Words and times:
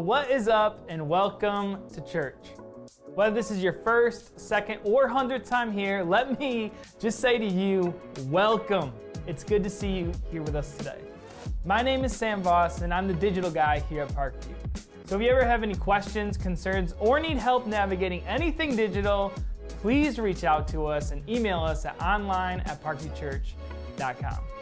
Well, 0.00 0.06
what 0.06 0.30
is 0.30 0.48
up, 0.48 0.80
and 0.88 1.10
welcome 1.10 1.86
to 1.92 2.00
church. 2.00 2.54
Whether 3.14 3.34
this 3.34 3.50
is 3.50 3.62
your 3.62 3.74
first, 3.74 4.40
second, 4.40 4.80
or 4.82 5.06
hundredth 5.06 5.46
time 5.46 5.70
here, 5.70 6.02
let 6.02 6.40
me 6.40 6.72
just 6.98 7.20
say 7.20 7.36
to 7.36 7.44
you, 7.44 7.92
welcome. 8.28 8.94
It's 9.26 9.44
good 9.44 9.62
to 9.62 9.68
see 9.68 9.90
you 9.90 10.12
here 10.30 10.40
with 10.40 10.56
us 10.56 10.74
today. 10.78 11.00
My 11.66 11.82
name 11.82 12.02
is 12.02 12.16
Sam 12.16 12.40
Voss, 12.40 12.80
and 12.80 12.94
I'm 12.94 13.08
the 13.08 13.12
digital 13.12 13.50
guy 13.50 13.80
here 13.90 14.04
at 14.04 14.08
Parkview. 14.14 14.54
So 15.04 15.16
if 15.16 15.22
you 15.22 15.28
ever 15.28 15.44
have 15.44 15.62
any 15.62 15.74
questions, 15.74 16.38
concerns, 16.38 16.94
or 16.98 17.20
need 17.20 17.36
help 17.36 17.66
navigating 17.66 18.22
anything 18.22 18.74
digital, 18.74 19.34
please 19.82 20.18
reach 20.18 20.44
out 20.44 20.66
to 20.68 20.86
us 20.86 21.10
and 21.10 21.28
email 21.28 21.60
us 21.60 21.84
at 21.84 22.00
online 22.00 22.60
at 22.60 22.82
parkviewchurch.com. 22.82 24.59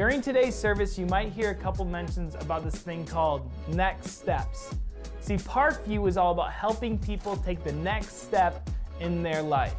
During 0.00 0.22
today's 0.22 0.54
service, 0.54 0.98
you 0.98 1.04
might 1.04 1.30
hear 1.30 1.50
a 1.50 1.54
couple 1.54 1.84
mentions 1.84 2.34
about 2.36 2.64
this 2.64 2.76
thing 2.76 3.04
called 3.04 3.50
next 3.68 4.12
steps. 4.12 4.74
See, 5.20 5.36
Parkview 5.36 6.08
is 6.08 6.16
all 6.16 6.32
about 6.32 6.52
helping 6.52 6.96
people 6.96 7.36
take 7.36 7.62
the 7.62 7.72
next 7.72 8.22
step 8.22 8.70
in 9.00 9.22
their 9.22 9.42
life. 9.42 9.74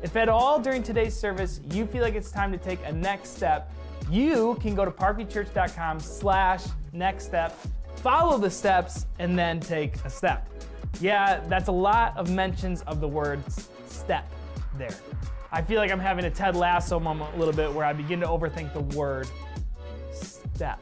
If 0.00 0.14
at 0.14 0.28
all 0.28 0.60
during 0.60 0.84
today's 0.84 1.12
service 1.12 1.60
you 1.72 1.86
feel 1.86 2.02
like 2.02 2.14
it's 2.14 2.30
time 2.30 2.52
to 2.52 2.56
take 2.56 2.78
a 2.84 2.92
next 2.92 3.30
step, 3.30 3.72
you 4.08 4.56
can 4.62 4.76
go 4.76 4.84
to 4.84 4.92
parkviewchurch.com 4.92 5.98
slash 5.98 6.62
next 6.92 7.24
step, 7.24 7.58
follow 7.96 8.38
the 8.38 8.50
steps, 8.50 9.06
and 9.18 9.36
then 9.36 9.58
take 9.58 9.96
a 10.04 10.08
step. 10.08 10.48
Yeah, 11.00 11.40
that's 11.48 11.66
a 11.66 11.72
lot 11.72 12.16
of 12.16 12.30
mentions 12.30 12.82
of 12.82 13.00
the 13.00 13.08
word 13.08 13.42
step 13.88 14.24
there. 14.78 14.94
I 15.50 15.62
feel 15.62 15.80
like 15.80 15.90
I'm 15.90 15.98
having 15.98 16.26
a 16.26 16.30
Ted 16.30 16.54
Lasso 16.54 17.00
moment 17.00 17.34
a 17.34 17.38
little 17.38 17.54
bit 17.54 17.72
where 17.72 17.84
I 17.84 17.92
begin 17.92 18.20
to 18.20 18.26
overthink 18.26 18.72
the 18.72 18.96
word 18.96 19.28
step. 20.54 20.80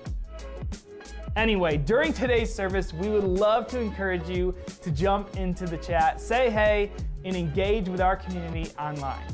Anyway, 1.35 1.79
during 1.79 2.13
today's 2.13 2.55
service, 2.55 2.93
we 2.93 3.09
would 3.09 3.25
love 3.25 3.67
to 3.67 3.81
encourage 3.81 4.29
you 4.29 4.55
to 4.83 4.91
jump 4.91 5.35
into 5.37 5.65
the 5.65 5.79
chat, 5.79 6.21
say 6.21 6.51
hey, 6.51 6.93
and 7.25 7.35
engage 7.35 7.89
with 7.89 8.01
our 8.01 8.17
community 8.17 8.71
online. 8.79 9.25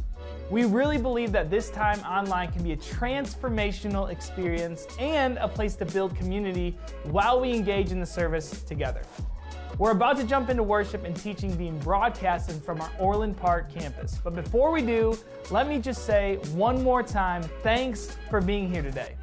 We 0.48 0.64
really 0.64 0.96
believe 0.96 1.32
that 1.32 1.50
this 1.50 1.70
time 1.70 1.98
online 2.00 2.52
can 2.52 2.62
be 2.62 2.72
a 2.72 2.76
transformational 2.76 4.10
experience 4.10 4.86
and 4.98 5.36
a 5.38 5.48
place 5.48 5.74
to 5.76 5.84
build 5.84 6.16
community 6.16 6.76
while 7.04 7.40
we 7.40 7.52
engage 7.52 7.90
in 7.90 8.00
the 8.00 8.06
service 8.06 8.62
together. 8.62 9.02
We're 9.76 9.90
about 9.90 10.16
to 10.16 10.24
jump 10.24 10.50
into 10.50 10.62
worship 10.62 11.04
and 11.04 11.14
teaching 11.14 11.54
being 11.54 11.78
broadcasted 11.80 12.62
from 12.62 12.80
our 12.80 12.90
Orland 12.98 13.36
Park 13.36 13.72
campus. 13.72 14.18
But 14.24 14.34
before 14.34 14.70
we 14.70 14.82
do, 14.82 15.18
let 15.50 15.68
me 15.68 15.78
just 15.78 16.06
say 16.06 16.36
one 16.52 16.82
more 16.82 17.02
time 17.02 17.42
thanks 17.62 18.16
for 18.30 18.40
being 18.40 18.72
here 18.72 18.82
today. 18.82 19.17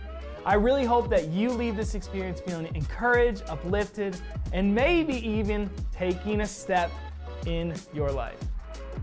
I 0.46 0.54
really 0.54 0.86
hope 0.86 1.10
that 1.10 1.30
you 1.30 1.50
leave 1.50 1.76
this 1.76 1.96
experience 1.96 2.40
feeling 2.40 2.70
encouraged, 2.76 3.42
uplifted, 3.48 4.16
and 4.54 4.76
maybe 4.76 5.16
even 5.28 5.72
taking 5.92 6.42
a 6.42 6.46
step 6.46 6.92
in 7.48 7.74
your 7.96 8.12
life. 8.12 8.38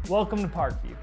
Welcome 0.09 0.39
to 0.43 0.47
Parkview. 0.47 0.95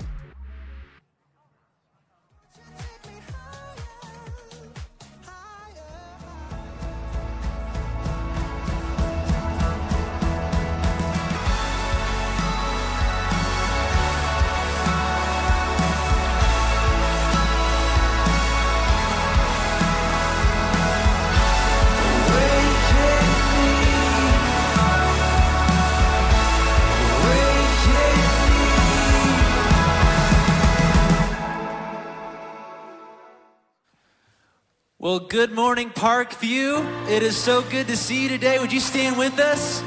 Well, 35.09 35.17
good 35.17 35.53
morning, 35.53 35.89
Parkview. 35.89 37.09
It 37.09 37.23
is 37.23 37.35
so 37.35 37.63
good 37.63 37.87
to 37.87 37.97
see 37.97 38.21
you 38.21 38.29
today. 38.29 38.59
Would 38.59 38.71
you 38.71 38.79
stand 38.79 39.17
with 39.17 39.39
us? 39.39 39.81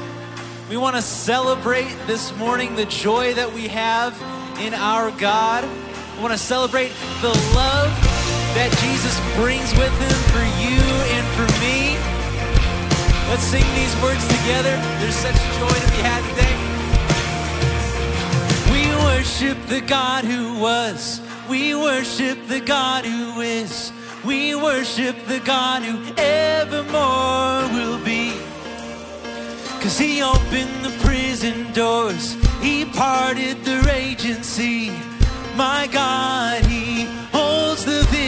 We 0.69 0.75
want 0.75 0.97
to 0.97 1.01
celebrate 1.01 1.95
this 2.07 2.35
morning 2.35 2.75
the 2.75 2.83
joy 2.83 3.33
that 3.35 3.53
we 3.53 3.69
have 3.69 4.21
in 4.59 4.73
our 4.73 5.11
God. 5.11 5.63
We 6.17 6.21
want 6.21 6.33
to 6.33 6.37
celebrate 6.37 6.91
the 7.21 7.29
love 7.55 7.87
that 8.59 8.67
Jesus 8.83 9.15
brings 9.39 9.71
with 9.79 9.95
him 9.95 10.19
for 10.35 10.43
you 10.59 10.75
and 11.15 11.25
for 11.39 11.47
me. 11.63 11.95
Let's 13.31 13.47
sing 13.47 13.63
these 13.79 13.95
words 14.03 14.27
together. 14.27 14.75
There's 14.99 15.15
such 15.15 15.39
joy 15.55 15.71
to 15.71 15.87
be 15.95 16.03
had 16.03 16.19
today. 16.35 16.51
We 18.75 18.91
worship 19.05 19.57
the 19.67 19.79
God 19.87 20.25
who 20.25 20.59
was. 20.59 21.21
We 21.49 21.75
worship 21.75 22.45
the 22.49 22.59
God 22.59 23.05
who 23.05 23.39
is. 23.39 23.93
We 24.25 24.55
worship 24.55 25.15
the 25.27 25.39
God 25.39 25.83
who 25.83 25.97
evermore 26.17 27.67
will 27.75 28.03
be. 28.05 28.31
Cause 29.81 29.97
he 29.97 30.23
opened 30.23 30.85
the 30.85 30.97
prison 31.03 31.73
doors, 31.73 32.37
he 32.61 32.85
parted 32.85 33.65
the 33.65 33.81
raging 33.85 34.41
sea. 34.43 34.91
My 35.57 35.89
God, 35.91 36.65
he 36.65 37.03
holds 37.33 37.83
the 37.83 37.99
victory. 38.03 38.22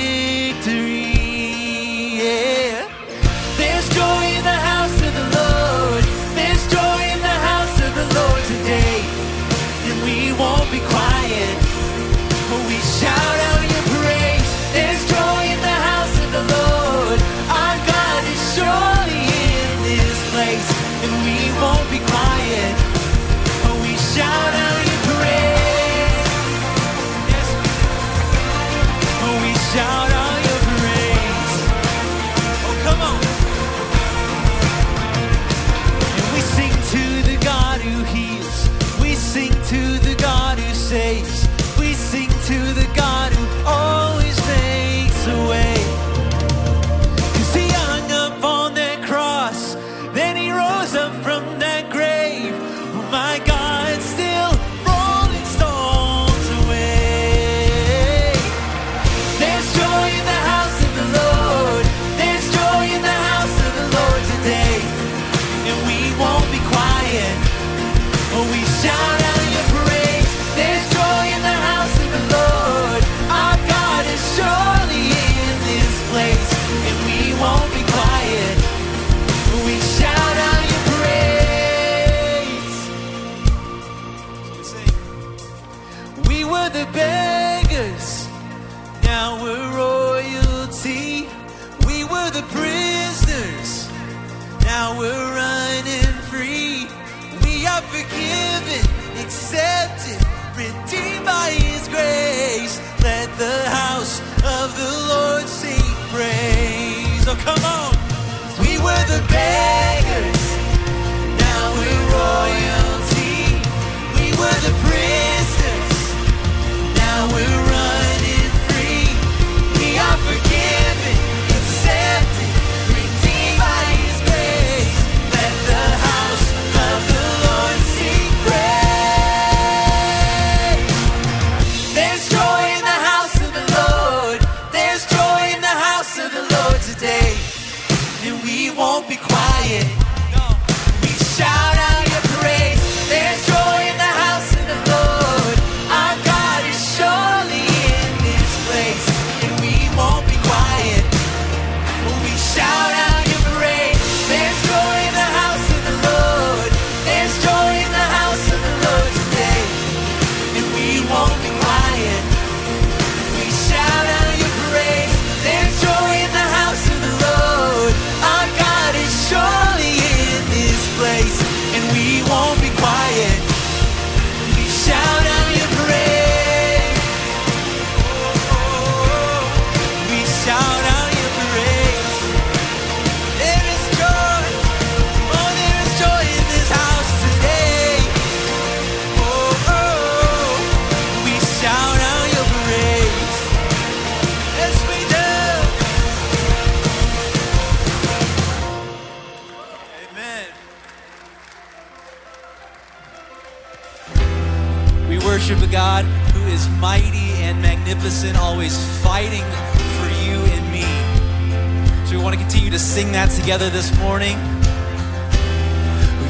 together 213.46 213.70
this 213.70 213.96
morning. 214.00 214.36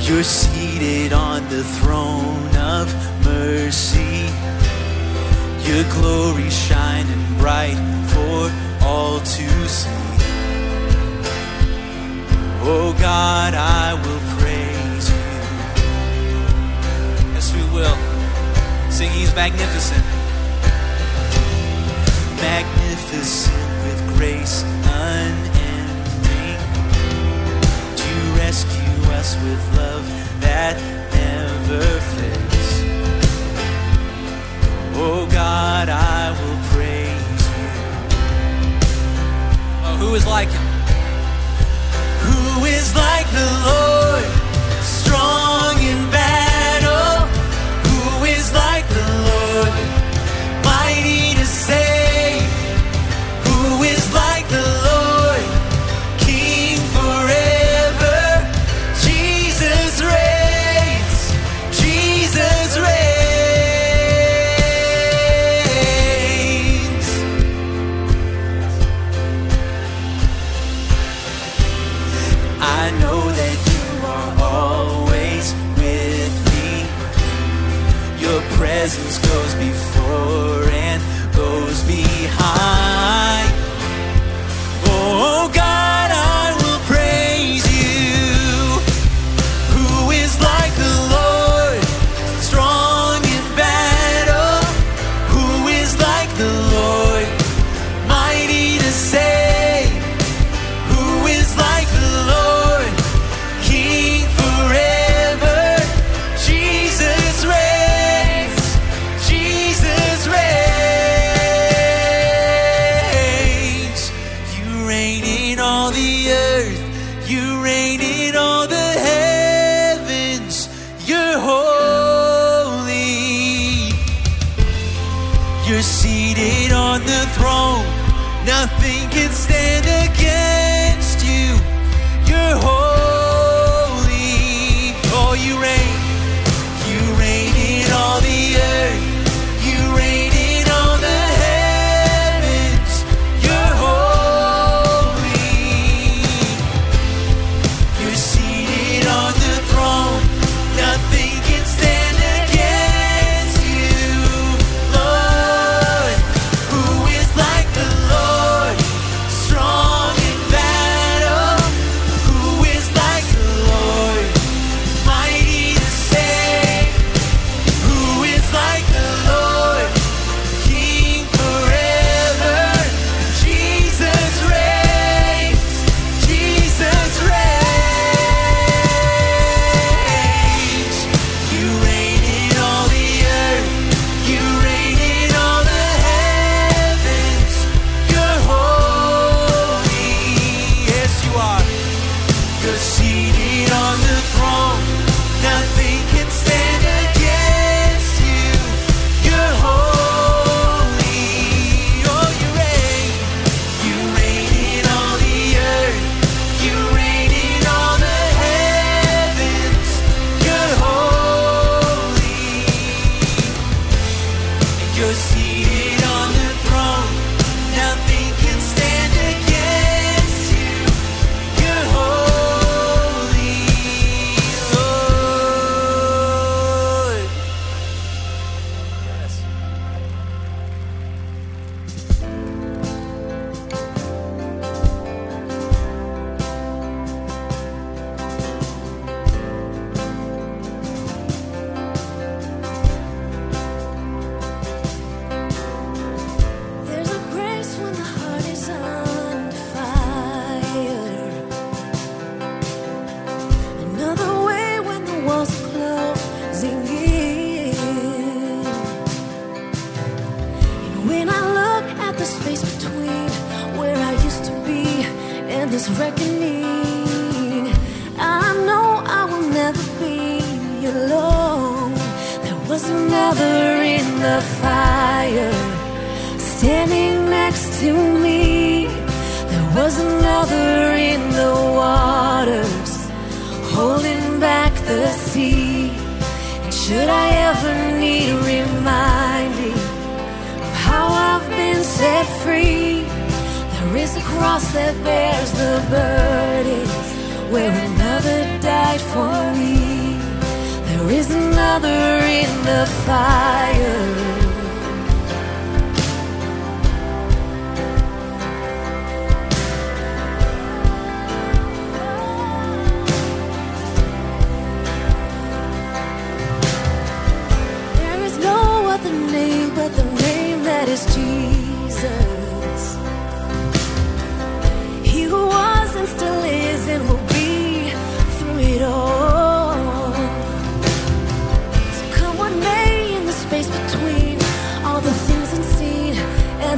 You're 0.02 0.22
seated 0.22 1.14
on 1.14 1.48
the 1.48 1.64
throne 1.64 2.54
of 2.58 2.94
mercy. 3.24 4.28
Your 5.64 5.90
glory 5.94 6.50
shining 6.50 7.38
bright 7.38 7.80
for 8.12 8.52
all 8.86 9.20
to 9.20 9.48
see. 9.66 9.90
Oh 12.68 12.94
God, 13.00 13.54
I 13.54 13.94
will 13.94 14.24
praise 14.36 15.08
you. 15.08 15.32
Yes, 17.34 17.56
we 17.56 17.64
will. 17.74 17.98
Sing, 18.92 19.10
He's 19.12 19.34
magnificent. 19.34 20.04
Magnificent 22.42 23.56
with 23.86 24.18
grace 24.18 24.64
unending 24.64 25.55
us 29.26 29.36
with 29.44 29.78
love 29.78 30.06
that 30.40 30.76
never 31.14 31.84
fails. 32.14 32.74
Oh 34.94 35.28
God, 35.32 35.90
I 35.90 36.30
will 36.38 36.60
praise 36.74 37.42
you. 37.58 37.70
Oh, 39.86 39.96
who 40.02 40.16
is 40.16 40.26
like 40.28 40.50
him? 40.50 40.68
Who 42.26 42.66
is 42.66 42.96
like 42.96 43.28
the 43.40 43.50
Lord? 43.70 44.45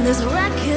This 0.08 0.24
reckoning. 0.24 0.67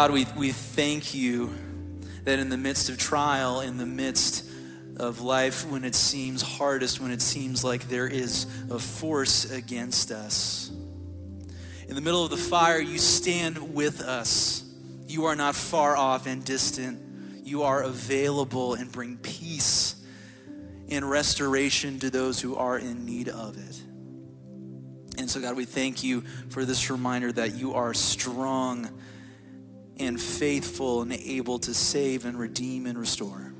God, 0.00 0.12
we, 0.12 0.26
we 0.34 0.50
thank 0.50 1.12
you 1.12 1.52
that 2.24 2.38
in 2.38 2.48
the 2.48 2.56
midst 2.56 2.88
of 2.88 2.96
trial, 2.96 3.60
in 3.60 3.76
the 3.76 3.84
midst 3.84 4.50
of 4.96 5.20
life, 5.20 5.70
when 5.70 5.84
it 5.84 5.94
seems 5.94 6.40
hardest, 6.40 7.00
when 7.00 7.10
it 7.10 7.20
seems 7.20 7.62
like 7.62 7.86
there 7.86 8.06
is 8.06 8.46
a 8.70 8.78
force 8.78 9.50
against 9.50 10.10
us, 10.10 10.70
in 11.86 11.94
the 11.94 12.00
middle 12.00 12.24
of 12.24 12.30
the 12.30 12.38
fire, 12.38 12.80
you 12.80 12.96
stand 12.96 13.74
with 13.74 14.00
us. 14.00 14.64
You 15.06 15.26
are 15.26 15.36
not 15.36 15.54
far 15.54 15.98
off 15.98 16.26
and 16.26 16.42
distant. 16.42 17.44
You 17.44 17.64
are 17.64 17.82
available 17.82 18.72
and 18.72 18.90
bring 18.90 19.18
peace 19.18 20.02
and 20.88 21.10
restoration 21.10 21.98
to 21.98 22.08
those 22.08 22.40
who 22.40 22.56
are 22.56 22.78
in 22.78 23.04
need 23.04 23.28
of 23.28 23.58
it. 23.58 23.82
And 25.18 25.28
so, 25.28 25.42
God, 25.42 25.56
we 25.56 25.66
thank 25.66 26.02
you 26.02 26.22
for 26.48 26.64
this 26.64 26.88
reminder 26.88 27.30
that 27.32 27.54
you 27.54 27.74
are 27.74 27.92
strong 27.92 28.88
and 30.00 30.20
faithful 30.20 31.02
and 31.02 31.12
able 31.12 31.58
to 31.60 31.74
save 31.74 32.24
and 32.24 32.38
redeem 32.38 32.86
and 32.86 32.98
restore. 32.98 33.52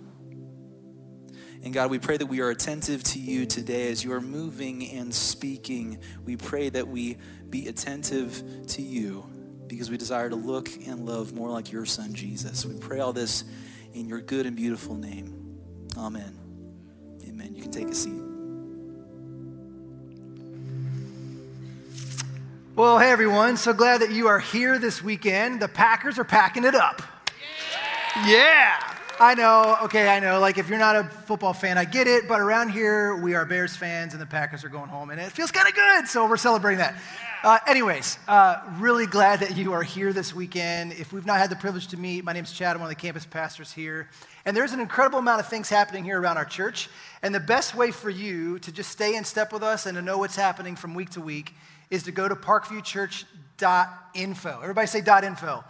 And 1.62 1.74
God, 1.74 1.90
we 1.90 1.98
pray 1.98 2.16
that 2.16 2.26
we 2.26 2.40
are 2.40 2.48
attentive 2.48 3.02
to 3.04 3.18
you 3.18 3.44
today 3.44 3.90
as 3.90 4.02
you 4.02 4.12
are 4.14 4.20
moving 4.20 4.90
and 4.92 5.14
speaking. 5.14 5.98
We 6.24 6.36
pray 6.36 6.70
that 6.70 6.88
we 6.88 7.18
be 7.50 7.68
attentive 7.68 8.42
to 8.68 8.82
you 8.82 9.26
because 9.66 9.90
we 9.90 9.98
desire 9.98 10.30
to 10.30 10.36
look 10.36 10.70
and 10.86 11.04
love 11.04 11.34
more 11.34 11.50
like 11.50 11.70
your 11.70 11.84
son, 11.84 12.14
Jesus. 12.14 12.64
We 12.64 12.78
pray 12.78 13.00
all 13.00 13.12
this 13.12 13.44
in 13.92 14.08
your 14.08 14.22
good 14.22 14.46
and 14.46 14.56
beautiful 14.56 14.94
name. 14.94 15.58
Amen. 15.98 16.38
Amen. 17.28 17.54
You 17.54 17.62
can 17.62 17.70
take 17.70 17.88
a 17.88 17.94
seat. 17.94 18.29
Well, 22.76 23.00
hey 23.00 23.10
everyone, 23.10 23.56
so 23.56 23.72
glad 23.72 24.00
that 24.00 24.12
you 24.12 24.28
are 24.28 24.38
here 24.38 24.78
this 24.78 25.02
weekend. 25.02 25.60
The 25.60 25.66
Packers 25.66 26.20
are 26.20 26.24
packing 26.24 26.62
it 26.62 26.76
up. 26.76 27.02
Yeah. 28.24 28.78
I 29.18 29.34
know, 29.34 29.76
okay, 29.82 30.08
I 30.08 30.20
know. 30.20 30.38
Like, 30.38 30.56
if 30.56 30.68
you're 30.68 30.78
not 30.78 30.94
a 30.94 31.02
football 31.04 31.52
fan, 31.52 31.76
I 31.78 31.84
get 31.84 32.06
it, 32.06 32.28
but 32.28 32.40
around 32.40 32.68
here, 32.68 33.16
we 33.16 33.34
are 33.34 33.44
Bears 33.44 33.74
fans 33.74 34.12
and 34.12 34.22
the 34.22 34.26
Packers 34.26 34.62
are 34.62 34.68
going 34.68 34.88
home, 34.88 35.10
and 35.10 35.20
it 35.20 35.32
feels 35.32 35.50
kind 35.50 35.66
of 35.66 35.74
good, 35.74 36.06
so 36.06 36.28
we're 36.28 36.36
celebrating 36.36 36.78
that. 36.78 36.94
Uh, 37.42 37.58
anyways, 37.66 38.18
uh, 38.28 38.60
really 38.78 39.06
glad 39.06 39.40
that 39.40 39.56
you 39.56 39.72
are 39.72 39.82
here 39.82 40.12
this 40.12 40.32
weekend. 40.32 40.92
If 40.92 41.12
we've 41.12 41.26
not 41.26 41.38
had 41.38 41.50
the 41.50 41.56
privilege 41.56 41.88
to 41.88 41.96
meet, 41.96 42.22
my 42.22 42.32
name's 42.32 42.52
Chad, 42.52 42.76
I'm 42.76 42.80
one 42.80 42.90
of 42.90 42.96
the 42.96 43.02
campus 43.02 43.26
pastors 43.26 43.72
here. 43.72 44.08
And 44.44 44.56
there's 44.56 44.72
an 44.72 44.80
incredible 44.80 45.18
amount 45.18 45.40
of 45.40 45.48
things 45.48 45.68
happening 45.68 46.04
here 46.04 46.20
around 46.20 46.36
our 46.36 46.44
church. 46.44 46.88
And 47.20 47.34
the 47.34 47.40
best 47.40 47.74
way 47.74 47.90
for 47.90 48.10
you 48.10 48.60
to 48.60 48.70
just 48.70 48.90
stay 48.90 49.16
in 49.16 49.24
step 49.24 49.52
with 49.52 49.64
us 49.64 49.86
and 49.86 49.96
to 49.96 50.02
know 50.02 50.18
what's 50.18 50.36
happening 50.36 50.76
from 50.76 50.94
week 50.94 51.10
to 51.10 51.20
week 51.20 51.52
is 51.90 52.04
to 52.04 52.12
go 52.12 52.28
to 52.28 52.36
parkviewchurch.info. 52.36 54.60
Everybody 54.62 54.86
say 54.86 55.00
.info. 55.00 55.64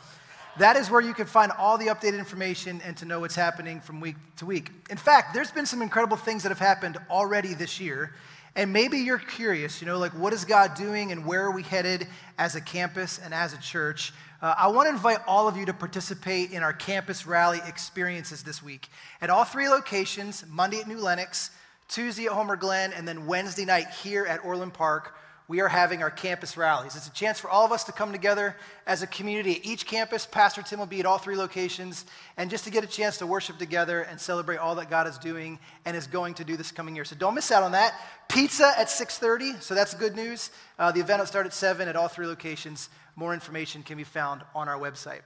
That 0.59 0.77
is 0.77 0.91
where 0.91 1.01
you 1.01 1.15
can 1.15 1.27
find 1.27 1.53
all 1.53 1.79
the 1.79 1.87
updated 1.87 2.19
information 2.19 2.83
and 2.85 2.97
to 2.99 3.05
know 3.05 3.21
what's 3.21 3.35
happening 3.35 3.81
from 3.81 4.01
week 4.01 4.17
to 4.37 4.47
week. 4.47 4.71
In 4.91 4.97
fact, 4.97 5.33
there's 5.33 5.51
been 5.51 5.67
some 5.67 5.81
incredible 5.81 6.17
things 6.17 6.43
that 6.43 6.51
have 6.51 6.59
happened 6.59 6.99
already 7.09 7.55
this 7.55 7.81
year. 7.81 8.15
And 8.57 8.73
maybe 8.73 8.99
you're 8.99 9.19
curious, 9.19 9.81
you 9.81 9.87
know, 9.87 9.99
like 9.99 10.13
what 10.13 10.33
is 10.33 10.45
God 10.45 10.75
doing 10.75 11.13
and 11.13 11.25
where 11.25 11.45
are 11.45 11.53
we 11.53 11.63
headed 11.63 12.09
as 12.37 12.57
a 12.57 12.61
campus 12.61 13.21
and 13.23 13.33
as 13.33 13.55
a 13.55 13.59
church? 13.59 14.13
Uh, 14.43 14.55
I 14.59 14.69
want 14.69 14.87
to 14.87 14.91
invite 14.91 15.19
all 15.27 15.47
of 15.47 15.57
you 15.57 15.67
to 15.67 15.73
participate 15.73 16.51
in 16.51 16.63
our 16.63 16.73
campus 16.73 17.27
rally 17.27 17.61
experiences 17.67 18.43
this 18.43 18.63
week. 18.63 18.89
At 19.21 19.31
all 19.31 19.45
three 19.45 19.69
locations 19.69 20.45
Monday 20.49 20.81
at 20.81 20.89
New 20.89 20.99
Lenox, 20.99 21.51
Tuesday 21.89 22.27
at 22.27 22.33
Homer 22.33 22.57
Glen, 22.57 22.93
and 22.93 23.07
then 23.07 23.27
Wednesday 23.27 23.65
night 23.65 23.89
here 24.03 24.27
at 24.27 24.45
Orland 24.45 24.75
Park, 24.75 25.15
we 25.51 25.61
are 25.61 25.69
having 25.69 26.01
our 26.01 26.13
campus 26.13 26.57
rallies. 26.57 26.95
It's 26.95 27.09
a 27.09 27.13
chance 27.13 27.41
for 27.41 27.51
all 27.51 27.65
of 27.65 27.73
us 27.73 27.83
to 27.83 27.93
come 27.93 28.13
together 28.13 28.55
as 28.87 29.03
a 29.03 29.07
community 29.09 29.57
at 29.57 29.67
each 29.67 29.85
campus. 29.85 30.25
Pastor 30.25 30.63
Tim 30.63 30.79
will 30.79 30.87
be 30.87 31.01
at 31.01 31.07
all 31.07 31.19
three 31.19 31.35
locations, 31.35 32.07
and 32.37 32.49
just 32.49 32.63
to 32.67 32.71
get 32.71 32.85
a 32.85 32.87
chance 32.87 33.19
to 33.19 33.27
worship 33.27 33.59
together 33.59 34.03
and 34.03 34.21
celebrate 34.21 34.59
all 34.59 34.77
that 34.77 34.89
God 34.89 35.09
is 35.09 35.19
doing 35.19 35.59
and 35.85 35.97
is 35.97 36.07
going 36.07 36.35
to 36.35 36.45
do 36.45 36.57
this 36.57 36.71
coming 36.71 36.95
year. 36.95 37.05
So 37.05 37.17
don't 37.17 37.35
miss 37.35 37.51
out 37.51 37.65
on 37.65 37.73
that. 37.73 38.01
Pizza 38.29 38.73
at 38.79 38.89
6:30, 38.89 39.61
so 39.61 39.75
that's 39.75 39.93
good 39.93 40.15
news. 40.15 40.51
Uh, 40.79 40.93
the 40.93 41.01
event 41.01 41.19
will 41.19 41.27
start 41.27 41.47
at 41.47 41.53
7 41.53 41.89
at 41.89 41.97
all 41.97 42.07
three 42.07 42.29
locations. 42.29 42.89
More 43.17 43.35
information 43.35 43.83
can 43.83 43.97
be 43.97 44.05
found 44.05 44.43
on 44.55 44.69
our 44.69 44.79
website. 44.79 45.23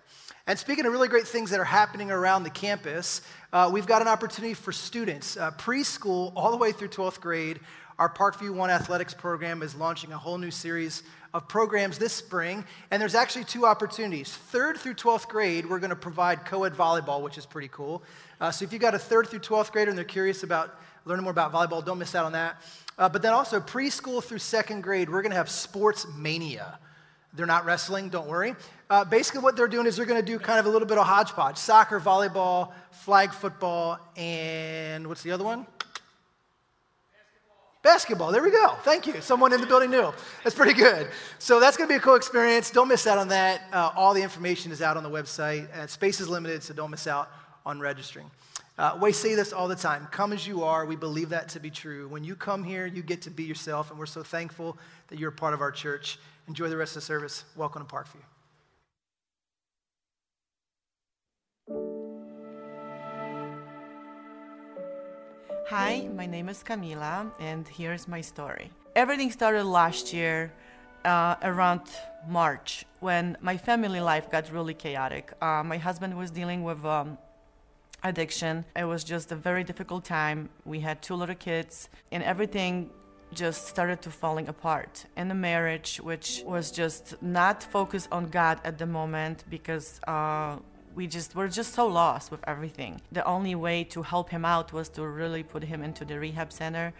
And 0.46 0.58
speaking 0.58 0.86
of 0.86 0.92
really 0.92 1.08
great 1.08 1.28
things 1.28 1.50
that 1.50 1.60
are 1.60 1.64
happening 1.64 2.10
around 2.10 2.44
the 2.44 2.50
campus, 2.50 3.20
uh, 3.52 3.70
we've 3.72 3.86
got 3.86 4.00
an 4.00 4.08
opportunity 4.08 4.54
for 4.54 4.72
students, 4.72 5.36
uh, 5.36 5.50
preschool 5.52 6.32
all 6.34 6.50
the 6.50 6.56
way 6.56 6.72
through 6.72 6.88
12th 6.88 7.20
grade 7.20 7.60
our 7.98 8.08
Parkview 8.08 8.54
One 8.54 8.70
athletics 8.70 9.14
program 9.14 9.62
is 9.62 9.74
launching 9.74 10.12
a 10.12 10.18
whole 10.18 10.38
new 10.38 10.50
series 10.50 11.02
of 11.32 11.48
programs 11.48 11.98
this 11.98 12.12
spring, 12.12 12.64
and 12.90 13.00
there's 13.00 13.14
actually 13.14 13.44
two 13.44 13.66
opportunities. 13.66 14.32
Third 14.32 14.78
through 14.78 14.94
12th 14.94 15.28
grade, 15.28 15.68
we're 15.68 15.78
going 15.78 15.90
to 15.90 15.96
provide 15.96 16.44
co 16.44 16.64
ed 16.64 16.74
volleyball, 16.74 17.22
which 17.22 17.38
is 17.38 17.46
pretty 17.46 17.68
cool. 17.68 18.02
Uh, 18.40 18.50
so 18.50 18.64
if 18.64 18.72
you've 18.72 18.82
got 18.82 18.94
a 18.94 18.98
third 18.98 19.28
through 19.28 19.40
12th 19.40 19.70
grader 19.70 19.90
and 19.90 19.98
they're 19.98 20.04
curious 20.04 20.42
about 20.42 20.78
learning 21.04 21.22
more 21.22 21.30
about 21.30 21.52
volleyball, 21.52 21.84
don't 21.84 21.98
miss 21.98 22.14
out 22.14 22.24
on 22.24 22.32
that. 22.32 22.60
Uh, 22.98 23.08
but 23.08 23.22
then 23.22 23.32
also, 23.32 23.60
preschool 23.60 24.22
through 24.22 24.38
second 24.38 24.82
grade, 24.82 25.08
we're 25.08 25.22
going 25.22 25.32
to 25.32 25.36
have 25.36 25.50
sports 25.50 26.06
mania. 26.16 26.78
They're 27.32 27.46
not 27.46 27.64
wrestling, 27.64 28.08
don't 28.10 28.28
worry. 28.28 28.54
Uh, 28.88 29.04
basically, 29.04 29.40
what 29.40 29.56
they're 29.56 29.66
doing 29.66 29.86
is 29.86 29.96
they're 29.96 30.06
going 30.06 30.20
to 30.20 30.26
do 30.26 30.38
kind 30.38 30.60
of 30.60 30.66
a 30.66 30.68
little 30.68 30.86
bit 30.86 30.98
of 30.98 31.06
hodgepodge 31.06 31.56
soccer, 31.56 31.98
volleyball, 31.98 32.72
flag 32.90 33.32
football, 33.32 33.98
and 34.16 35.06
what's 35.06 35.22
the 35.22 35.32
other 35.32 35.44
one? 35.44 35.66
Basketball, 37.84 38.32
there 38.32 38.42
we 38.42 38.50
go. 38.50 38.78
Thank 38.82 39.06
you. 39.06 39.20
Someone 39.20 39.52
in 39.52 39.60
the 39.60 39.66
building 39.66 39.90
knew. 39.90 40.10
That's 40.42 40.56
pretty 40.56 40.72
good. 40.72 41.06
So 41.38 41.60
that's 41.60 41.76
going 41.76 41.86
to 41.86 41.92
be 41.92 41.98
a 41.98 42.00
cool 42.00 42.14
experience. 42.14 42.70
Don't 42.70 42.88
miss 42.88 43.06
out 43.06 43.18
on 43.18 43.28
that. 43.28 43.60
Uh, 43.70 43.90
all 43.94 44.14
the 44.14 44.22
information 44.22 44.72
is 44.72 44.80
out 44.80 44.96
on 44.96 45.02
the 45.02 45.10
website. 45.10 45.70
Uh, 45.70 45.86
space 45.86 46.18
is 46.18 46.26
limited, 46.26 46.62
so 46.62 46.72
don't 46.72 46.90
miss 46.90 47.06
out 47.06 47.30
on 47.66 47.80
registering. 47.80 48.30
Uh, 48.78 48.98
we 49.02 49.12
say 49.12 49.34
this 49.34 49.52
all 49.52 49.68
the 49.68 49.76
time 49.76 50.08
come 50.10 50.32
as 50.32 50.46
you 50.46 50.64
are. 50.64 50.86
We 50.86 50.96
believe 50.96 51.28
that 51.28 51.50
to 51.50 51.60
be 51.60 51.70
true. 51.70 52.08
When 52.08 52.24
you 52.24 52.34
come 52.34 52.64
here, 52.64 52.86
you 52.86 53.02
get 53.02 53.20
to 53.22 53.30
be 53.30 53.44
yourself, 53.44 53.90
and 53.90 53.98
we're 53.98 54.06
so 54.06 54.22
thankful 54.22 54.78
that 55.08 55.18
you're 55.18 55.28
a 55.28 55.32
part 55.32 55.52
of 55.52 55.60
our 55.60 55.70
church. 55.70 56.18
Enjoy 56.48 56.70
the 56.70 56.78
rest 56.78 56.96
of 56.96 57.02
the 57.02 57.06
service. 57.06 57.44
Welcome 57.54 57.86
to 57.86 57.94
Parkview. 57.94 58.33
Hi, 65.68 66.06
my 66.14 66.26
name 66.26 66.50
is 66.50 66.62
Camila, 66.62 67.30
and 67.40 67.66
here's 67.66 68.06
my 68.06 68.20
story. 68.20 68.70
Everything 68.94 69.30
started 69.30 69.64
last 69.64 70.12
year 70.12 70.52
uh, 71.06 71.36
around 71.42 71.80
March 72.28 72.84
when 73.00 73.38
my 73.40 73.56
family 73.56 73.98
life 73.98 74.30
got 74.30 74.52
really 74.52 74.74
chaotic. 74.74 75.32
Uh, 75.40 75.62
my 75.64 75.78
husband 75.78 76.18
was 76.18 76.30
dealing 76.30 76.64
with 76.64 76.84
um, 76.84 77.16
addiction. 78.02 78.66
It 78.76 78.84
was 78.84 79.04
just 79.04 79.32
a 79.32 79.36
very 79.36 79.64
difficult 79.64 80.04
time. 80.04 80.50
We 80.66 80.80
had 80.80 81.00
two 81.00 81.14
little 81.14 81.34
kids, 81.34 81.88
and 82.12 82.22
everything 82.22 82.90
just 83.32 83.66
started 83.66 84.02
to 84.02 84.10
falling 84.10 84.48
apart 84.48 85.06
in 85.16 85.28
the 85.28 85.34
marriage 85.34 85.96
which 85.96 86.42
was 86.46 86.70
just 86.70 87.20
not 87.20 87.64
focused 87.64 88.06
on 88.12 88.28
god 88.28 88.60
at 88.64 88.78
the 88.78 88.86
moment 88.86 89.42
because 89.50 89.98
uh, 90.06 90.56
we 90.94 91.06
just 91.06 91.34
were 91.34 91.48
just 91.48 91.74
so 91.74 91.86
lost 91.86 92.30
with 92.30 92.40
everything. 92.46 93.00
The 93.12 93.24
only 93.24 93.54
way 93.54 93.84
to 93.84 94.02
help 94.02 94.30
him 94.30 94.44
out 94.44 94.72
was 94.72 94.88
to 94.90 95.06
really 95.06 95.42
put 95.42 95.64
him 95.64 95.82
into 95.82 96.04
the 96.04 96.18
rehab 96.18 96.52
center. 96.52 96.92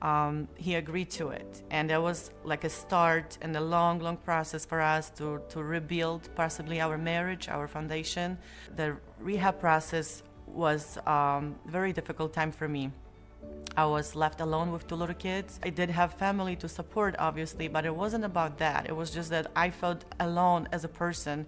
Um, 0.00 0.46
he 0.54 0.76
agreed 0.76 1.10
to 1.12 1.30
it, 1.30 1.62
and 1.70 1.90
that 1.90 2.00
was 2.00 2.30
like 2.44 2.62
a 2.62 2.70
start 2.70 3.36
and 3.42 3.56
a 3.56 3.60
long, 3.60 3.98
long 3.98 4.16
process 4.16 4.64
for 4.64 4.80
us 4.80 5.10
to 5.18 5.40
to 5.48 5.62
rebuild 5.62 6.28
possibly 6.36 6.80
our 6.80 6.96
marriage, 6.96 7.48
our 7.48 7.66
foundation. 7.66 8.38
The 8.76 8.96
rehab 9.18 9.58
process 9.58 10.22
was 10.46 10.98
um, 11.06 11.56
very 11.66 11.92
difficult 11.92 12.32
time 12.32 12.52
for 12.52 12.68
me. 12.68 12.92
I 13.76 13.86
was 13.86 14.16
left 14.16 14.40
alone 14.40 14.72
with 14.72 14.86
two 14.88 14.96
little 14.96 15.14
kids. 15.14 15.60
I 15.62 15.70
did 15.70 15.90
have 15.90 16.14
family 16.14 16.56
to 16.56 16.68
support, 16.68 17.14
obviously, 17.18 17.68
but 17.68 17.84
it 17.84 17.94
wasn't 17.94 18.24
about 18.24 18.58
that. 18.58 18.88
It 18.88 18.96
was 18.96 19.10
just 19.10 19.30
that 19.30 19.46
I 19.54 19.70
felt 19.70 20.04
alone 20.18 20.68
as 20.72 20.84
a 20.84 20.88
person 20.88 21.46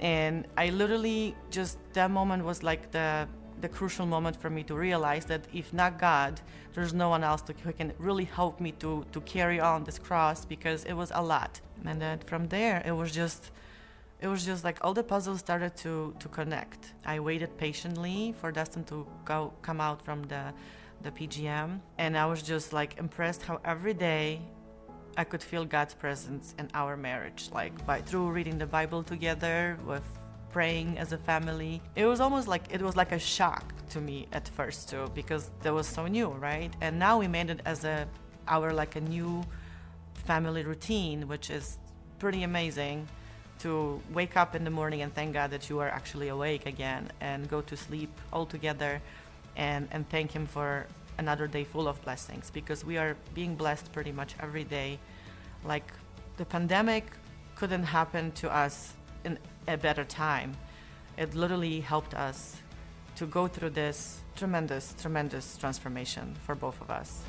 and 0.00 0.46
I 0.56 0.70
literally 0.70 1.34
just 1.50 1.78
that 1.94 2.10
moment 2.10 2.44
was 2.44 2.62
like 2.62 2.90
the 2.90 3.28
the 3.60 3.68
crucial 3.68 4.04
moment 4.04 4.36
for 4.36 4.50
me 4.50 4.62
to 4.64 4.74
realize 4.74 5.24
that 5.26 5.46
if 5.52 5.72
not 5.72 5.98
God, 5.98 6.40
there's 6.74 6.92
no 6.92 7.08
one 7.08 7.24
else 7.24 7.40
to, 7.42 7.54
who 7.64 7.72
can 7.72 7.92
really 7.98 8.24
help 8.24 8.60
me 8.60 8.72
to 8.72 9.04
to 9.12 9.20
carry 9.22 9.60
on 9.60 9.84
this 9.84 9.98
cross 9.98 10.44
because 10.44 10.84
it 10.84 10.94
was 10.94 11.10
a 11.14 11.22
lot. 11.22 11.60
And 11.84 12.00
then 12.00 12.18
from 12.26 12.48
there, 12.48 12.82
it 12.84 12.92
was 12.92 13.12
just 13.12 13.50
it 14.20 14.28
was 14.28 14.44
just 14.44 14.64
like 14.64 14.78
all 14.82 14.94
the 14.94 15.02
puzzles 15.02 15.40
started 15.40 15.76
to 15.76 16.14
to 16.18 16.28
connect. 16.28 16.94
I 17.04 17.20
waited 17.20 17.56
patiently 17.58 18.34
for 18.40 18.50
Dustin 18.52 18.84
to 18.84 19.06
go 19.24 19.52
come 19.62 19.80
out 19.80 20.04
from 20.04 20.22
the 20.24 20.52
the 21.02 21.10
PGM, 21.10 21.80
and 21.98 22.16
I 22.16 22.26
was 22.26 22.42
just 22.42 22.72
like 22.72 22.98
impressed 22.98 23.42
how 23.42 23.60
every 23.64 23.94
day 23.94 24.40
I 25.16 25.24
could 25.24 25.42
feel 25.42 25.64
God's 25.64 25.94
presence 25.94 26.54
in 26.58 26.68
our 26.74 26.96
marriage, 26.96 27.50
like 27.52 27.86
by 27.86 28.00
through 28.00 28.30
reading 28.30 28.58
the 28.58 28.66
Bible 28.66 29.02
together, 29.02 29.78
with 29.86 30.02
praying 30.52 30.98
as 30.98 31.12
a 31.12 31.18
family. 31.18 31.82
It 31.96 32.06
was 32.06 32.20
almost 32.20 32.46
like 32.48 32.64
it 32.70 32.80
was 32.82 32.96
like 32.96 33.12
a 33.12 33.18
shock 33.18 33.72
to 33.90 34.00
me 34.00 34.28
at 34.32 34.48
first 34.48 34.88
too, 34.88 35.10
because 35.14 35.50
that 35.62 35.72
was 35.72 35.86
so 35.86 36.06
new, 36.06 36.28
right? 36.28 36.72
And 36.80 36.98
now 36.98 37.18
we 37.18 37.28
made 37.28 37.50
it 37.50 37.60
as 37.64 37.84
a 37.84 38.06
our 38.48 38.72
like 38.72 38.96
a 38.96 39.00
new 39.00 39.44
family 40.14 40.62
routine, 40.62 41.28
which 41.28 41.50
is 41.50 41.78
pretty 42.18 42.42
amazing 42.42 43.08
to 43.60 44.00
wake 44.12 44.36
up 44.36 44.54
in 44.54 44.64
the 44.64 44.70
morning 44.70 45.02
and 45.02 45.14
thank 45.14 45.32
God 45.32 45.50
that 45.50 45.68
you 45.70 45.78
are 45.78 45.88
actually 45.88 46.28
awake 46.28 46.66
again 46.66 47.10
and 47.20 47.48
go 47.48 47.60
to 47.62 47.76
sleep 47.76 48.10
all 48.32 48.46
together 48.46 49.00
and, 49.56 49.88
and 49.92 50.08
thank 50.08 50.32
Him 50.32 50.46
for 50.46 50.86
another 51.18 51.46
day 51.46 51.64
full 51.64 51.88
of 51.88 52.02
blessings 52.02 52.50
because 52.50 52.84
we 52.84 52.96
are 52.96 53.16
being 53.34 53.54
blessed 53.54 53.92
pretty 53.92 54.12
much 54.12 54.34
every 54.40 54.64
day. 54.64 54.98
Like 55.64 55.92
the 56.36 56.44
pandemic 56.44 57.04
couldn't 57.56 57.84
happen 57.84 58.32
to 58.32 58.54
us 58.54 58.94
in 59.24 59.38
a 59.68 59.76
better 59.76 60.04
time. 60.04 60.56
It 61.16 61.34
literally 61.34 61.80
helped 61.80 62.14
us 62.14 62.56
to 63.16 63.26
go 63.26 63.46
through 63.46 63.70
this 63.70 64.20
tremendous, 64.34 64.94
tremendous 65.00 65.56
transformation 65.56 66.34
for 66.44 66.54
both 66.54 66.80
of 66.80 66.90
us. 66.90 67.22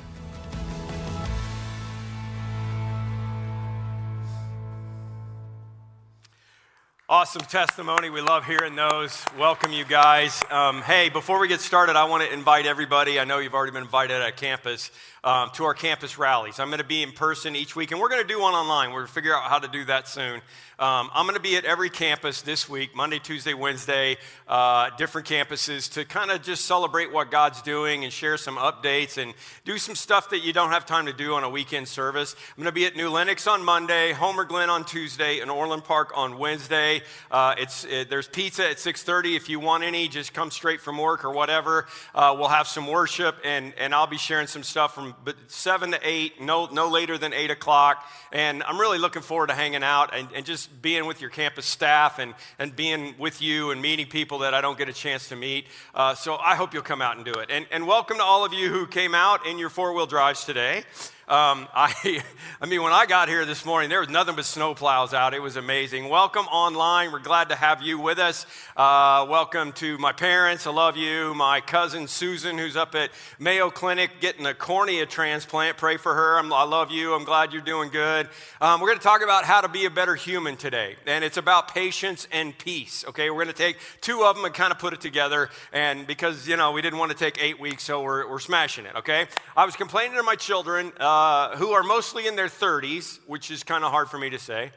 Awesome 7.08 7.42
testimony. 7.42 8.10
We 8.10 8.20
love 8.20 8.44
hearing 8.44 8.74
those. 8.74 9.24
Welcome, 9.38 9.70
you 9.70 9.84
guys. 9.84 10.42
Um, 10.50 10.82
hey, 10.82 11.08
before 11.08 11.38
we 11.38 11.46
get 11.46 11.60
started, 11.60 11.94
I 11.94 12.06
want 12.06 12.24
to 12.24 12.34
invite 12.34 12.66
everybody. 12.66 13.20
I 13.20 13.24
know 13.24 13.38
you've 13.38 13.54
already 13.54 13.70
been 13.70 13.84
invited 13.84 14.20
at 14.20 14.36
campus 14.36 14.90
um, 15.22 15.50
to 15.54 15.64
our 15.64 15.74
campus 15.74 16.18
rallies. 16.18 16.58
I'm 16.58 16.66
going 16.66 16.78
to 16.78 16.84
be 16.84 17.04
in 17.04 17.12
person 17.12 17.54
each 17.54 17.76
week, 17.76 17.92
and 17.92 18.00
we're 18.00 18.08
going 18.08 18.22
to 18.22 18.28
do 18.28 18.40
one 18.40 18.54
online. 18.54 18.90
We're 18.90 19.02
going 19.02 19.06
to 19.06 19.12
figure 19.12 19.36
out 19.36 19.42
how 19.42 19.60
to 19.60 19.68
do 19.68 19.84
that 19.84 20.08
soon. 20.08 20.40
Um, 20.78 21.10
I'm 21.14 21.26
going 21.26 21.36
to 21.36 21.42
be 21.42 21.56
at 21.56 21.64
every 21.64 21.90
campus 21.90 22.42
this 22.42 22.68
week 22.68 22.94
Monday, 22.94 23.18
Tuesday, 23.18 23.54
Wednesday, 23.54 24.18
uh, 24.46 24.90
different 24.98 25.26
campuses 25.26 25.90
to 25.94 26.04
kind 26.04 26.30
of 26.30 26.42
just 26.42 26.66
celebrate 26.66 27.10
what 27.12 27.30
God's 27.30 27.62
doing 27.62 28.04
and 28.04 28.12
share 28.12 28.36
some 28.36 28.56
updates 28.56 29.16
and 29.16 29.32
do 29.64 29.78
some 29.78 29.94
stuff 29.94 30.30
that 30.30 30.44
you 30.44 30.52
don't 30.52 30.70
have 30.70 30.84
time 30.84 31.06
to 31.06 31.14
do 31.14 31.34
on 31.34 31.44
a 31.44 31.50
weekend 31.50 31.88
service. 31.88 32.36
I'm 32.56 32.62
going 32.62 32.66
to 32.66 32.72
be 32.72 32.84
at 32.84 32.94
New 32.94 33.08
Lenox 33.08 33.46
on 33.46 33.64
Monday, 33.64 34.12
Homer 34.12 34.44
Glen 34.44 34.68
on 34.68 34.84
Tuesday, 34.84 35.40
and 35.40 35.50
Orland 35.50 35.84
Park 35.84 36.12
on 36.14 36.36
Wednesday. 36.36 36.95
Uh, 37.30 37.54
it's, 37.58 37.84
it, 37.84 38.10
there's 38.10 38.28
pizza 38.28 38.68
at 38.68 38.76
6.30. 38.76 39.36
If 39.36 39.48
you 39.48 39.60
want 39.60 39.84
any, 39.84 40.08
just 40.08 40.34
come 40.34 40.50
straight 40.50 40.80
from 40.80 40.98
work 40.98 41.24
or 41.24 41.32
whatever. 41.32 41.86
Uh, 42.14 42.34
we'll 42.38 42.48
have 42.48 42.68
some 42.68 42.86
worship, 42.86 43.36
and, 43.44 43.72
and 43.78 43.94
I'll 43.94 44.06
be 44.06 44.18
sharing 44.18 44.46
some 44.46 44.62
stuff 44.62 44.94
from 44.94 45.14
but 45.24 45.36
seven 45.48 45.92
to 45.92 46.00
eight, 46.02 46.40
no, 46.40 46.66
no 46.66 46.88
later 46.88 47.18
than 47.18 47.32
eight 47.32 47.50
o'clock. 47.50 48.04
And 48.32 48.62
I'm 48.62 48.78
really 48.78 48.98
looking 48.98 49.22
forward 49.22 49.48
to 49.48 49.54
hanging 49.54 49.82
out 49.82 50.14
and, 50.14 50.28
and 50.34 50.44
just 50.44 50.82
being 50.82 51.06
with 51.06 51.20
your 51.20 51.30
campus 51.30 51.66
staff 51.66 52.18
and, 52.18 52.34
and 52.58 52.74
being 52.74 53.14
with 53.18 53.40
you 53.40 53.70
and 53.70 53.80
meeting 53.80 54.06
people 54.06 54.38
that 54.38 54.54
I 54.54 54.60
don't 54.60 54.78
get 54.78 54.88
a 54.88 54.92
chance 54.92 55.28
to 55.28 55.36
meet. 55.36 55.66
Uh, 55.94 56.14
so 56.14 56.36
I 56.36 56.54
hope 56.54 56.74
you'll 56.74 56.82
come 56.82 57.02
out 57.02 57.16
and 57.16 57.24
do 57.24 57.34
it. 57.34 57.50
And, 57.50 57.66
and 57.70 57.86
welcome 57.86 58.16
to 58.18 58.22
all 58.22 58.44
of 58.44 58.52
you 58.52 58.70
who 58.70 58.86
came 58.86 59.14
out 59.14 59.46
in 59.46 59.58
your 59.58 59.70
four 59.70 59.92
wheel 59.92 60.06
drives 60.06 60.44
today. 60.44 60.84
Um, 61.28 61.66
I, 61.74 62.22
I 62.60 62.66
mean, 62.66 62.82
when 62.82 62.92
I 62.92 63.04
got 63.04 63.28
here 63.28 63.44
this 63.44 63.64
morning, 63.64 63.90
there 63.90 63.98
was 63.98 64.08
nothing 64.08 64.36
but 64.36 64.44
snow 64.44 64.74
plows 64.74 65.12
out. 65.12 65.34
It 65.34 65.42
was 65.42 65.56
amazing. 65.56 66.08
Welcome 66.08 66.46
online. 66.46 67.10
We're 67.10 67.18
glad 67.18 67.48
to 67.48 67.56
have 67.56 67.82
you 67.82 67.98
with 67.98 68.20
us. 68.20 68.46
Uh, 68.76 69.26
welcome 69.28 69.72
to 69.72 69.98
my 69.98 70.12
parents. 70.12 70.68
I 70.68 70.70
love 70.70 70.96
you. 70.96 71.34
My 71.34 71.60
cousin 71.60 72.06
Susan, 72.06 72.58
who's 72.58 72.76
up 72.76 72.94
at 72.94 73.10
Mayo 73.40 73.70
Clinic 73.70 74.20
getting 74.20 74.46
a 74.46 74.54
cornea 74.54 75.04
transplant. 75.04 75.76
Pray 75.78 75.96
for 75.96 76.14
her. 76.14 76.38
I'm, 76.38 76.52
i 76.52 76.62
love 76.62 76.92
you. 76.92 77.12
I'm 77.14 77.24
glad 77.24 77.52
you're 77.52 77.60
doing 77.60 77.90
good. 77.90 78.28
Um, 78.60 78.80
we're 78.80 78.88
going 78.88 78.98
to 78.98 79.04
talk 79.04 79.22
about 79.22 79.44
how 79.44 79.60
to 79.60 79.68
be 79.68 79.84
a 79.86 79.90
better 79.90 80.14
human 80.14 80.56
today, 80.56 80.94
and 81.06 81.24
it's 81.24 81.38
about 81.38 81.74
patience 81.74 82.28
and 82.30 82.56
peace. 82.56 83.04
Okay, 83.08 83.30
we're 83.30 83.42
going 83.42 83.48
to 83.48 83.52
take 83.52 83.78
two 84.00 84.22
of 84.22 84.36
them 84.36 84.44
and 84.44 84.54
kind 84.54 84.72
of 84.72 84.78
put 84.78 84.92
it 84.92 85.00
together. 85.00 85.50
And 85.72 86.06
because 86.06 86.46
you 86.46 86.56
know 86.56 86.70
we 86.70 86.82
didn't 86.82 87.00
want 87.00 87.10
to 87.10 87.18
take 87.18 87.42
eight 87.42 87.58
weeks, 87.58 87.82
so 87.82 88.02
we're, 88.02 88.30
we're 88.30 88.38
smashing 88.38 88.86
it. 88.86 88.94
Okay, 88.94 89.26
I 89.56 89.64
was 89.64 89.74
complaining 89.74 90.16
to 90.18 90.22
my 90.22 90.36
children. 90.36 90.92
Uh, 91.00 91.15
uh, 91.16 91.56
who 91.56 91.70
are 91.70 91.82
mostly 91.82 92.26
in 92.26 92.36
their 92.36 92.46
30s, 92.46 93.20
which 93.26 93.50
is 93.50 93.64
kind 93.64 93.84
of 93.84 93.90
hard 93.90 94.10
for 94.10 94.18
me 94.18 94.28
to 94.28 94.38
say, 94.38 94.70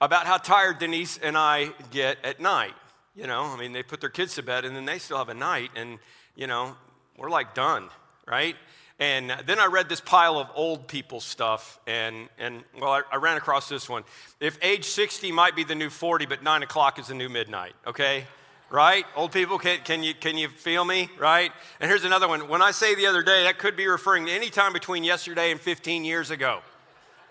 about 0.00 0.26
how 0.26 0.36
tired 0.36 0.80
Denise 0.80 1.18
and 1.18 1.38
I 1.38 1.70
get 1.92 2.18
at 2.24 2.40
night. 2.40 2.74
You 3.14 3.28
know, 3.28 3.44
I 3.44 3.56
mean, 3.56 3.72
they 3.72 3.84
put 3.84 4.00
their 4.00 4.10
kids 4.10 4.34
to 4.34 4.42
bed 4.42 4.64
and 4.64 4.74
then 4.74 4.86
they 4.86 4.98
still 4.98 5.18
have 5.18 5.28
a 5.28 5.34
night, 5.34 5.70
and, 5.76 6.00
you 6.34 6.48
know, 6.48 6.74
we're 7.16 7.30
like 7.30 7.54
done, 7.54 7.90
right? 8.26 8.56
And 8.98 9.30
then 9.46 9.60
I 9.60 9.66
read 9.66 9.88
this 9.88 10.00
pile 10.00 10.40
of 10.40 10.50
old 10.56 10.88
people 10.88 11.20
stuff, 11.20 11.78
and, 11.86 12.28
and 12.40 12.64
well, 12.80 12.90
I, 12.90 13.02
I, 13.12 13.16
ran 13.16 13.36
across 13.36 13.68
this 13.68 13.88
one. 13.88 14.02
If 14.40 14.58
age 14.62 14.84
60 14.84 15.30
might 15.30 15.54
be 15.54 15.62
the 15.62 15.76
new 15.76 15.90
40, 15.90 16.26
but 16.26 16.42
9 16.42 16.64
o'clock 16.64 16.98
is 16.98 17.06
the 17.06 17.14
new 17.14 17.28
midnight, 17.28 17.74
okay? 17.86 18.24
Right? 18.70 19.04
Old 19.16 19.32
people, 19.32 19.58
can, 19.58 19.80
can, 19.80 20.02
you, 20.02 20.14
can 20.14 20.36
you 20.36 20.48
feel 20.48 20.84
me, 20.84 21.08
right? 21.18 21.52
And 21.80 21.90
here's 21.90 22.04
another 22.04 22.28
one. 22.28 22.48
When 22.48 22.62
I 22.62 22.70
say 22.70 22.94
the 22.94 23.06
other 23.06 23.22
day, 23.22 23.44
that 23.44 23.58
could 23.58 23.76
be 23.76 23.86
referring 23.86 24.26
to 24.26 24.32
any 24.32 24.50
time 24.50 24.72
between 24.72 25.04
yesterday 25.04 25.50
and 25.50 25.60
15 25.60 26.04
years 26.04 26.30
ago. 26.30 26.60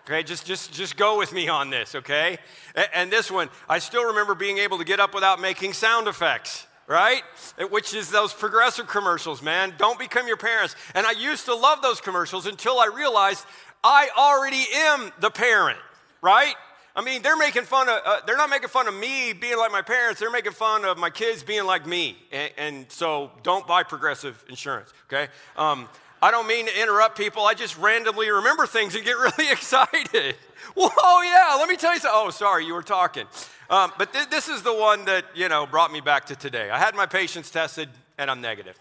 Okay, 0.05 0.23
just, 0.23 0.45
just, 0.45 0.71
just 0.71 0.95
go 0.95 1.17
with 1.17 1.33
me 1.33 1.49
on 1.49 1.69
this, 1.69 1.93
okay? 1.93 2.37
And, 2.75 2.87
and 2.93 3.11
this 3.11 3.29
one, 3.29 3.49
I 3.67 3.79
still 3.79 4.05
remember 4.05 4.35
being 4.35 4.57
able 4.57 4.77
to 4.77 4.85
get 4.85 4.99
up 4.99 5.13
without 5.13 5.41
making 5.41 5.73
sound 5.73 6.07
effects 6.07 6.65
right? 6.87 7.21
Uh, 7.59 7.65
which 7.65 7.93
is 7.93 8.09
those 8.09 8.33
progressive 8.33 8.87
commercials, 8.87 9.41
man. 9.41 9.73
Don't 9.77 9.99
become 9.99 10.25
your 10.27 10.37
parents. 10.37 10.75
And 10.95 11.05
I 11.05 11.11
used 11.11 11.45
to 11.45 11.53
love 11.53 11.81
those 11.81 12.01
commercials 12.01 12.45
until 12.45 12.79
I 12.79 12.85
realized 12.85 13.45
I 13.83 14.09
already 14.17 14.63
am 14.73 15.11
the 15.19 15.29
parent, 15.29 15.77
right? 16.21 16.55
I 16.97 17.03
mean, 17.03 17.21
they're 17.21 17.37
making 17.37 17.65
fun 17.65 17.87
of, 17.87 18.01
uh, 18.03 18.21
they're 18.25 18.37
not 18.37 18.49
making 18.49 18.69
fun 18.69 18.87
of 18.87 18.95
me 18.95 19.31
being 19.31 19.55
like 19.59 19.71
my 19.71 19.83
parents, 19.83 20.19
they're 20.19 20.31
making 20.31 20.53
fun 20.53 20.83
of 20.83 20.97
my 20.97 21.11
kids 21.11 21.43
being 21.43 21.63
like 21.65 21.85
me. 21.85 22.17
And, 22.31 22.51
and 22.57 22.85
so 22.91 23.29
don't 23.43 23.67
buy 23.67 23.83
progressive 23.83 24.43
insurance, 24.49 24.91
okay? 25.05 25.31
Um, 25.57 25.87
I 26.23 26.31
don't 26.31 26.47
mean 26.47 26.65
to 26.65 26.81
interrupt 26.81 27.15
people, 27.15 27.43
I 27.43 27.53
just 27.53 27.77
randomly 27.77 28.31
remember 28.31 28.65
things 28.65 28.95
and 28.95 29.05
get 29.05 29.11
really 29.37 29.51
excited. 29.51 30.37
Whoa, 30.75 31.21
yeah, 31.21 31.55
let 31.59 31.69
me 31.69 31.75
tell 31.75 31.93
you 31.93 31.99
something. 31.99 32.19
Oh, 32.19 32.31
sorry, 32.31 32.65
you 32.65 32.73
were 32.73 32.81
talking. 32.81 33.27
Um, 33.69 33.91
but 33.99 34.11
th- 34.11 34.31
this 34.31 34.47
is 34.49 34.63
the 34.63 34.73
one 34.73 35.05
that, 35.05 35.23
you 35.35 35.49
know, 35.49 35.67
brought 35.67 35.91
me 35.91 36.01
back 36.01 36.25
to 36.25 36.35
today. 36.35 36.71
I 36.71 36.79
had 36.79 36.95
my 36.95 37.05
patients 37.05 37.51
tested 37.51 37.89
and 38.17 38.31
I'm 38.31 38.41
negative 38.41 38.75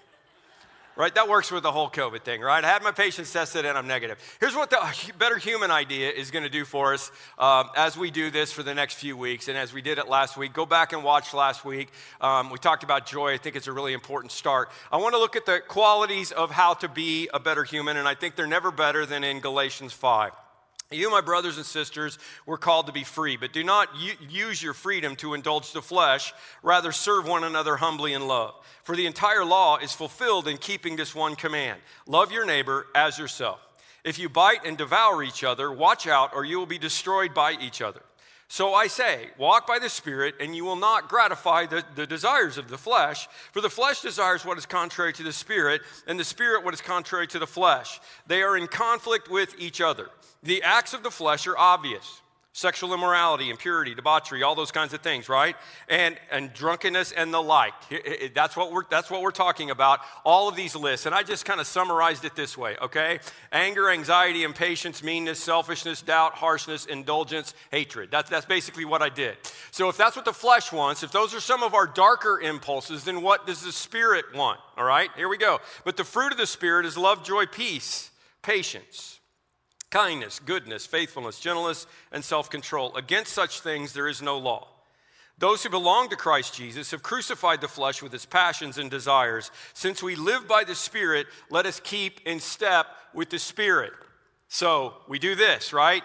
right? 0.97 1.15
That 1.15 1.29
works 1.29 1.51
with 1.53 1.63
the 1.63 1.73
whole 1.73 1.91
COVID 1.91 2.23
thing, 2.23 2.41
right? 2.41 2.65
I 2.65 2.69
had 2.69 2.83
my 2.83 2.91
patients 2.91 3.33
tested 3.33 3.65
and 3.65 3.77
I'm 3.77 3.87
negative. 3.87 4.19
Here's 4.41 4.55
what 4.55 4.71
the 4.71 4.79
Better 5.19 5.37
Human 5.37 5.71
idea 5.71 6.11
is 6.11 6.31
going 6.31 6.45
to 6.45 6.51
do 6.51 6.65
for 6.65 6.95
us 6.95 7.13
um, 7.39 7.71
as 7.77 7.97
we 7.97 8.11
do 8.11 8.31
this 8.31 8.53
for 8.53 8.63
the 8.63 8.75
next 8.75 8.95
few 8.95 9.17
weeks 9.17 9.49
and 9.49 9.59
as 9.59 9.73
we 9.73 9.83
did 9.83 9.99
it 9.99 10.09
last 10.09 10.37
week. 10.37 10.53
Go 10.53 10.67
back 10.67 10.93
and 10.93 11.05
watch 11.05 11.35
last 11.35 11.65
week. 11.65 11.91
Um, 12.21 12.51
we 12.51 12.59
talked 12.59 12.83
about 12.83 13.07
joy. 13.07 13.35
I 13.35 13.39
think 13.39 13.57
it's 13.57 13.67
a 13.67 13.73
really 13.73 13.93
important 13.93 14.33
start. 14.33 14.71
I 14.91 14.97
want 14.97 15.15
to 15.15 15.19
look 15.19 15.37
at 15.37 15.47
the 15.47 15.61
qualities 15.69 16.33
of 16.33 16.51
how 16.51 16.75
to 16.75 16.89
be 16.89 17.29
a 17.33 17.39
better 17.39 17.65
human, 17.65 17.97
and 17.97 18.09
I 18.09 18.15
think 18.15 18.35
they're 18.35 18.47
never 18.47 18.71
better 18.71 19.05
than 19.05 19.23
in 19.23 19.41
Galatians 19.41 19.93
5. 19.93 20.33
You, 20.93 21.11
my 21.11 21.21
brothers 21.21 21.57
and 21.57 21.67
sisters, 21.67 22.17
were 22.47 22.59
called 22.59 22.87
to 22.87 22.93
be 22.93 23.03
free, 23.03 23.37
but 23.37 23.53
do 23.53 23.65
not 23.65 23.89
use 24.31 24.63
your 24.63 24.73
freedom 24.73 25.17
to 25.17 25.35
indulge 25.35 25.73
the 25.73 25.83
flesh. 25.83 26.33
Rather, 26.63 26.93
serve 26.93 27.27
one 27.27 27.43
another 27.43 27.77
humbly 27.77 28.13
in 28.13 28.29
love. 28.29 28.55
For 28.85 28.95
the 28.95 29.07
entire 29.07 29.45
law 29.45 29.79
is 29.79 29.93
fulfilled 29.93 30.47
in 30.47 30.59
keeping 30.59 30.95
this 30.95 31.15
one 31.15 31.35
command 31.35 31.81
love 32.07 32.31
your 32.31 32.47
neighbor 32.47 32.87
as 32.95 33.19
yourself. 33.19 33.61
If 34.05 34.21
you 34.21 34.29
bite 34.29 34.65
and 34.65 34.79
devour 34.79 35.25
each 35.25 35.43
other, 35.43 35.73
watch 35.73 36.07
out, 36.07 36.31
or 36.33 36.45
you 36.45 36.59
will 36.59 36.67
be 36.67 36.79
destroyed 36.79 37.35
by 37.35 37.57
each 37.61 37.83
other. 37.83 38.03
So 38.49 38.75
I 38.75 38.87
say, 38.87 39.31
walk 39.39 39.67
by 39.67 39.81
the 39.81 39.89
Spirit, 39.89 40.37
and 40.41 40.55
you 40.55 40.65
will 40.65 40.77
not 40.77 41.09
gratify 41.09 41.67
the, 41.67 41.85
the, 41.97 42.07
desires 42.07 42.59
of 42.59 42.69
the 42.69 42.79
flesh. 42.79 43.29
For 43.53 43.61
the 43.61 43.69
flesh 43.69 44.03
desires 44.03 44.45
what 44.45 44.57
is 44.57 44.67
contrary 44.67 45.13
to 45.15 45.25
the 45.25 45.33
Spirit, 45.33 45.83
and 46.07 46.19
the 46.19 46.25
Spirit 46.25 46.65
what 46.65 46.73
is 46.73 46.81
contrary 46.81 47.27
to 47.29 47.41
the 47.41 47.47
flesh. 47.47 48.01
They 48.27 48.43
are 48.43 48.57
in 48.57 48.69
conflict 48.69 49.29
with 49.29 49.55
each 49.59 49.81
other. 49.81 50.11
The 50.45 50.63
acts 50.63 50.95
of 50.95 51.03
the 51.03 51.11
flesh 51.11 51.47
are 51.49 51.59
obvious 51.59 52.23
sexual 52.57 52.95
immorality, 52.95 53.51
impurity, 53.51 53.95
debauchery, 53.95 54.43
all 54.43 54.55
those 54.55 54.73
kinds 54.73 54.95
of 54.95 55.03
things, 55.03 55.29
right? 55.29 55.55
And, 55.91 56.17
and 56.31 56.55
drunkenness 56.55 57.13
and 57.13 57.33
the 57.33 57.43
like. 57.43 57.75
That's 58.35 58.57
what, 58.57 58.73
we're, 58.73 58.85
that's 58.91 59.11
what 59.11 59.21
we're 59.21 59.31
talking 59.31 59.71
about, 59.71 60.01
all 60.25 60.49
of 60.49 60.57
these 60.57 60.75
lists. 60.75 61.05
And 61.05 61.15
I 61.15 61.23
just 61.23 61.45
kind 61.45 61.61
of 61.61 61.67
summarized 61.67 62.25
it 62.25 62.35
this 62.35 62.57
way, 62.57 62.79
okay? 62.81 63.21
Anger, 63.53 63.91
anxiety, 63.91 64.43
impatience, 64.43 65.03
meanness, 65.03 65.39
selfishness, 65.39 66.01
doubt, 66.01 66.33
harshness, 66.33 66.87
indulgence, 66.87 67.53
hatred. 67.71 68.11
That's, 68.11 68.31
that's 68.31 68.47
basically 68.47 68.87
what 68.87 69.03
I 69.03 69.11
did. 69.11 69.37
So 69.71 69.91
if 69.91 69.99
that's 69.99 70.17
what 70.17 70.25
the 70.25 70.33
flesh 70.33 70.73
wants, 70.73 71.03
if 71.03 71.13
those 71.13 71.35
are 71.35 71.41
some 71.41 71.63
of 71.63 71.75
our 71.75 71.87
darker 71.87 72.41
impulses, 72.41 73.05
then 73.05 73.21
what 73.21 73.47
does 73.47 73.61
the 73.61 73.73
Spirit 73.73 74.35
want, 74.35 74.59
all 74.79 74.85
right? 74.85 75.11
Here 75.15 75.29
we 75.29 75.37
go. 75.37 75.59
But 75.85 75.99
the 75.99 76.05
fruit 76.05 76.33
of 76.33 76.39
the 76.39 76.47
Spirit 76.47 76.87
is 76.87 76.97
love, 76.97 77.23
joy, 77.23 77.45
peace, 77.45 78.11
patience 78.41 79.16
kindness, 79.97 80.41
goodness, 80.41 80.85
faithfulness, 80.85 81.41
gentleness, 81.41 81.87
and 82.13 82.23
self 82.23 82.51
control. 82.51 82.95
Against 82.97 83.33
such 83.33 83.61
things 83.61 83.95
there 83.95 84.09
is 84.09 84.21
no 84.21 84.37
law. 84.37 84.69
Those 85.39 85.63
who 85.63 85.71
belong 85.71 86.11
to 86.11 86.17
Christ 86.17 86.55
Jesus 86.55 86.91
have 86.91 87.03
crucified 87.03 87.63
the 87.63 87.69
flesh 87.69 88.03
with 88.03 88.13
its 88.13 88.27
passions 88.27 88.77
and 88.77 88.91
desires. 88.91 89.51
Since 89.73 90.03
we 90.03 90.15
live 90.15 90.47
by 90.47 90.65
the 90.65 90.75
Spirit, 90.75 91.27
let 91.49 91.65
us 91.65 91.81
keep 91.81 92.21
in 92.27 92.41
step 92.41 92.87
with 93.15 93.31
the 93.31 93.39
Spirit. 93.39 93.95
So 94.49 94.93
we 95.09 95.19
do 95.19 95.35
this, 95.35 95.73
right? 95.73 96.03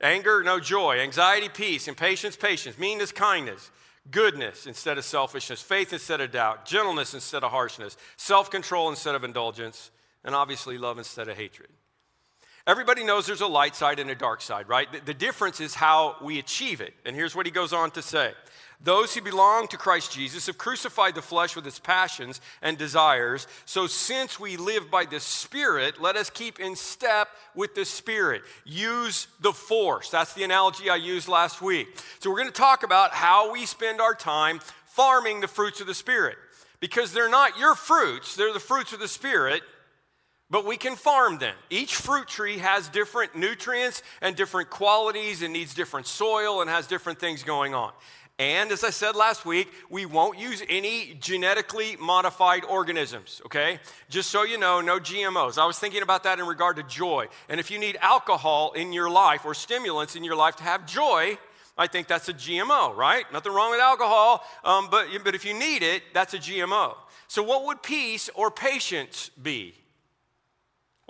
Anger, 0.00 0.44
no 0.44 0.60
joy. 0.60 1.00
Anxiety, 1.00 1.48
peace. 1.48 1.88
Impatience, 1.88 2.36
patience. 2.36 2.78
Meanness, 2.78 3.10
kindness. 3.10 3.72
Goodness 4.12 4.68
instead 4.68 4.98
of 4.98 5.04
selfishness. 5.04 5.60
Faith 5.60 5.92
instead 5.92 6.20
of 6.20 6.30
doubt. 6.30 6.64
Gentleness 6.64 7.12
instead 7.12 7.42
of 7.42 7.50
harshness. 7.50 7.96
Self 8.16 8.52
control 8.52 8.88
instead 8.88 9.16
of 9.16 9.24
indulgence. 9.24 9.90
And 10.24 10.32
obviously, 10.32 10.78
love 10.78 10.98
instead 10.98 11.28
of 11.28 11.36
hatred. 11.36 11.70
Everybody 12.66 13.02
knows 13.02 13.26
there's 13.26 13.40
a 13.40 13.46
light 13.46 13.74
side 13.74 13.98
and 13.98 14.08
a 14.08 14.14
dark 14.14 14.40
side, 14.40 14.68
right? 14.68 14.90
The, 14.92 15.00
the, 15.00 15.14
difference 15.14 15.60
is 15.60 15.74
how 15.74 16.16
we 16.22 16.38
achieve 16.38 16.80
it. 16.80 16.94
And 17.04 17.16
here's 17.16 17.34
what 17.34 17.44
he 17.44 17.50
goes 17.50 17.72
on 17.72 17.90
to 17.92 18.02
say 18.02 18.34
Those 18.80 19.14
who 19.14 19.20
belong 19.20 19.66
to 19.68 19.76
Christ 19.76 20.12
Jesus 20.12 20.46
have 20.46 20.58
crucified 20.58 21.16
the 21.16 21.22
flesh 21.22 21.56
with 21.56 21.66
its 21.66 21.80
passions 21.80 22.40
and 22.60 22.78
desires. 22.78 23.48
So 23.64 23.88
since 23.88 24.38
we 24.38 24.56
live 24.56 24.92
by 24.92 25.06
the 25.06 25.18
Spirit, 25.18 26.00
let 26.00 26.14
us 26.14 26.30
keep 26.30 26.60
in 26.60 26.76
step 26.76 27.28
with 27.56 27.74
the 27.74 27.84
Spirit. 27.84 28.42
Use 28.64 29.26
the 29.40 29.52
force. 29.52 30.10
That's 30.10 30.34
the 30.34 30.44
analogy 30.44 30.88
I 30.88 30.96
used 30.96 31.26
last 31.26 31.62
week. 31.62 31.88
So 32.20 32.30
we're 32.30 32.38
going 32.38 32.48
to 32.48 32.54
talk 32.54 32.84
about 32.84 33.10
how 33.10 33.52
we 33.52 33.66
spend 33.66 34.00
our 34.00 34.14
time 34.14 34.60
farming 34.84 35.40
the 35.40 35.48
fruits 35.48 35.80
of 35.80 35.88
the 35.88 35.94
Spirit. 35.94 36.36
Because 36.78 37.12
they're 37.12 37.28
not 37.28 37.58
your 37.58 37.74
fruits, 37.74 38.36
they're 38.36 38.52
the 38.52 38.60
fruits 38.60 38.92
of 38.92 39.00
the 39.00 39.08
Spirit 39.08 39.62
but 40.52 40.66
we 40.66 40.76
can 40.76 40.96
farm 40.96 41.38
them. 41.38 41.56
Each 41.70 41.96
fruit 41.96 42.28
tree 42.28 42.58
has 42.58 42.86
different 42.90 43.34
nutrients 43.34 44.02
and 44.20 44.36
different 44.36 44.68
qualities 44.68 45.40
and 45.40 45.50
needs 45.50 45.72
different 45.72 46.06
soil 46.06 46.60
and 46.60 46.68
has 46.68 46.86
different 46.86 47.18
things 47.18 47.42
going 47.42 47.74
on. 47.74 47.90
And 48.38 48.70
as 48.70 48.84
I 48.84 48.90
said 48.90 49.16
last 49.16 49.46
week, 49.46 49.72
we 49.88 50.04
won't 50.04 50.38
use 50.38 50.62
any 50.68 51.16
genetically 51.18 51.96
modified 51.96 52.64
organisms, 52.66 53.40
okay? 53.46 53.80
Just 54.10 54.30
so 54.30 54.42
you 54.42 54.58
know, 54.58 54.82
no 54.82 54.98
GMOs. 54.98 55.56
I 55.56 55.64
was 55.64 55.78
thinking 55.78 56.02
about 56.02 56.24
that 56.24 56.38
in 56.38 56.46
regard 56.46 56.76
to 56.76 56.82
joy. 56.82 57.28
And 57.48 57.58
if 57.58 57.70
you 57.70 57.78
need 57.78 57.96
alcohol 58.02 58.72
in 58.72 58.92
your 58.92 59.08
life 59.08 59.46
or 59.46 59.54
stimulants 59.54 60.16
in 60.16 60.24
your 60.24 60.36
life 60.36 60.56
to 60.56 60.64
have 60.64 60.86
joy, 60.86 61.38
I 61.78 61.86
think 61.86 62.08
that's 62.08 62.28
a 62.28 62.34
GMO, 62.34 62.94
right? 62.94 63.24
Nothing 63.32 63.54
wrong 63.54 63.70
with 63.70 63.80
alcohol, 63.80 64.44
um, 64.64 64.88
but, 64.90 65.06
but 65.24 65.34
if 65.34 65.46
you 65.46 65.54
need 65.54 65.82
it, 65.82 66.02
that's 66.12 66.34
a 66.34 66.38
GMO. 66.38 66.94
So, 67.26 67.42
what 67.42 67.64
would 67.64 67.82
peace 67.82 68.28
or 68.34 68.50
patience 68.50 69.30
be? 69.42 69.76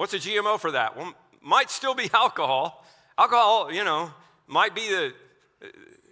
What's 0.02 0.14
a 0.14 0.18
GMO 0.18 0.58
for 0.58 0.72
that? 0.72 0.96
Well, 0.96 1.14
might 1.40 1.70
still 1.70 1.94
be 1.94 2.10
alcohol. 2.14 2.84
Alcohol, 3.16 3.72
you 3.72 3.84
know, 3.84 4.10
might 4.48 4.74
be 4.74 4.88
the, 4.88 5.12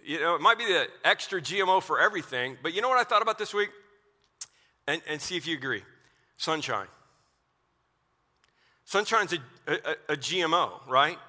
you 0.01 0.17
know, 0.17 0.35
it 0.35 0.39
might 0.39 0.57
be 0.57 0.63
the 0.63 0.87
extra 1.03 1.41
GMO 1.41 1.83
for 1.83 1.99
everything. 1.99 2.55
But 2.63 2.73
you 2.73 2.81
know 2.81 2.87
what 2.87 2.99
I 2.99 3.03
thought 3.03 3.21
about 3.21 3.37
this 3.37 3.53
week? 3.53 3.67
And, 4.87 5.01
and 5.09 5.21
see 5.21 5.35
if 5.35 5.45
you 5.45 5.57
agree. 5.57 5.83
Sunshine. 6.37 6.87
Sunshine's 8.85 9.33
a, 9.33 9.39
a, 9.67 10.13
a 10.13 10.15
GMO, 10.15 10.87
right? 10.87 11.19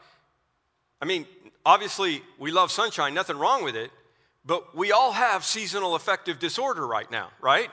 I 1.01 1.05
mean, 1.05 1.27
obviously, 1.67 2.23
we 2.39 2.53
love 2.53 2.71
sunshine, 2.71 3.13
nothing 3.13 3.39
wrong 3.39 3.65
with 3.65 3.75
it, 3.75 3.91
but 4.47 4.77
we 4.77 4.93
all 4.93 5.11
have 5.11 5.45
seasonal 5.45 5.97
affective 5.97 6.39
disorder 6.39 6.87
right 6.87 7.11
now, 7.11 7.31
right? 7.41 7.71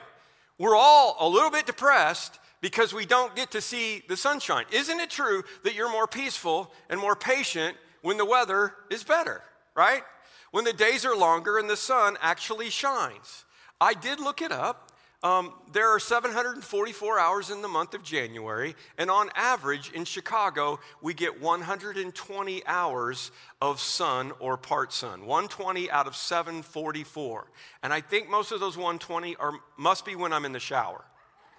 We're 0.58 0.74
all 0.74 1.16
a 1.20 1.28
little 1.28 1.52
bit 1.52 1.64
depressed 1.64 2.40
because 2.60 2.92
we 2.92 3.06
don't 3.06 3.34
get 3.34 3.50
to 3.52 3.60
see 3.60 4.02
the 4.08 4.16
sunshine. 4.16 4.64
Isn't 4.72 5.00
it 5.00 5.10
true 5.10 5.42
that 5.64 5.74
you're 5.74 5.90
more 5.90 6.06
peaceful 6.06 6.72
and 6.88 7.00
more 7.00 7.16
patient 7.16 7.76
when 8.02 8.16
the 8.16 8.24
weather 8.24 8.74
is 8.90 9.04
better, 9.04 9.42
right? 9.74 10.02
When 10.50 10.64
the 10.64 10.72
days 10.72 11.04
are 11.04 11.16
longer 11.16 11.58
and 11.58 11.70
the 11.70 11.76
sun 11.76 12.16
actually 12.20 12.70
shines. 12.70 13.44
I 13.80 13.94
did 13.94 14.20
look 14.20 14.42
it 14.42 14.52
up. 14.52 14.90
Um, 15.22 15.52
there 15.72 15.90
are 15.90 16.00
744 16.00 17.18
hours 17.18 17.50
in 17.50 17.60
the 17.60 17.68
month 17.68 17.92
of 17.92 18.02
January, 18.02 18.74
and 18.96 19.10
on 19.10 19.28
average 19.34 19.92
in 19.92 20.06
Chicago, 20.06 20.80
we 21.02 21.12
get 21.12 21.42
120 21.42 22.66
hours 22.66 23.30
of 23.60 23.80
sun 23.80 24.32
or 24.38 24.56
part 24.56 24.94
sun. 24.94 25.26
120 25.26 25.90
out 25.90 26.06
of 26.06 26.16
744. 26.16 27.46
And 27.82 27.92
I 27.92 28.00
think 28.00 28.30
most 28.30 28.50
of 28.50 28.60
those 28.60 28.78
120 28.78 29.36
are, 29.36 29.52
must 29.76 30.06
be 30.06 30.16
when 30.16 30.32
I'm 30.32 30.46
in 30.46 30.52
the 30.52 30.58
shower, 30.58 31.04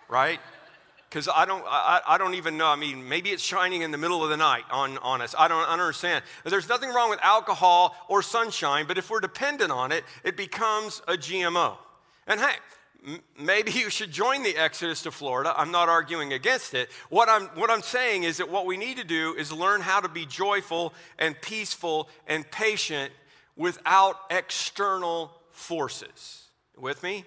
right? 0.10 0.40
Because 1.12 1.28
I 1.28 1.44
don't, 1.44 1.62
I, 1.68 2.00
I, 2.08 2.18
don't 2.18 2.36
even 2.36 2.56
know. 2.56 2.68
I 2.68 2.78
mean, 2.78 3.10
maybe 3.10 3.32
it's 3.32 3.44
shining 3.44 3.82
in 3.82 3.92
the 3.92 3.98
middle 3.98 4.24
of 4.24 4.30
the 4.30 4.38
night 4.38 4.64
on, 4.72 4.98
on 5.00 5.22
us. 5.22 5.36
I 5.38 5.50
don't, 5.50 5.64
I 5.64 5.72
don't 5.72 5.82
understand. 5.82 6.24
There's 6.46 6.70
nothing 6.70 6.90
wrong 6.94 7.10
with 7.10 7.20
alcohol 7.22 7.98
or 8.08 8.22
sunshine, 8.22 8.86
but 8.88 8.98
if 8.98 9.10
we're 9.10 9.20
dependent 9.20 9.74
on 9.74 9.92
it, 9.92 10.06
it 10.24 10.38
becomes 10.38 11.02
a 11.10 11.18
GMO. 11.18 11.76
And 12.28 12.40
hey, 12.40 13.18
maybe 13.38 13.72
you 13.72 13.90
should 13.90 14.10
join 14.10 14.42
the 14.44 14.56
Exodus 14.56 15.02
to 15.02 15.12
Florida. 15.12 15.54
I'm 15.58 15.70
not 15.70 15.90
arguing 15.90 16.32
against 16.32 16.74
it. 16.74 16.90
What 17.10 17.28
I'm, 17.28 17.48
what 17.60 17.70
I'm 17.70 17.82
saying 17.82 18.24
is 18.24 18.38
that 18.38 18.50
what 18.50 18.66
we 18.66 18.78
need 18.78 18.96
to 18.96 19.04
do 19.04 19.36
is 19.38 19.52
learn 19.52 19.82
how 19.82 20.00
to 20.00 20.08
be 20.08 20.26
joyful 20.26 20.94
and 21.20 21.40
peaceful 21.42 22.08
and 22.26 22.50
patient 22.52 23.12
without 23.58 24.16
external 24.30 25.34
forces. 25.50 26.38
With 26.78 27.04
me? 27.04 27.26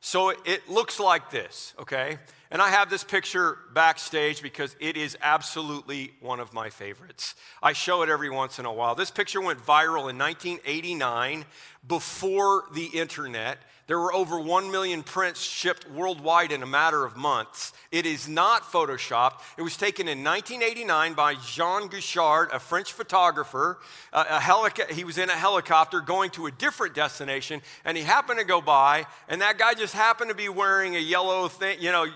So 0.00 0.30
it 0.30 0.68
looks 0.68 0.98
like 0.98 1.30
this, 1.30 1.74
okay? 1.78 2.18
And 2.52 2.60
I 2.60 2.70
have 2.70 2.90
this 2.90 3.04
picture 3.04 3.58
backstage 3.72 4.42
because 4.42 4.74
it 4.80 4.96
is 4.96 5.16
absolutely 5.22 6.14
one 6.20 6.40
of 6.40 6.52
my 6.52 6.68
favorites. 6.68 7.36
I 7.62 7.72
show 7.72 8.02
it 8.02 8.08
every 8.08 8.30
once 8.30 8.58
in 8.58 8.64
a 8.64 8.72
while. 8.72 8.96
This 8.96 9.12
picture 9.12 9.40
went 9.40 9.60
viral 9.60 10.10
in 10.10 10.18
1989 10.18 11.44
before 11.86 12.64
the 12.74 12.86
internet. 12.86 13.58
There 13.90 13.98
were 13.98 14.14
over 14.14 14.38
1 14.38 14.70
million 14.70 15.02
prints 15.02 15.42
shipped 15.42 15.90
worldwide 15.90 16.52
in 16.52 16.62
a 16.62 16.66
matter 16.66 17.04
of 17.04 17.16
months. 17.16 17.72
It 17.90 18.06
is 18.06 18.28
not 18.28 18.62
photoshopped. 18.62 19.40
It 19.58 19.62
was 19.62 19.76
taken 19.76 20.06
in 20.06 20.22
1989 20.22 21.14
by 21.14 21.34
Jean 21.34 21.88
Guichard, 21.88 22.52
a 22.52 22.60
French 22.60 22.92
photographer. 22.92 23.80
Uh, 24.12 24.26
a 24.30 24.38
helica- 24.38 24.92
he 24.92 25.02
was 25.02 25.18
in 25.18 25.28
a 25.28 25.32
helicopter 25.32 26.00
going 26.00 26.30
to 26.30 26.46
a 26.46 26.52
different 26.52 26.94
destination, 26.94 27.62
and 27.84 27.96
he 27.96 28.04
happened 28.04 28.38
to 28.38 28.44
go 28.44 28.60
by, 28.60 29.06
and 29.28 29.40
that 29.40 29.58
guy 29.58 29.74
just 29.74 29.92
happened 29.92 30.28
to 30.28 30.36
be 30.36 30.48
wearing 30.48 30.94
a 30.94 31.00
yellow 31.00 31.48
thing, 31.48 31.78
you 31.80 31.90
know, 31.90 32.06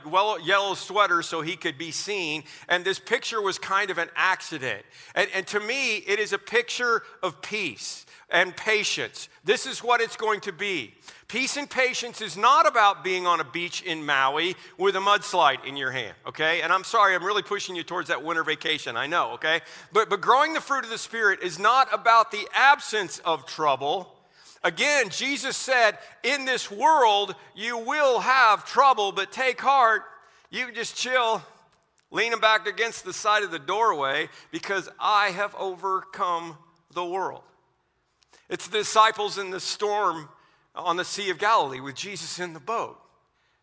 yellow 0.45 0.75
sweater 0.75 1.23
so 1.23 1.41
he 1.41 1.57
could 1.57 1.77
be 1.77 1.91
seen. 1.91 2.45
And 2.69 2.85
this 2.85 3.01
picture 3.01 3.43
was 3.43 3.59
kind 3.59 3.91
of 3.91 3.99
an 3.99 4.11
accident. 4.15 4.85
And, 5.17 5.29
and 5.35 5.45
to 5.49 5.59
me, 5.59 5.97
it 5.97 6.21
is 6.21 6.33
a 6.33 6.39
picture 6.39 7.03
of 7.21 7.43
peace 7.43 8.07
and 8.35 8.55
patience. 8.55 9.29
This 9.45 9.65
is 9.65 9.83
what 9.83 10.01
it's 10.01 10.17
going 10.17 10.41
to 10.41 10.53
be. 10.53 10.93
Peace 11.29 11.57
and 11.57 11.71
patience 11.71 12.21
is 12.21 12.37
not 12.37 12.67
about 12.67 13.05
being 13.05 13.29
on 13.29 13.39
a 13.39 13.45
beach 13.45 13.81
in 13.83 14.05
Maui 14.05 14.57
with 14.77 14.97
a 14.97 14.99
mudslide 14.99 15.65
in 15.65 15.77
your 15.77 15.93
hand, 15.93 16.15
okay? 16.27 16.61
And 16.61 16.73
I'm 16.73 16.83
sorry, 16.83 17.15
I'm 17.15 17.25
really 17.25 17.45
pushing 17.45 17.77
you 17.77 17.85
towards 17.85 18.09
that 18.09 18.25
winter 18.25 18.43
vacation, 18.43 18.97
I 18.97 19.07
know, 19.07 19.31
okay? 19.35 19.61
But, 19.93 20.11
but 20.11 20.21
growing 20.21 20.53
the 20.53 20.61
fruit 20.61 20.83
of 20.85 20.91
the 20.91 20.99
Spirit 20.99 21.41
is 21.43 21.61
not 21.61 21.95
about 21.95 22.33
the 22.33 22.45
absence 22.53 23.21
of 23.21 23.47
trouble. 23.47 24.13
Again, 24.65 25.11
Jesus 25.11 25.57
said, 25.57 25.97
In 26.25 26.45
this 26.45 26.69
world 26.69 27.37
you 27.55 27.79
will 27.79 28.19
have 28.19 28.67
trouble, 28.67 29.13
but 29.13 29.31
take 29.31 29.61
heart. 29.61 30.03
You 30.51 30.67
can 30.67 30.75
just 30.75 30.97
chill, 30.97 31.41
leaning 32.11 32.41
back 32.41 32.67
against 32.67 33.05
the 33.05 33.13
side 33.13 33.45
of 33.45 33.53
the 33.53 33.61
doorway 33.61 34.29
because 34.51 34.89
I 34.99 35.29
have 35.29 35.55
overcome 35.55 36.59
the 36.93 37.05
world. 37.05 37.43
It's 38.49 38.69
the 38.69 38.79
disciples 38.79 39.39
in 39.39 39.51
the 39.51 39.61
storm 39.61 40.29
on 40.75 40.97
the 40.97 41.05
Sea 41.05 41.31
of 41.31 41.39
Galilee 41.39 41.81
with 41.81 41.95
Jesus 41.95 42.39
in 42.39 42.53
the 42.53 42.61
boat. 42.61 42.99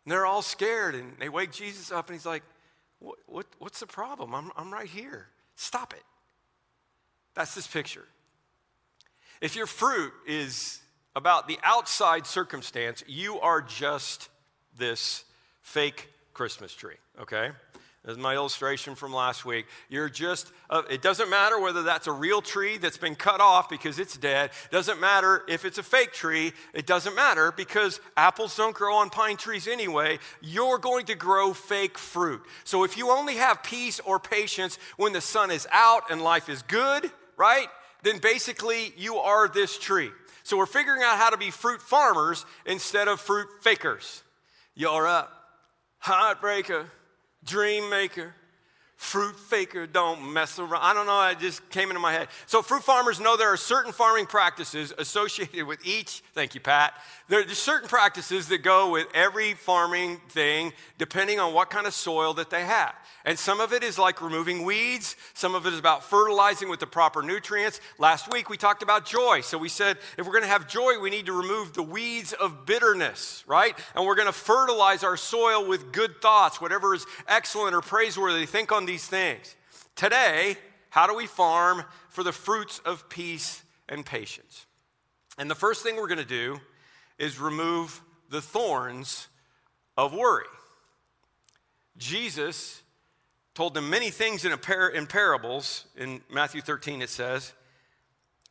And 0.05 0.11
they're 0.11 0.25
all 0.25 0.41
scared 0.41 0.95
and 0.95 1.13
they 1.19 1.29
wake 1.29 1.51
Jesus 1.51 1.91
up 1.91 2.07
and 2.09 2.15
he's 2.15 2.25
like, 2.25 2.43
what, 2.99 3.17
what, 3.27 3.45
What's 3.59 3.79
the 3.79 3.87
problem? 3.87 4.33
I'm, 4.33 4.51
I'm 4.55 4.71
right 4.71 4.87
here. 4.87 5.27
Stop 5.55 5.93
it. 5.93 6.03
That's 7.33 7.55
this 7.55 7.67
picture. 7.67 8.05
If 9.41 9.55
your 9.55 9.65
fruit 9.65 10.13
is 10.27 10.81
about 11.15 11.47
the 11.47 11.59
outside 11.63 12.25
circumstance, 12.25 13.03
you 13.07 13.39
are 13.39 13.61
just 13.61 14.29
this 14.77 15.23
fake 15.61 16.09
Christmas 16.33 16.73
tree, 16.73 16.95
okay? 17.19 17.51
Is 18.03 18.17
my 18.17 18.33
illustration 18.33 18.95
from 18.95 19.13
last 19.13 19.45
week. 19.45 19.67
You're 19.87 20.09
just, 20.09 20.51
uh, 20.71 20.81
it 20.89 21.03
doesn't 21.03 21.29
matter 21.29 21.59
whether 21.59 21.83
that's 21.83 22.07
a 22.07 22.11
real 22.11 22.41
tree 22.41 22.79
that's 22.79 22.97
been 22.97 23.13
cut 23.13 23.39
off 23.39 23.69
because 23.69 23.99
it's 23.99 24.17
dead. 24.17 24.49
Doesn't 24.71 24.99
matter 24.99 25.43
if 25.47 25.65
it's 25.65 25.77
a 25.77 25.83
fake 25.83 26.11
tree. 26.11 26.51
It 26.73 26.87
doesn't 26.87 27.15
matter 27.15 27.51
because 27.51 28.01
apples 28.17 28.57
don't 28.57 28.73
grow 28.73 28.95
on 28.95 29.11
pine 29.11 29.37
trees 29.37 29.67
anyway. 29.67 30.17
You're 30.41 30.79
going 30.79 31.05
to 31.05 31.15
grow 31.15 31.53
fake 31.53 31.99
fruit. 31.99 32.41
So 32.63 32.83
if 32.83 32.97
you 32.97 33.11
only 33.11 33.35
have 33.35 33.61
peace 33.61 33.99
or 33.99 34.19
patience 34.19 34.79
when 34.97 35.13
the 35.13 35.21
sun 35.21 35.51
is 35.51 35.67
out 35.71 36.09
and 36.09 36.23
life 36.23 36.49
is 36.49 36.63
good, 36.63 37.11
right? 37.37 37.67
Then 38.01 38.17
basically 38.17 38.93
you 38.97 39.17
are 39.17 39.47
this 39.47 39.77
tree. 39.77 40.09
So 40.41 40.57
we're 40.57 40.65
figuring 40.65 41.03
out 41.03 41.19
how 41.19 41.29
to 41.29 41.37
be 41.37 41.51
fruit 41.51 41.83
farmers 41.83 42.47
instead 42.65 43.07
of 43.07 43.21
fruit 43.21 43.47
fakers. 43.61 44.23
You're 44.73 45.05
a 45.05 45.27
heartbreaker 46.03 46.87
dream 47.43 47.89
maker, 47.89 48.35
fruit 49.01 49.35
faker, 49.35 49.87
don't 49.87 50.31
mess 50.31 50.59
around. 50.59 50.79
I 50.79 50.93
don't 50.93 51.07
know, 51.07 51.27
it 51.29 51.39
just 51.39 51.67
came 51.71 51.89
into 51.89 51.99
my 51.99 52.13
head. 52.13 52.27
So, 52.45 52.61
fruit 52.61 52.83
farmers 52.83 53.19
know 53.19 53.35
there 53.35 53.51
are 53.51 53.57
certain 53.57 53.91
farming 53.91 54.27
practices 54.27 54.93
associated 54.95 55.65
with 55.65 55.83
each, 55.83 56.21
thank 56.35 56.53
you, 56.53 56.61
Pat. 56.61 56.93
There 57.27 57.39
are 57.39 57.47
certain 57.47 57.89
practices 57.89 58.47
that 58.49 58.59
go 58.59 58.91
with 58.91 59.07
every 59.15 59.55
farming 59.55 60.21
thing 60.29 60.71
depending 60.99 61.39
on 61.39 61.53
what 61.53 61.71
kind 61.71 61.87
of 61.87 61.95
soil 61.95 62.35
that 62.35 62.51
they 62.51 62.63
have. 62.63 62.93
And 63.25 63.39
some 63.39 63.59
of 63.59 63.71
it 63.71 63.83
is 63.83 63.97
like 63.97 64.21
removing 64.21 64.65
weeds, 64.65 65.15
some 65.33 65.55
of 65.55 65.65
it 65.65 65.73
is 65.73 65.79
about 65.79 66.03
fertilizing 66.03 66.69
with 66.69 66.79
the 66.79 66.87
proper 66.87 67.23
nutrients. 67.23 67.79
Last 67.97 68.31
week 68.31 68.49
we 68.49 68.57
talked 68.57 68.83
about 68.83 69.05
joy. 69.05 69.41
So 69.41 69.57
we 69.57 69.69
said 69.69 69.97
if 70.17 70.25
we're 70.25 70.33
going 70.33 70.43
to 70.43 70.49
have 70.49 70.67
joy, 70.67 70.99
we 70.99 71.09
need 71.09 71.27
to 71.27 71.33
remove 71.33 71.73
the 71.73 71.83
weeds 71.83 72.33
of 72.33 72.65
bitterness, 72.65 73.43
right? 73.47 73.77
And 73.95 74.05
we're 74.05 74.15
going 74.15 74.27
to 74.27 74.33
fertilize 74.33 75.03
our 75.03 75.17
soil 75.17 75.67
with 75.67 75.91
good 75.91 76.21
thoughts, 76.21 76.59
whatever 76.59 76.93
is 76.93 77.05
excellent 77.27 77.75
or 77.75 77.81
praiseworthy. 77.81 78.45
Think 78.45 78.71
on 78.71 78.85
these 78.91 79.07
things. 79.07 79.55
Today, 79.95 80.57
how 80.89 81.07
do 81.07 81.15
we 81.15 81.25
farm 81.25 81.85
for 82.09 82.23
the 82.23 82.33
fruits 82.33 82.79
of 82.79 83.07
peace 83.07 83.63
and 83.87 84.05
patience? 84.05 84.65
And 85.37 85.49
the 85.49 85.55
first 85.55 85.81
thing 85.81 85.95
we're 85.95 86.09
going 86.09 86.17
to 86.17 86.25
do 86.25 86.59
is 87.17 87.39
remove 87.39 88.01
the 88.29 88.41
thorns 88.41 89.29
of 89.97 90.13
worry. 90.13 90.43
Jesus 91.97 92.83
told 93.53 93.73
them 93.73 93.89
many 93.89 94.09
things 94.09 94.43
in, 94.43 94.57
par- 94.57 94.89
in 94.89 95.07
parables. 95.07 95.85
In 95.95 96.19
Matthew 96.29 96.59
13, 96.59 97.01
it 97.01 97.09
says, 97.09 97.53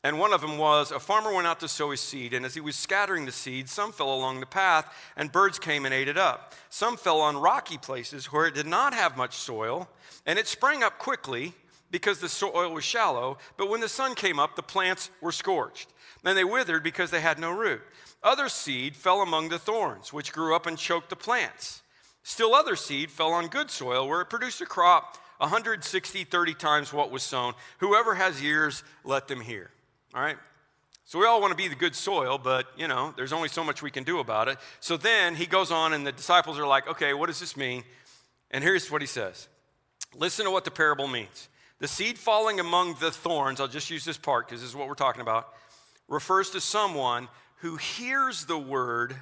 and 0.03 0.19
one 0.19 0.33
of 0.33 0.41
them 0.41 0.57
was 0.57 0.91
a 0.91 0.99
farmer 0.99 1.35
went 1.35 1.47
out 1.47 1.61
to 1.61 1.69
sow 1.69 1.91
his 1.91 2.01
seed, 2.01 2.33
and 2.33 2.47
as 2.47 2.55
he 2.55 2.61
was 2.61 2.77
scattering 2.77 3.27
the 3.27 3.33
seed, 3.33 3.69
some 3.69 3.93
fell 3.93 4.13
along 4.13 4.41
the 4.41 4.47
path, 4.47 4.95
and 5.17 5.31
birds 5.31 5.59
came 5.59 5.85
and 5.85 5.93
ate 5.93 6.09
it 6.09 6.17
up. 6.17 6.55
Some 6.71 6.97
fell 6.97 7.21
on 7.21 7.37
rocky 7.37 7.77
places 7.77 8.27
where 8.27 8.47
it 8.47 8.55
did 8.55 8.67
not 8.67 8.95
have 8.95 9.17
much 9.17 9.35
soil, 9.35 9.89
and 10.25 10.39
it 10.39 10.47
sprang 10.47 10.83
up 10.83 10.99
quickly 10.99 11.55
because 11.91 12.21
the 12.21 12.29
soil 12.29 12.73
was 12.73 12.85
shallow. 12.85 13.39
But 13.57 13.69
when 13.69 13.81
the 13.81 13.89
sun 13.89 14.15
came 14.15 14.39
up, 14.39 14.57
the 14.57 14.63
plants 14.63 15.11
were 15.21 15.33
scorched. 15.33 15.89
and 16.25 16.37
they 16.37 16.45
withered 16.45 16.83
because 16.83 17.11
they 17.11 17.21
had 17.21 17.39
no 17.39 17.51
root. 17.51 17.81
Other 18.23 18.49
seed 18.51 18.95
fell 18.95 19.23
among 19.23 19.49
the 19.49 19.59
thorns, 19.59 20.13
which 20.13 20.33
grew 20.33 20.55
up 20.55 20.67
and 20.67 20.77
choked 20.77 21.09
the 21.09 21.17
plants. 21.17 21.83
Still, 22.23 22.55
other 22.55 22.77
seed 22.77 23.11
fell 23.11 23.33
on 23.33 23.49
good 23.49 23.71
soil 23.71 24.07
where 24.07 24.21
it 24.21 24.29
produced 24.29 24.61
a 24.61 24.67
crop 24.67 25.17
160, 25.39 26.25
30 26.25 26.55
times 26.55 26.93
what 26.93 27.11
was 27.11 27.23
sown. 27.23 27.55
Whoever 27.79 28.15
has 28.15 28.43
ears, 28.43 28.85
let 29.05 29.27
them 29.29 29.41
hear. 29.41 29.71
All 30.15 30.23
right? 30.23 30.37
So 31.05 31.19
we 31.19 31.27
all 31.27 31.41
want 31.41 31.51
to 31.51 31.57
be 31.57 31.69
the 31.69 31.75
good 31.75 31.97
soil, 31.97 32.39
but 32.39 32.67
you 32.77 32.87
know, 32.87 33.13
there's 33.17 33.33
only 33.33 33.49
so 33.49 33.65
much 33.65 33.83
we 33.83 33.91
can 33.91 34.05
do 34.05 34.21
about 34.21 34.49
it. 34.49 34.59
So 34.79 34.97
then 34.97 35.35
he 35.35 35.47
goes 35.47 35.71
on, 35.71 35.93
and 35.93 36.07
the 36.07 36.13
disciples 36.13 36.59
are 36.59 36.67
like, 36.67 36.89
okay, 36.89 37.15
what 37.15 37.27
does 37.27 37.41
this 37.41 37.57
mean? 37.57 37.83
And 38.51 38.63
here's 38.63 38.91
what 38.91 39.01
he 39.01 39.07
says 39.07 39.49
Listen 40.15 40.45
to 40.45 40.51
what 40.51 40.65
the 40.65 40.71
parable 40.71 41.09
means. 41.09 41.49
The 41.81 41.89
seed 41.89 42.19
falling 42.19 42.61
among 42.61 42.97
the 43.01 43.11
thorns, 43.11 43.59
I'll 43.59 43.67
just 43.69 43.91
use 43.91 44.05
this 44.05 44.19
part 44.19 44.47
because 44.47 44.61
this 44.61 44.71
is 44.71 44.77
what 44.77 44.87
we're 44.87 44.95
talking 44.95 45.23
about, 45.23 45.49
refers 46.09 46.51
to 46.51 46.61
someone 46.61 47.29
who 47.57 47.77
hears 47.77 48.45
the 48.45 48.59
word, 48.59 49.17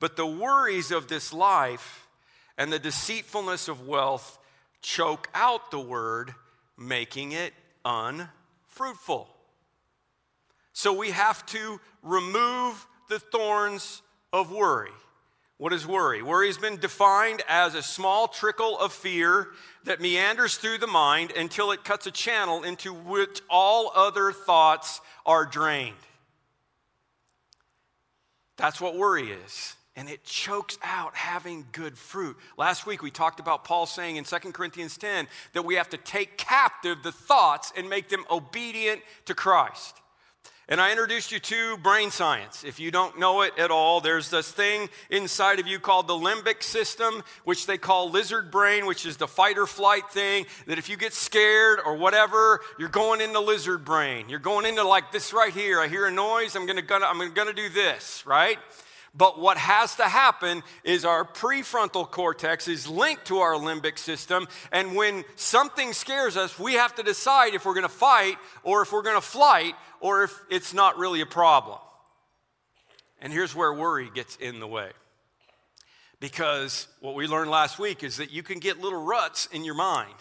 but 0.00 0.16
the 0.16 0.26
worries 0.26 0.90
of 0.90 1.08
this 1.08 1.32
life 1.32 2.06
and 2.56 2.72
the 2.72 2.78
deceitfulness 2.78 3.68
of 3.68 3.86
wealth 3.86 4.38
choke 4.80 5.28
out 5.34 5.70
the 5.70 5.80
word, 5.80 6.34
making 6.78 7.32
it 7.32 7.52
unfruitful. 7.84 9.33
So 10.74 10.92
we 10.92 11.12
have 11.12 11.46
to 11.46 11.80
remove 12.02 12.86
the 13.08 13.20
thorns 13.20 14.02
of 14.32 14.50
worry. 14.50 14.90
What 15.56 15.72
is 15.72 15.86
worry? 15.86 16.20
Worry 16.20 16.48
has 16.48 16.58
been 16.58 16.78
defined 16.78 17.42
as 17.48 17.76
a 17.76 17.82
small 17.82 18.26
trickle 18.26 18.76
of 18.78 18.92
fear 18.92 19.48
that 19.84 20.00
meanders 20.00 20.56
through 20.56 20.78
the 20.78 20.88
mind 20.88 21.30
until 21.30 21.70
it 21.70 21.84
cuts 21.84 22.08
a 22.08 22.10
channel 22.10 22.64
into 22.64 22.92
which 22.92 23.40
all 23.48 23.92
other 23.94 24.32
thoughts 24.32 25.00
are 25.24 25.46
drained. 25.46 25.94
That's 28.56 28.80
what 28.80 28.96
worry 28.96 29.30
is. 29.30 29.76
And 29.94 30.08
it 30.08 30.24
chokes 30.24 30.76
out 30.82 31.14
having 31.14 31.66
good 31.70 31.96
fruit. 31.96 32.36
Last 32.58 32.84
week 32.84 33.00
we 33.00 33.12
talked 33.12 33.38
about 33.38 33.64
Paul 33.64 33.86
saying 33.86 34.16
in 34.16 34.24
2 34.24 34.36
Corinthians 34.50 34.96
10 34.96 35.28
that 35.52 35.64
we 35.64 35.76
have 35.76 35.90
to 35.90 35.98
take 35.98 36.36
captive 36.36 37.04
the 37.04 37.12
thoughts 37.12 37.72
and 37.76 37.88
make 37.88 38.08
them 38.08 38.24
obedient 38.28 39.02
to 39.26 39.34
Christ. 39.34 40.00
And 40.66 40.80
I 40.80 40.92
introduced 40.92 41.30
you 41.30 41.38
to 41.40 41.76
brain 41.76 42.10
science. 42.10 42.64
If 42.64 42.80
you 42.80 42.90
don't 42.90 43.18
know 43.18 43.42
it 43.42 43.52
at 43.58 43.70
all, 43.70 44.00
there's 44.00 44.30
this 44.30 44.50
thing 44.50 44.88
inside 45.10 45.60
of 45.60 45.66
you 45.66 45.78
called 45.78 46.08
the 46.08 46.14
limbic 46.14 46.62
system, 46.62 47.22
which 47.44 47.66
they 47.66 47.76
call 47.76 48.10
lizard 48.10 48.50
brain, 48.50 48.86
which 48.86 49.04
is 49.04 49.18
the 49.18 49.28
fight 49.28 49.58
or 49.58 49.66
flight 49.66 50.10
thing. 50.10 50.46
That 50.66 50.78
if 50.78 50.88
you 50.88 50.96
get 50.96 51.12
scared 51.12 51.80
or 51.84 51.96
whatever, 51.96 52.60
you're 52.78 52.88
going 52.88 53.20
into 53.20 53.40
lizard 53.40 53.84
brain. 53.84 54.30
You're 54.30 54.38
going 54.38 54.64
into 54.64 54.84
like 54.84 55.12
this 55.12 55.34
right 55.34 55.52
here. 55.52 55.80
I 55.80 55.88
hear 55.88 56.06
a 56.06 56.10
noise, 56.10 56.56
I'm 56.56 56.64
gonna, 56.64 56.80
gonna, 56.80 57.06
I'm 57.06 57.34
gonna 57.34 57.52
do 57.52 57.68
this, 57.68 58.24
right? 58.24 58.58
But 59.16 59.38
what 59.38 59.56
has 59.56 59.94
to 59.96 60.04
happen 60.04 60.62
is 60.82 61.04
our 61.04 61.24
prefrontal 61.24 62.10
cortex 62.10 62.66
is 62.66 62.88
linked 62.88 63.26
to 63.26 63.38
our 63.38 63.54
limbic 63.54 63.98
system. 63.98 64.48
And 64.72 64.96
when 64.96 65.24
something 65.36 65.92
scares 65.92 66.36
us, 66.36 66.58
we 66.58 66.74
have 66.74 66.96
to 66.96 67.04
decide 67.04 67.54
if 67.54 67.64
we're 67.64 67.74
going 67.74 67.82
to 67.82 67.88
fight 67.88 68.36
or 68.64 68.82
if 68.82 68.92
we're 68.92 69.02
going 69.02 69.16
to 69.16 69.20
flight 69.20 69.74
or 70.00 70.24
if 70.24 70.36
it's 70.50 70.74
not 70.74 70.98
really 70.98 71.20
a 71.20 71.26
problem. 71.26 71.78
And 73.20 73.32
here's 73.32 73.54
where 73.54 73.72
worry 73.72 74.10
gets 74.12 74.34
in 74.36 74.58
the 74.58 74.66
way. 74.66 74.90
Because 76.18 76.88
what 77.00 77.14
we 77.14 77.28
learned 77.28 77.50
last 77.50 77.78
week 77.78 78.02
is 78.02 78.16
that 78.16 78.32
you 78.32 78.42
can 78.42 78.58
get 78.58 78.80
little 78.80 79.02
ruts 79.02 79.46
in 79.52 79.64
your 79.64 79.74
mind. 79.74 80.14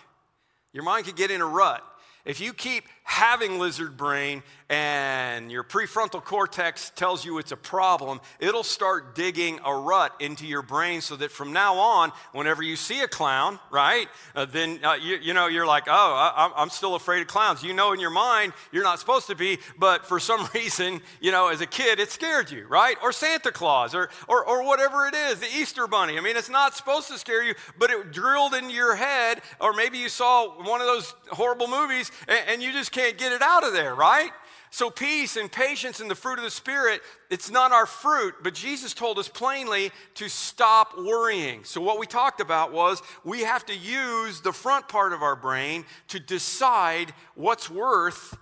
Your 0.71 0.83
mind 0.83 1.05
can 1.05 1.15
get 1.15 1.31
in 1.31 1.41
a 1.41 1.45
rut. 1.45 1.83
If 2.25 2.39
you 2.39 2.53
keep 2.53 2.85
having 3.03 3.59
lizard 3.59 3.97
brain 3.97 4.43
and 4.69 5.51
your 5.51 5.63
prefrontal 5.63 6.23
cortex 6.23 6.91
tells 6.95 7.23
you 7.23 7.37
it's 7.37 7.51
a 7.51 7.57
problem, 7.57 8.19
it'll 8.39 8.63
start 8.63 9.13
digging 9.13 9.59
a 9.65 9.75
rut 9.75 10.15
into 10.19 10.47
your 10.47 10.61
brain 10.61 11.01
so 11.01 11.15
that 11.15 11.31
from 11.31 11.53
now 11.53 11.75
on, 11.75 12.11
whenever 12.31 12.63
you 12.63 12.75
see 12.75 13.01
a 13.01 13.07
clown, 13.07 13.59
right, 13.71 14.07
uh, 14.35 14.45
then 14.45 14.79
uh, 14.83 14.93
you, 14.93 15.17
you, 15.21 15.33
know, 15.33 15.47
you're 15.47 15.65
like, 15.65 15.83
oh, 15.87 15.91
I, 15.91 16.51
I'm 16.55 16.69
still 16.69 16.95
afraid 16.95 17.21
of 17.21 17.27
clowns. 17.27 17.61
You 17.61 17.73
know 17.73 17.93
in 17.93 17.99
your 17.99 18.09
mind 18.09 18.53
you're 18.71 18.83
not 18.83 18.99
supposed 18.99 19.27
to 19.27 19.35
be, 19.35 19.59
but 19.77 20.05
for 20.05 20.19
some 20.19 20.47
reason, 20.55 21.01
you 21.19 21.31
know, 21.31 21.49
as 21.49 21.61
a 21.61 21.67
kid, 21.67 21.99
it 21.99 22.09
scared 22.09 22.49
you, 22.49 22.65
right? 22.67 22.97
Or 23.03 23.11
Santa 23.11 23.51
Claus 23.51 23.93
or, 23.93 24.09
or, 24.27 24.43
or 24.43 24.65
whatever 24.65 25.05
it 25.07 25.13
is, 25.13 25.39
the 25.39 25.49
Easter 25.55 25.87
Bunny. 25.87 26.17
I 26.17 26.21
mean, 26.21 26.37
it's 26.37 26.49
not 26.49 26.73
supposed 26.73 27.09
to 27.09 27.19
scare 27.19 27.43
you, 27.43 27.53
but 27.77 27.91
it 27.91 28.11
drilled 28.11 28.53
into 28.53 28.73
your 28.73 28.95
head, 28.95 29.41
or 29.59 29.73
maybe 29.73 29.97
you 29.97 30.09
saw 30.09 30.47
one 30.63 30.81
of 30.81 30.87
those 30.87 31.13
horrible 31.29 31.67
movies 31.67 32.11
and, 32.27 32.39
and 32.47 32.63
you 32.63 32.71
just 32.71 32.92
can't 32.93 33.17
get 33.17 33.33
it 33.33 33.41
out 33.41 33.65
of 33.65 33.73
there, 33.73 33.93
right? 33.93 34.31
So, 34.73 34.89
peace 34.89 35.37
and 35.37 35.51
patience 35.51 35.99
and 35.99 36.09
the 36.09 36.15
fruit 36.15 36.39
of 36.39 36.43
the 36.43 36.49
Spirit, 36.49 37.01
it's 37.29 37.51
not 37.51 37.71
our 37.71 37.85
fruit, 37.85 38.33
but 38.41 38.55
Jesus 38.55 38.95
told 38.95 39.19
us 39.19 39.27
plainly 39.27 39.91
to 40.15 40.27
stop 40.27 40.97
worrying. 40.97 41.63
So, 41.63 41.79
what 41.79 41.99
we 41.99 42.07
talked 42.07 42.41
about 42.41 42.71
was 42.71 43.03
we 43.23 43.41
have 43.41 43.67
to 43.67 43.75
use 43.75 44.41
the 44.41 44.51
front 44.51 44.87
part 44.87 45.13
of 45.13 45.21
our 45.21 45.35
brain 45.35 45.85
to 46.07 46.19
decide 46.19 47.13
what's 47.35 47.69
worth 47.69 48.35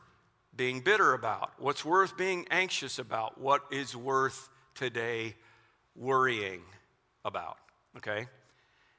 being 0.55 0.79
bitter 0.79 1.13
about, 1.13 1.51
what's 1.57 1.83
worth 1.83 2.15
being 2.15 2.47
anxious 2.49 2.97
about, 2.97 3.37
what 3.37 3.63
is 3.69 3.93
worth 3.93 4.47
today 4.73 5.35
worrying 5.97 6.61
about. 7.25 7.57
Okay? 7.97 8.27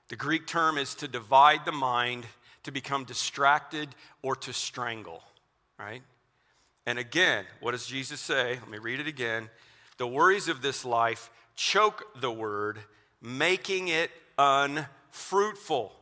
The 0.09 0.17
Greek 0.17 0.47
term 0.47 0.77
is 0.77 0.95
to 0.97 1.09
divide 1.09 1.65
the 1.65 1.73
mind, 1.73 2.27
to 2.65 2.73
become 2.73 3.05
distracted, 3.05 3.89
or 4.21 4.37
to 4.37 4.53
strangle 4.53 5.23
right? 5.83 6.03
And 6.87 6.99
again, 6.99 7.45
what 7.61 7.73
does 7.73 7.87
Jesus 7.87 8.21
say? 8.21 8.59
Let 8.61 8.71
me 8.71 8.79
read 8.79 9.01
it 9.01 9.07
again. 9.07 9.49
The 9.99 10.07
worries 10.07 10.49
of 10.49 10.63
this 10.63 10.85
life 10.85 11.31
choke 11.55 12.05
the 12.21 12.31
word, 12.31 12.79
making 13.21 13.89
it 13.89 14.11
unfruitful. 14.39 15.93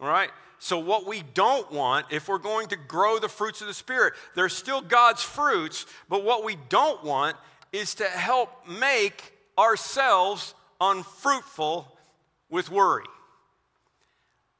All 0.00 0.08
right? 0.08 0.30
So, 0.58 0.78
what 0.78 1.06
we 1.06 1.22
don't 1.34 1.70
want, 1.72 2.06
if 2.10 2.28
we're 2.28 2.38
going 2.38 2.68
to 2.68 2.76
grow 2.76 3.18
the 3.18 3.28
fruits 3.28 3.62
of 3.62 3.66
the 3.66 3.74
Spirit, 3.74 4.12
they're 4.34 4.50
still 4.50 4.82
God's 4.82 5.22
fruits, 5.22 5.86
but 6.08 6.22
what 6.22 6.44
we 6.44 6.56
don't 6.68 7.02
want 7.02 7.36
is 7.72 7.94
to 7.94 8.04
help 8.04 8.50
make 8.68 9.32
ourselves 9.58 10.54
unfruitful 10.80 11.96
with 12.50 12.70
worry. 12.70 13.06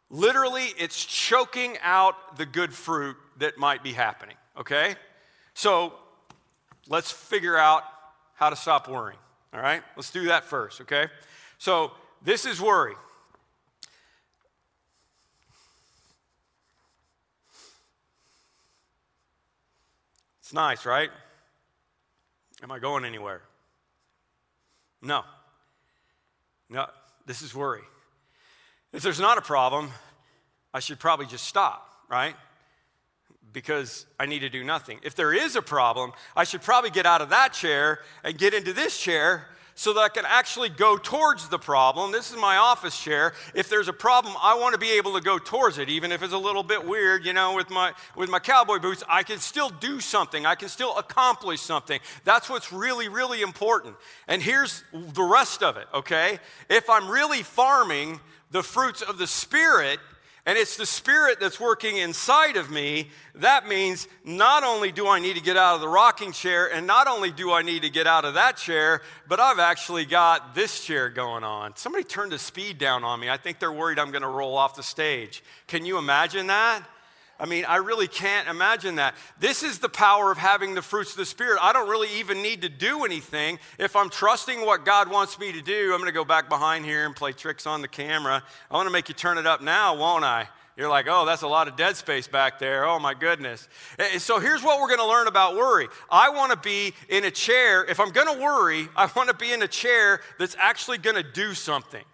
Literally, 0.08 0.68
it's 0.78 1.04
choking 1.04 1.76
out 1.82 2.38
the 2.38 2.46
good 2.46 2.72
fruit 2.72 3.16
that 3.38 3.58
might 3.58 3.82
be 3.82 3.92
happening 3.92 4.36
okay? 4.56 4.94
So 5.54 5.94
let's 6.88 7.10
figure 7.10 7.56
out 7.56 7.84
how 8.34 8.50
to 8.50 8.56
stop 8.56 8.88
worrying, 8.88 9.18
all 9.52 9.60
right? 9.60 9.82
Let's 9.96 10.10
do 10.10 10.26
that 10.26 10.44
first, 10.44 10.80
okay? 10.82 11.06
So 11.58 11.92
this 12.22 12.46
is 12.46 12.60
worry. 12.60 12.94
It's 20.40 20.52
nice, 20.52 20.84
right? 20.84 21.10
Am 22.62 22.72
I 22.72 22.78
going 22.78 23.04
anywhere? 23.04 23.42
No. 25.00 25.22
No, 26.68 26.86
this 27.26 27.42
is 27.42 27.54
worry. 27.54 27.82
If 28.92 29.02
there's 29.02 29.20
not 29.20 29.38
a 29.38 29.42
problem, 29.42 29.90
I 30.74 30.80
should 30.80 30.98
probably 30.98 31.26
just 31.26 31.44
stop, 31.44 31.88
right? 32.08 32.34
Because 33.52 34.06
I 34.18 34.26
need 34.26 34.40
to 34.40 34.48
do 34.48 34.64
nothing. 34.64 35.00
If 35.02 35.14
there 35.14 35.32
is 35.32 35.56
a 35.56 35.62
problem, 35.62 36.12
I 36.36 36.44
should 36.44 36.62
probably 36.62 36.90
get 36.90 37.06
out 37.06 37.20
of 37.20 37.30
that 37.30 37.52
chair 37.52 38.00
and 38.24 38.36
get 38.38 38.54
into 38.54 38.72
this 38.72 38.98
chair 38.98 39.46
so 39.80 39.94
that 39.94 40.00
I 40.00 40.08
can 40.10 40.24
actually 40.26 40.68
go 40.68 40.98
towards 40.98 41.48
the 41.48 41.58
problem. 41.58 42.12
This 42.12 42.30
is 42.30 42.36
my 42.36 42.58
office 42.58 43.00
chair. 43.00 43.32
If 43.54 43.70
there's 43.70 43.88
a 43.88 43.94
problem, 43.94 44.34
I 44.42 44.54
want 44.58 44.74
to 44.74 44.78
be 44.78 44.90
able 44.98 45.14
to 45.14 45.22
go 45.22 45.38
towards 45.38 45.78
it, 45.78 45.88
even 45.88 46.12
if 46.12 46.22
it's 46.22 46.34
a 46.34 46.38
little 46.38 46.62
bit 46.62 46.86
weird, 46.86 47.24
you 47.24 47.32
know, 47.32 47.54
with 47.54 47.70
my 47.70 47.94
with 48.14 48.28
my 48.28 48.40
cowboy 48.40 48.78
boots, 48.78 49.02
I 49.08 49.22
can 49.22 49.38
still 49.38 49.70
do 49.70 50.00
something. 50.00 50.44
I 50.44 50.54
can 50.54 50.68
still 50.68 50.98
accomplish 50.98 51.62
something. 51.62 51.98
That's 52.24 52.50
what's 52.50 52.70
really, 52.70 53.08
really 53.08 53.40
important. 53.40 53.96
And 54.28 54.42
here's 54.42 54.84
the 54.92 55.22
rest 55.22 55.62
of 55.62 55.78
it, 55.78 55.86
okay? 55.94 56.40
If 56.68 56.90
I'm 56.90 57.08
really 57.08 57.42
farming 57.42 58.20
the 58.50 58.62
fruits 58.62 59.00
of 59.00 59.16
the 59.16 59.26
Spirit, 59.26 59.98
and 60.46 60.56
it's 60.56 60.76
the 60.76 60.86
Spirit 60.86 61.38
that's 61.38 61.60
working 61.60 61.98
inside 61.98 62.56
of 62.56 62.70
me, 62.70 63.10
that 63.34 63.68
means 63.68 64.08
not 64.24 64.64
only 64.64 64.90
do 64.90 65.06
I 65.06 65.20
need 65.20 65.36
to 65.36 65.42
get 65.42 65.56
out 65.56 65.74
of 65.74 65.80
the 65.80 65.88
rocking 65.88 66.32
chair, 66.32 66.72
and 66.72 66.86
not 66.86 67.06
only 67.06 67.30
do 67.30 67.52
I 67.52 67.62
need 67.62 67.82
to 67.82 67.90
get 67.90 68.06
out 68.06 68.24
of 68.24 68.34
that 68.34 68.56
chair, 68.56 69.02
but 69.28 69.38
I've 69.38 69.58
actually 69.58 70.06
got 70.06 70.54
this 70.54 70.84
chair 70.84 71.10
going 71.10 71.44
on. 71.44 71.76
Somebody 71.76 72.04
turned 72.04 72.32
the 72.32 72.38
speed 72.38 72.78
down 72.78 73.04
on 73.04 73.20
me. 73.20 73.28
I 73.28 73.36
think 73.36 73.58
they're 73.58 73.72
worried 73.72 73.98
I'm 73.98 74.10
going 74.10 74.22
to 74.22 74.28
roll 74.28 74.56
off 74.56 74.76
the 74.76 74.82
stage. 74.82 75.42
Can 75.66 75.84
you 75.84 75.98
imagine 75.98 76.46
that? 76.48 76.82
I 77.40 77.46
mean, 77.46 77.64
I 77.64 77.76
really 77.76 78.06
can't 78.06 78.48
imagine 78.48 78.96
that. 78.96 79.14
This 79.38 79.62
is 79.62 79.78
the 79.78 79.88
power 79.88 80.30
of 80.30 80.36
having 80.36 80.74
the 80.74 80.82
fruits 80.82 81.12
of 81.12 81.16
the 81.16 81.24
Spirit. 81.24 81.58
I 81.62 81.72
don't 81.72 81.88
really 81.88 82.18
even 82.18 82.42
need 82.42 82.62
to 82.62 82.68
do 82.68 83.04
anything. 83.04 83.58
If 83.78 83.96
I'm 83.96 84.10
trusting 84.10 84.64
what 84.66 84.84
God 84.84 85.10
wants 85.10 85.38
me 85.38 85.50
to 85.52 85.62
do, 85.62 85.92
I'm 85.92 86.00
going 86.00 86.04
to 86.04 86.12
go 86.12 86.24
back 86.24 86.50
behind 86.50 86.84
here 86.84 87.06
and 87.06 87.16
play 87.16 87.32
tricks 87.32 87.66
on 87.66 87.80
the 87.80 87.88
camera. 87.88 88.42
I 88.70 88.74
want 88.74 88.86
to 88.86 88.92
make 88.92 89.08
you 89.08 89.14
turn 89.14 89.38
it 89.38 89.46
up 89.46 89.62
now, 89.62 89.96
won't 89.96 90.24
I? 90.24 90.48
You're 90.76 90.90
like, 90.90 91.06
oh, 91.08 91.24
that's 91.26 91.42
a 91.42 91.48
lot 91.48 91.66
of 91.66 91.76
dead 91.76 91.96
space 91.96 92.28
back 92.28 92.58
there. 92.58 92.86
Oh, 92.86 92.98
my 92.98 93.14
goodness. 93.14 93.68
Eh, 93.98 94.08
eh, 94.14 94.18
so 94.18 94.38
here's 94.38 94.62
what 94.62 94.80
we're 94.80 94.88
going 94.88 95.00
to 95.00 95.06
learn 95.06 95.26
about 95.26 95.56
worry. 95.56 95.88
I 96.10 96.30
want 96.30 96.52
to 96.52 96.58
be 96.58 96.94
in 97.08 97.24
a 97.24 97.30
chair. 97.30 97.84
If 97.84 98.00
I'm 98.00 98.10
going 98.10 98.34
to 98.34 98.42
worry, 98.42 98.88
I 98.96 99.08
want 99.16 99.28
to 99.30 99.34
be 99.34 99.52
in 99.52 99.62
a 99.62 99.68
chair 99.68 100.20
that's 100.38 100.56
actually 100.58 100.98
going 100.98 101.16
to 101.16 101.22
do 101.22 101.54
something. 101.54 102.04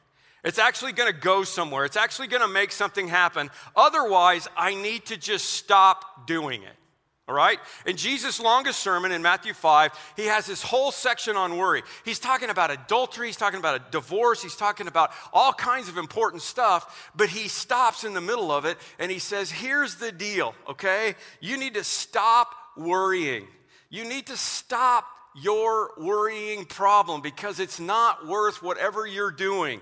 It's 0.46 0.60
actually 0.60 0.92
going 0.92 1.12
to 1.12 1.18
go 1.18 1.42
somewhere. 1.42 1.84
It's 1.84 1.96
actually 1.96 2.28
going 2.28 2.42
to 2.42 2.48
make 2.48 2.70
something 2.70 3.08
happen. 3.08 3.50
Otherwise, 3.74 4.46
I 4.56 4.74
need 4.74 5.06
to 5.06 5.16
just 5.16 5.50
stop 5.50 6.28
doing 6.28 6.62
it. 6.62 6.72
All 7.28 7.34
right? 7.34 7.58
In 7.84 7.96
Jesus' 7.96 8.38
longest 8.38 8.78
sermon 8.78 9.10
in 9.10 9.20
Matthew 9.20 9.52
5, 9.52 9.90
he 10.14 10.26
has 10.26 10.46
this 10.46 10.62
whole 10.62 10.92
section 10.92 11.36
on 11.36 11.56
worry. 11.56 11.82
He's 12.04 12.20
talking 12.20 12.48
about 12.48 12.70
adultery, 12.70 13.26
he's 13.26 13.36
talking 13.36 13.58
about 13.58 13.80
a 13.80 13.90
divorce, 13.90 14.40
he's 14.40 14.54
talking 14.54 14.86
about 14.86 15.10
all 15.32 15.52
kinds 15.52 15.88
of 15.88 15.98
important 15.98 16.42
stuff, 16.42 17.10
but 17.16 17.28
he 17.28 17.48
stops 17.48 18.04
in 18.04 18.14
the 18.14 18.20
middle 18.20 18.52
of 18.52 18.64
it 18.64 18.78
and 19.00 19.10
he 19.10 19.18
says, 19.18 19.50
Here's 19.50 19.96
the 19.96 20.12
deal, 20.12 20.54
okay? 20.70 21.16
You 21.40 21.56
need 21.56 21.74
to 21.74 21.82
stop 21.82 22.50
worrying. 22.76 23.48
You 23.90 24.04
need 24.04 24.28
to 24.28 24.36
stop 24.36 25.08
your 25.34 25.90
worrying 25.98 26.64
problem 26.64 27.20
because 27.22 27.58
it's 27.58 27.80
not 27.80 28.28
worth 28.28 28.62
whatever 28.62 29.04
you're 29.04 29.32
doing. 29.32 29.80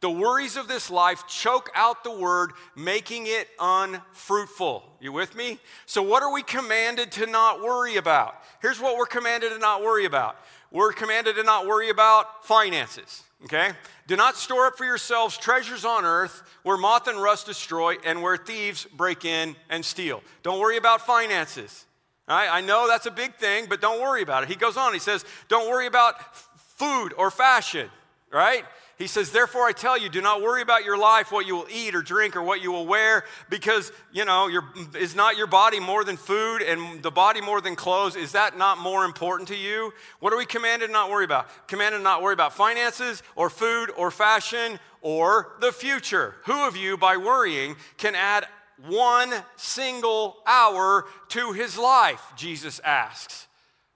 The 0.00 0.10
worries 0.10 0.56
of 0.56 0.68
this 0.68 0.90
life 0.90 1.26
choke 1.26 1.70
out 1.74 2.04
the 2.04 2.10
word, 2.10 2.52
making 2.76 3.24
it 3.26 3.48
unfruitful. 3.58 4.84
You 5.00 5.12
with 5.12 5.34
me? 5.34 5.58
So, 5.86 6.02
what 6.02 6.22
are 6.22 6.32
we 6.32 6.42
commanded 6.42 7.10
to 7.12 7.26
not 7.26 7.62
worry 7.62 7.96
about? 7.96 8.36
Here's 8.60 8.80
what 8.80 8.98
we're 8.98 9.06
commanded 9.06 9.52
to 9.52 9.58
not 9.58 9.82
worry 9.82 10.04
about 10.04 10.36
we're 10.70 10.92
commanded 10.92 11.36
to 11.36 11.42
not 11.42 11.66
worry 11.66 11.90
about 11.90 12.44
finances. 12.44 13.22
Okay? 13.44 13.70
Do 14.06 14.16
not 14.16 14.36
store 14.36 14.66
up 14.66 14.76
for 14.76 14.84
yourselves 14.84 15.36
treasures 15.36 15.84
on 15.84 16.04
earth 16.04 16.42
where 16.62 16.76
moth 16.76 17.06
and 17.06 17.20
rust 17.22 17.46
destroy 17.46 17.96
and 18.04 18.22
where 18.22 18.36
thieves 18.36 18.84
break 18.84 19.24
in 19.24 19.56
and 19.68 19.84
steal. 19.84 20.22
Don't 20.42 20.58
worry 20.58 20.76
about 20.76 21.02
finances. 21.02 21.84
Right? 22.28 22.48
I 22.50 22.60
know 22.60 22.88
that's 22.88 23.06
a 23.06 23.10
big 23.10 23.36
thing, 23.36 23.66
but 23.68 23.80
don't 23.80 24.00
worry 24.00 24.22
about 24.22 24.42
it. 24.42 24.48
He 24.48 24.56
goes 24.56 24.76
on, 24.76 24.92
he 24.92 24.98
says, 24.98 25.24
Don't 25.48 25.68
worry 25.70 25.86
about 25.86 26.16
f- 26.18 26.48
food 26.76 27.14
or 27.16 27.30
fashion, 27.30 27.88
right? 28.32 28.64
He 28.98 29.06
says, 29.06 29.30
Therefore, 29.30 29.66
I 29.66 29.72
tell 29.72 29.98
you, 29.98 30.08
do 30.08 30.22
not 30.22 30.40
worry 30.40 30.62
about 30.62 30.84
your 30.84 30.96
life, 30.96 31.30
what 31.30 31.46
you 31.46 31.54
will 31.56 31.68
eat 31.70 31.94
or 31.94 32.00
drink 32.00 32.34
or 32.34 32.42
what 32.42 32.62
you 32.62 32.72
will 32.72 32.86
wear, 32.86 33.24
because, 33.50 33.92
you 34.10 34.24
know, 34.24 34.46
your, 34.46 34.64
is 34.98 35.14
not 35.14 35.36
your 35.36 35.46
body 35.46 35.80
more 35.80 36.02
than 36.02 36.16
food 36.16 36.62
and 36.62 37.02
the 37.02 37.10
body 37.10 37.42
more 37.42 37.60
than 37.60 37.76
clothes? 37.76 38.16
Is 38.16 38.32
that 38.32 38.56
not 38.56 38.78
more 38.78 39.04
important 39.04 39.48
to 39.48 39.56
you? 39.56 39.92
What 40.20 40.32
are 40.32 40.38
we 40.38 40.46
commanded 40.46 40.90
not 40.90 41.10
worry 41.10 41.26
about? 41.26 41.68
Commanded 41.68 42.02
not 42.02 42.22
worry 42.22 42.32
about 42.32 42.54
finances 42.54 43.22
or 43.34 43.50
food 43.50 43.90
or 43.98 44.10
fashion 44.10 44.78
or 45.02 45.56
the 45.60 45.72
future. 45.72 46.36
Who 46.46 46.66
of 46.66 46.74
you, 46.74 46.96
by 46.96 47.18
worrying, 47.18 47.76
can 47.98 48.14
add 48.14 48.46
one 48.86 49.32
single 49.56 50.38
hour 50.46 51.04
to 51.28 51.52
his 51.52 51.76
life? 51.76 52.22
Jesus 52.34 52.80
asks. 52.82 53.46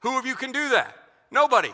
Who 0.00 0.18
of 0.18 0.26
you 0.26 0.34
can 0.34 0.52
do 0.52 0.68
that? 0.70 0.94
Nobody. 1.30 1.72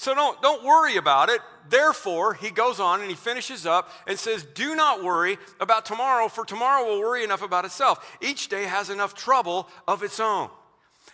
So 0.00 0.14
don't, 0.14 0.40
don't 0.40 0.64
worry 0.64 0.96
about 0.96 1.28
it. 1.28 1.42
Therefore, 1.68 2.32
he 2.32 2.50
goes 2.50 2.80
on 2.80 3.02
and 3.02 3.10
he 3.10 3.14
finishes 3.14 3.66
up 3.66 3.90
and 4.06 4.18
says, 4.18 4.46
Do 4.54 4.74
not 4.74 5.04
worry 5.04 5.36
about 5.60 5.84
tomorrow, 5.84 6.28
for 6.28 6.46
tomorrow 6.46 6.86
will 6.86 7.00
worry 7.00 7.22
enough 7.22 7.42
about 7.42 7.66
itself. 7.66 8.16
Each 8.22 8.48
day 8.48 8.64
has 8.64 8.88
enough 8.88 9.12
trouble 9.12 9.68
of 9.86 10.02
its 10.02 10.18
own. 10.18 10.48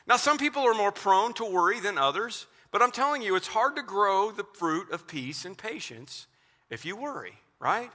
Now, 0.07 0.17
some 0.17 0.39
people 0.39 0.63
are 0.63 0.73
more 0.73 0.93
prone 0.93 1.33
to 1.33 1.45
worry 1.45 1.81
than 1.81 1.99
others, 1.99 2.47
but 2.71 2.81
I'm 2.81 2.93
telling 2.93 3.23
you, 3.23 3.35
it's 3.35 3.49
hard 3.49 3.75
to 3.75 3.83
grow 3.83 4.31
the 4.31 4.47
fruit 4.55 4.93
of 4.93 5.09
peace 5.09 5.45
and 5.45 5.59
patience 5.59 6.29
if 6.71 6.85
you 6.85 6.95
worry, 6.95 7.33
right? 7.59 7.91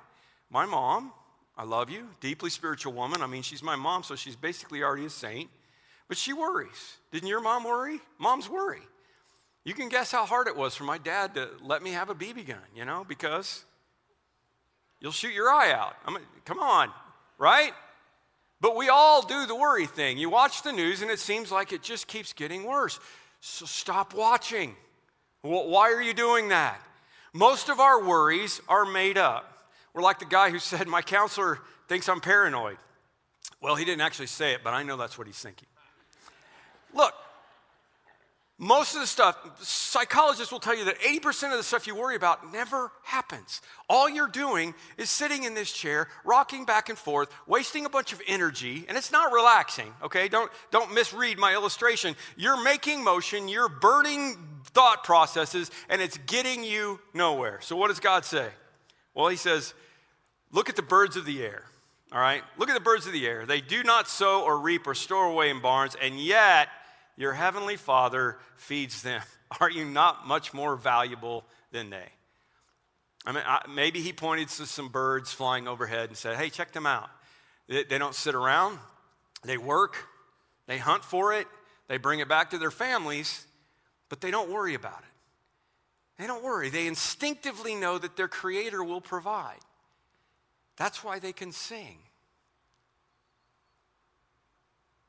My 0.50 0.66
mom, 0.66 1.14
I 1.56 1.64
love 1.64 1.90
you, 1.90 2.10
deeply 2.20 2.50
spiritual 2.50 2.92
woman. 2.92 3.22
I 3.22 3.28
mean, 3.28 3.44
she's 3.44 3.64
my 3.64 3.78
mom, 3.78 4.04
so 4.04 4.18
she's 4.18 4.36
basically 4.36 4.84
already 4.84 5.06
a 5.06 5.10
saint, 5.10 5.50
but 6.10 6.18
she 6.18 6.34
worries. 6.34 6.98
Didn't 7.14 7.30
your 7.30 7.40
mom 7.40 7.64
worry? 7.64 8.02
Moms 8.20 8.50
worry. 8.50 8.82
You 9.64 9.74
can 9.74 9.90
guess 9.90 10.12
how 10.12 10.26
hard 10.26 10.48
it 10.48 10.56
was 10.56 10.76
for 10.76 10.84
my 10.84 10.98
dad 10.98 11.36
to 11.36 11.50
let 11.62 11.84
me 11.84 11.92
have 11.92 12.10
a 12.10 12.16
BB 12.16 12.48
gun, 12.48 12.58
you 12.76 12.84
know, 12.84 13.06
because 13.08 13.64
you'll 15.00 15.12
shoot 15.12 15.34
your 15.34 15.50
eye 15.50 15.72
out. 15.72 15.96
I 16.06 16.12
mean, 16.12 16.24
come 16.46 16.60
on, 16.60 16.90
right? 17.38 17.74
But 18.60 18.76
we 18.76 18.90
all 18.90 19.22
do 19.22 19.46
the 19.46 19.56
worry 19.56 19.86
thing. 19.86 20.18
You 20.18 20.30
watch 20.30 20.64
the 20.64 20.72
news 20.72 21.02
and 21.02 21.12
it 21.12 21.20
seems 21.20 21.52
like 21.52 21.74
it 21.74 21.82
just 21.84 22.08
keeps 22.08 22.34
getting 22.34 22.64
worse. 22.64 23.00
So 23.40 23.66
stop 23.66 24.14
watching. 24.14 24.76
Why 25.42 25.92
are 25.92 26.02
you 26.02 26.14
doing 26.14 26.50
that? 26.50 26.80
Most 27.34 27.70
of 27.70 27.80
our 27.80 28.04
worries 28.04 28.62
are 28.68 28.86
made 28.86 29.18
up. 29.18 29.48
We're 29.94 30.04
like 30.04 30.20
the 30.20 30.26
guy 30.26 30.50
who 30.52 30.60
said, 30.60 30.88
My 30.88 31.02
counselor 31.02 31.60
thinks 31.88 32.08
I'm 32.08 32.22
paranoid. 32.22 32.78
Well, 33.62 33.76
he 33.76 33.86
didn't 33.86 34.02
actually 34.02 34.28
say 34.28 34.54
it, 34.54 34.62
but 34.64 34.74
I 34.74 34.84
know 34.84 34.98
that's 34.98 35.18
what 35.18 35.28
he's 35.28 35.40
thinking. 35.40 35.68
Look, 36.94 37.14
most 38.64 38.94
of 38.94 39.02
the 39.02 39.08
stuff, 39.08 39.40
psychologists 39.60 40.52
will 40.52 40.60
tell 40.60 40.78
you 40.78 40.86
that 40.86 41.00
80% 41.00 41.52
of 41.52 41.58
the 41.58 41.64
stuff 41.64 41.88
you 41.88 41.96
worry 41.96 42.16
about 42.16 42.54
never 42.54 42.92
happens. 43.02 43.60
All 43.90 44.08
you're 44.08 44.28
doing 44.28 44.76
is 45.00 45.10
sitting 45.10 45.46
in 45.46 45.56
this 45.56 45.72
chair, 45.72 46.08
rocking 46.24 46.64
back 46.64 46.88
and 46.88 46.96
forth, 46.96 47.32
wasting 47.48 47.88
a 47.88 47.90
bunch 47.90 48.14
of 48.14 48.22
energy, 48.28 48.86
and 48.88 49.00
it's 49.00 49.12
not 49.12 49.34
relaxing, 49.34 49.92
okay? 50.04 50.28
Don't, 50.28 50.52
don't 50.70 50.94
misread 50.94 51.40
my 51.40 51.56
illustration. 51.56 52.16
You're 52.38 52.64
making 52.64 53.04
motion, 53.04 53.48
you're 53.48 53.68
burning 53.68 54.38
thought 54.66 55.04
processes, 55.04 55.72
and 55.90 56.00
it's 56.00 56.20
getting 56.28 56.64
you 56.64 57.00
nowhere. 57.16 57.62
So, 57.62 57.76
what 57.76 57.88
does 57.88 58.00
God 58.00 58.26
say? 58.26 58.48
Well, 59.16 59.30
He 59.30 59.38
says, 59.38 59.74
Look 60.52 60.70
at 60.70 60.76
the 60.76 60.84
birds 60.84 61.16
of 61.16 61.26
the 61.26 61.42
air, 61.42 61.64
all 62.12 62.22
right? 62.22 62.44
Look 62.60 62.70
at 62.70 62.76
the 62.76 62.80
birds 62.80 63.08
of 63.08 63.14
the 63.14 63.26
air. 63.26 63.48
They 63.48 63.62
do 63.62 63.82
not 63.82 64.08
sow 64.08 64.44
or 64.44 64.60
reap 64.60 64.86
or 64.86 64.94
store 64.94 65.26
away 65.26 65.50
in 65.50 65.62
barns, 65.62 65.96
and 66.00 66.20
yet, 66.20 66.68
your 67.22 67.34
heavenly 67.34 67.78
Father 67.78 68.38
feeds 68.56 69.04
them. 69.04 69.22
Are 69.60 69.70
you 69.70 69.86
not 69.86 70.28
much 70.28 70.54
more 70.54 70.76
valuable 70.76 71.46
than 71.72 71.90
they? 71.90 72.10
I 73.26 73.32
mean, 73.32 73.44
I, 73.46 73.62
maybe 73.70 74.02
he 74.02 74.12
pointed 74.12 74.50
to 74.50 74.66
some 74.66 74.90
birds 74.90 75.32
flying 75.32 75.68
overhead 75.68 76.10
and 76.10 76.18
said, 76.18 76.38
hey, 76.38 76.50
check 76.50 76.72
them 76.72 76.88
out. 76.88 77.10
They, 77.68 77.84
they 77.84 77.98
don't 78.00 78.16
sit 78.16 78.34
around, 78.34 78.80
they 79.44 79.58
work, 79.58 79.98
they 80.66 80.80
hunt 80.80 81.04
for 81.04 81.34
it, 81.34 81.48
they 81.88 81.98
bring 81.98 82.20
it 82.20 82.28
back 82.28 82.50
to 82.52 82.58
their 82.58 82.72
families, 82.72 83.46
but 84.10 84.22
they 84.22 84.32
don't 84.32 84.50
worry 84.50 84.74
about 84.74 85.00
it. 85.00 86.22
They 86.22 86.28
don't 86.28 86.44
worry. 86.44 86.70
They 86.70 86.88
instinctively 86.88 87.76
know 87.76 87.98
that 87.98 88.16
their 88.16 88.28
Creator 88.28 88.84
will 88.84 89.02
provide. 89.02 89.60
That's 90.78 91.04
why 91.04 91.20
they 91.20 91.34
can 91.34 91.52
sing. 91.52 91.98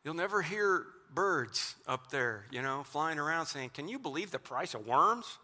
You'll 0.05 0.15
never 0.15 0.43
hear 0.43 0.87
birds 1.15 1.77
up 1.87 2.11
there, 2.11 2.47
you 2.51 2.63
know, 2.63 2.83
flying 2.85 3.19
around 3.19 3.47
saying, 3.47 3.71
Can 3.75 3.89
you 3.89 3.99
believe 3.99 4.31
the 4.31 4.39
price 4.39 4.75
of 4.75 4.87
worms? 4.87 5.39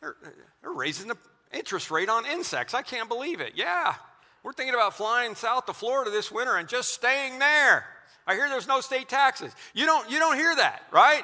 They're, 0.00 0.16
they're 0.62 0.72
raising 0.72 1.08
the 1.08 1.16
interest 1.52 1.90
rate 1.90 2.08
on 2.08 2.24
insects. 2.26 2.74
I 2.74 2.82
can't 2.82 3.08
believe 3.08 3.40
it. 3.40 3.52
Yeah, 3.56 3.94
we're 4.42 4.52
thinking 4.52 4.74
about 4.74 4.94
flying 4.94 5.34
south 5.34 5.66
to 5.66 5.72
Florida 5.72 6.10
this 6.10 6.30
winter 6.30 6.56
and 6.56 6.68
just 6.68 6.94
staying 6.94 7.38
there. 7.38 7.84
I 8.26 8.34
hear 8.34 8.48
there's 8.48 8.68
no 8.68 8.80
state 8.80 9.08
taxes. 9.08 9.52
You 9.74 9.86
don't, 9.86 10.10
you 10.10 10.18
don't 10.18 10.36
hear 10.36 10.54
that, 10.54 10.82
right? 10.92 11.22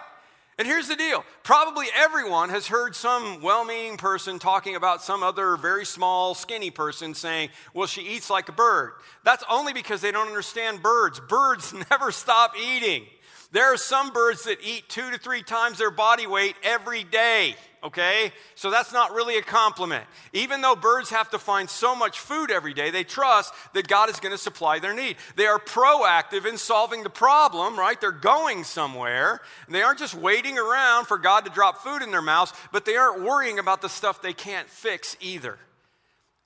And 0.58 0.68
here's 0.68 0.88
the 0.88 0.96
deal 0.96 1.24
probably 1.42 1.86
everyone 1.94 2.50
has 2.50 2.68
heard 2.68 2.94
some 2.94 3.42
well 3.42 3.64
meaning 3.64 3.96
person 3.96 4.38
talking 4.38 4.76
about 4.76 5.02
some 5.02 5.22
other 5.22 5.56
very 5.56 5.84
small, 5.84 6.34
skinny 6.34 6.70
person 6.70 7.14
saying, 7.14 7.50
Well, 7.72 7.86
she 7.86 8.02
eats 8.02 8.30
like 8.30 8.48
a 8.48 8.52
bird. 8.52 8.92
That's 9.24 9.44
only 9.50 9.72
because 9.72 10.00
they 10.00 10.12
don't 10.12 10.28
understand 10.28 10.82
birds. 10.82 11.20
Birds 11.20 11.74
never 11.90 12.12
stop 12.12 12.52
eating. 12.58 13.06
There 13.54 13.72
are 13.72 13.78
some 13.78 14.10
birds 14.12 14.44
that 14.44 14.58
eat 14.62 14.88
two 14.88 15.10
to 15.12 15.16
three 15.16 15.42
times 15.42 15.78
their 15.78 15.90
body 15.90 16.26
weight 16.26 16.56
every 16.62 17.04
day 17.04 17.56
okay? 17.84 18.32
So 18.54 18.70
that's 18.70 18.92
not 18.92 19.12
really 19.12 19.36
a 19.36 19.42
compliment. 19.42 20.04
Even 20.32 20.62
though 20.62 20.74
birds 20.74 21.10
have 21.10 21.30
to 21.30 21.38
find 21.38 21.68
so 21.68 21.94
much 21.94 22.18
food 22.18 22.50
every 22.50 22.72
day, 22.72 22.90
they 22.90 23.04
trust 23.04 23.52
that 23.74 23.86
God 23.86 24.08
is 24.08 24.18
to 24.18 24.38
supply 24.38 24.78
their 24.78 24.94
need. 24.94 25.16
They 25.36 25.46
are 25.46 25.58
proactive 25.58 26.46
in 26.46 26.56
solving 26.56 27.02
the 27.02 27.10
problem, 27.10 27.78
right? 27.78 28.00
They're 28.00 28.10
going 28.10 28.64
somewhere. 28.64 29.40
They 29.68 29.82
aren't 29.82 29.98
just 29.98 30.14
waiting 30.14 30.58
around 30.58 31.06
for 31.06 31.18
God 31.18 31.44
to 31.44 31.50
drop 31.50 31.82
food 31.82 32.02
in 32.02 32.10
their 32.10 32.22
mouths, 32.22 32.54
but 32.72 32.86
they 32.86 32.96
aren't 32.96 33.22
worrying 33.22 33.58
about 33.58 33.82
the 33.82 33.90
stuff 33.90 34.22
they 34.22 34.32
can't 34.32 34.70
fix 34.70 35.16
either. 35.20 35.58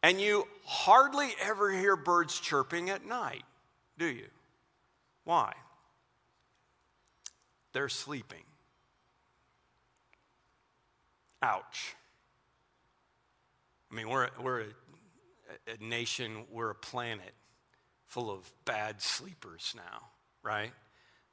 And 0.02 0.20
you 0.20 0.46
hardly 0.64 1.28
ever 1.40 1.70
hear 1.70 1.94
birds 1.94 2.38
chirping 2.40 2.90
at 2.90 3.06
night, 3.06 3.44
do 3.96 4.06
you? 4.06 4.26
Why? 5.22 5.52
They're 7.78 7.88
sleeping. 7.88 8.42
Ouch. 11.40 11.94
I 13.88 13.94
mean, 13.94 14.08
we're, 14.08 14.30
we're 14.42 14.62
a, 14.62 14.64
a 15.80 15.84
nation, 15.84 16.44
we're 16.50 16.70
a 16.70 16.74
planet 16.74 17.34
full 18.08 18.32
of 18.32 18.50
bad 18.64 19.00
sleepers 19.00 19.74
now, 19.76 20.08
right? 20.42 20.72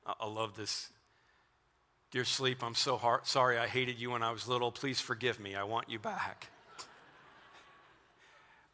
I, 0.05 0.13
I 0.19 0.27
love 0.27 0.55
this. 0.55 0.91
Dear 2.11 2.25
sleep, 2.25 2.63
I'm 2.63 2.75
so 2.75 2.97
hard, 2.97 3.25
sorry 3.25 3.57
I 3.57 3.65
hated 3.65 3.99
you 3.99 4.11
when 4.11 4.21
I 4.21 4.29
was 4.29 4.47
little. 4.47 4.71
Please 4.71 5.01
forgive 5.01 5.39
me. 5.39 5.55
I 5.55 5.63
want 5.63 5.89
you 5.89 5.97
back. 5.97 6.49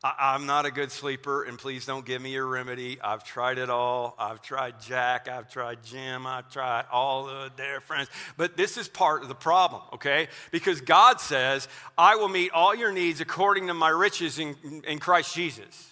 I, 0.03 0.33
am 0.33 0.47
not 0.47 0.65
a 0.65 0.71
good 0.71 0.91
sleeper, 0.91 1.43
and 1.43 1.59
please 1.59 1.85
don't 1.85 2.03
give 2.03 2.23
me 2.23 2.31
your 2.31 2.47
remedy. 2.47 2.99
I've 2.99 3.23
tried 3.23 3.59
it 3.59 3.69
all. 3.69 4.15
I've 4.17 4.41
tried 4.41 4.81
Jack. 4.81 5.27
I've 5.27 5.47
tried 5.47 5.83
Jim. 5.83 6.25
I've 6.25 6.49
tried 6.51 6.85
all 6.91 7.29
of 7.29 7.55
their 7.55 7.81
friends. 7.81 8.09
But 8.35 8.57
this 8.57 8.77
is 8.77 8.87
part 8.87 9.21
of 9.21 9.27
the 9.27 9.35
problem, 9.35 9.83
okay? 9.93 10.27
Because 10.49 10.81
God 10.81 11.21
says, 11.21 11.67
I 11.99 12.15
will 12.15 12.29
meet 12.29 12.51
all 12.51 12.73
your 12.73 12.91
needs 12.91 13.21
according 13.21 13.67
to 13.67 13.75
my 13.75 13.89
riches 13.89 14.39
in, 14.39 14.55
in 14.87 14.97
Christ 14.97 15.35
Jesus. 15.35 15.91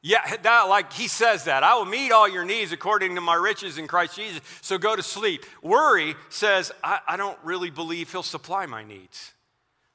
Yeah, 0.00 0.36
that, 0.42 0.62
like 0.62 0.90
he 0.94 1.08
says 1.08 1.44
that. 1.44 1.62
I 1.62 1.74
will 1.74 1.84
meet 1.84 2.10
all 2.10 2.28
your 2.28 2.44
needs 2.46 2.72
according 2.72 3.16
to 3.16 3.20
my 3.20 3.34
riches 3.34 3.76
in 3.76 3.86
Christ 3.86 4.16
Jesus. 4.16 4.40
So 4.62 4.78
go 4.78 4.96
to 4.96 5.02
sleep. 5.02 5.44
Worry 5.60 6.14
says, 6.30 6.72
I, 6.82 7.00
I 7.06 7.16
don't 7.18 7.38
really 7.44 7.70
believe 7.70 8.10
he'll 8.10 8.22
supply 8.22 8.64
my 8.64 8.82
needs. 8.82 9.32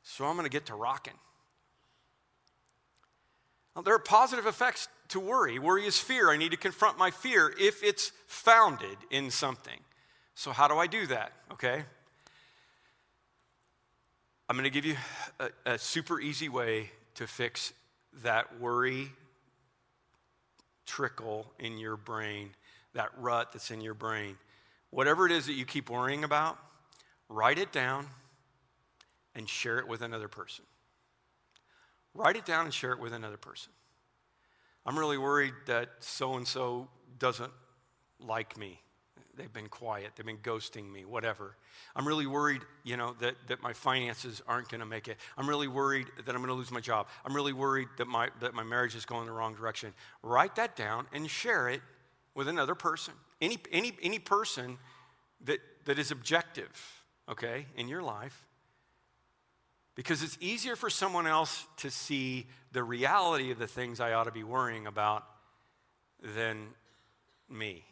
So 0.03 0.25
I'm 0.25 0.35
going 0.35 0.45
to 0.45 0.51
get 0.51 0.67
to 0.67 0.75
rocking. 0.75 1.13
Well, 3.75 3.83
there 3.83 3.95
are 3.95 3.99
positive 3.99 4.45
effects 4.45 4.87
to 5.09 5.19
worry. 5.19 5.57
Worry 5.59 5.85
is 5.85 5.99
fear. 5.99 6.29
I 6.29 6.37
need 6.37 6.51
to 6.51 6.57
confront 6.57 6.97
my 6.97 7.11
fear 7.11 7.53
if 7.59 7.83
it's 7.83 8.11
founded 8.27 8.97
in 9.09 9.31
something. 9.31 9.79
So, 10.35 10.51
how 10.51 10.67
do 10.67 10.75
I 10.75 10.87
do 10.87 11.07
that? 11.07 11.33
Okay. 11.51 11.83
I'm 14.49 14.55
going 14.55 14.65
to 14.65 14.69
give 14.69 14.85
you 14.85 14.95
a, 15.39 15.73
a 15.73 15.77
super 15.77 16.19
easy 16.19 16.49
way 16.49 16.91
to 17.15 17.25
fix 17.25 17.73
that 18.21 18.59
worry 18.59 19.09
trickle 20.85 21.51
in 21.59 21.77
your 21.77 21.95
brain, 21.95 22.49
that 22.93 23.09
rut 23.17 23.53
that's 23.53 23.71
in 23.71 23.81
your 23.81 23.93
brain. 23.93 24.37
Whatever 24.89 25.25
it 25.25 25.31
is 25.31 25.47
that 25.47 25.53
you 25.53 25.65
keep 25.65 25.89
worrying 25.89 26.23
about, 26.23 26.57
write 27.29 27.57
it 27.57 27.71
down 27.71 28.07
and 29.33 29.49
share 29.49 29.79
it 29.79 29.87
with 29.87 30.01
another 30.01 30.27
person. 30.27 30.65
Write 32.15 32.35
it 32.35 32.45
down 32.45 32.65
and 32.65 32.73
share 32.73 32.91
it 32.91 32.99
with 32.99 33.13
another 33.13 33.37
person. 33.37 33.71
I'm 34.85 34.97
really 34.99 35.17
worried 35.17 35.53
that 35.65 35.89
so 35.99 36.35
and 36.35 36.47
so 36.47 36.87
doesn't 37.17 37.51
like 38.19 38.57
me. 38.57 38.79
They've 39.35 39.51
been 39.51 39.69
quiet, 39.69 40.11
they've 40.15 40.25
been 40.25 40.37
ghosting 40.37 40.91
me, 40.91 41.05
whatever. 41.05 41.55
I'm 41.95 42.07
really 42.07 42.27
worried, 42.27 42.61
you 42.83 42.97
know, 42.97 43.15
that, 43.19 43.35
that 43.47 43.63
my 43.63 43.73
finances 43.73 44.43
aren't 44.47 44.69
going 44.69 44.81
to 44.81 44.85
make 44.85 45.07
it. 45.07 45.17
I'm 45.37 45.49
really 45.49 45.67
worried 45.67 46.07
that 46.23 46.35
I'm 46.35 46.41
going 46.41 46.49
to 46.49 46.53
lose 46.53 46.69
my 46.69 46.79
job. 46.79 47.07
I'm 47.25 47.35
really 47.35 47.53
worried 47.53 47.87
that 47.97 48.07
my, 48.07 48.29
that 48.41 48.53
my 48.53 48.61
marriage 48.61 48.93
is 48.93 49.05
going 49.05 49.25
the 49.25 49.31
wrong 49.31 49.55
direction. 49.55 49.93
Write 50.21 50.55
that 50.57 50.75
down 50.75 51.07
and 51.13 51.27
share 51.27 51.67
it 51.67 51.81
with 52.35 52.47
another 52.47 52.75
person. 52.75 53.15
Any, 53.41 53.57
any, 53.71 53.93
any 54.03 54.19
person 54.19 54.77
that, 55.45 55.59
that 55.85 55.97
is 55.97 56.11
objective, 56.11 57.03
okay, 57.27 57.65
in 57.75 57.87
your 57.87 58.03
life. 58.03 58.45
Because 59.95 60.23
it's 60.23 60.37
easier 60.41 60.75
for 60.75 60.89
someone 60.89 61.27
else 61.27 61.67
to 61.77 61.91
see 61.91 62.47
the 62.71 62.83
reality 62.83 63.51
of 63.51 63.59
the 63.59 63.67
things 63.67 63.99
I 63.99 64.13
ought 64.13 64.23
to 64.23 64.31
be 64.31 64.43
worrying 64.43 64.87
about 64.87 65.23
than 66.35 66.67
me. 67.49 67.83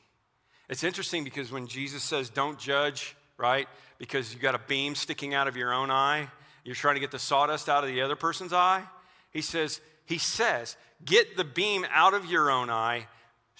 It's 0.67 0.83
interesting 0.83 1.23
because 1.23 1.51
when 1.51 1.67
Jesus 1.67 2.01
says, 2.01 2.29
don't 2.29 2.57
judge, 2.57 3.15
right? 3.37 3.67
Because 3.97 4.33
you 4.33 4.39
got 4.39 4.55
a 4.55 4.61
beam 4.67 4.95
sticking 4.95 5.33
out 5.33 5.47
of 5.47 5.55
your 5.55 5.73
own 5.73 5.91
eye, 5.91 6.27
you're 6.63 6.75
trying 6.75 6.95
to 6.95 7.01
get 7.01 7.11
the 7.11 7.19
sawdust 7.19 7.69
out 7.69 7.83
of 7.83 7.89
the 7.89 8.01
other 8.01 8.15
person's 8.15 8.53
eye. 8.53 8.83
He 9.31 9.41
says, 9.41 9.81
he 10.05 10.17
says, 10.17 10.77
get 11.05 11.37
the 11.37 11.43
beam 11.43 11.85
out 11.91 12.13
of 12.13 12.25
your 12.25 12.49
own 12.49 12.69
eye 12.69 13.07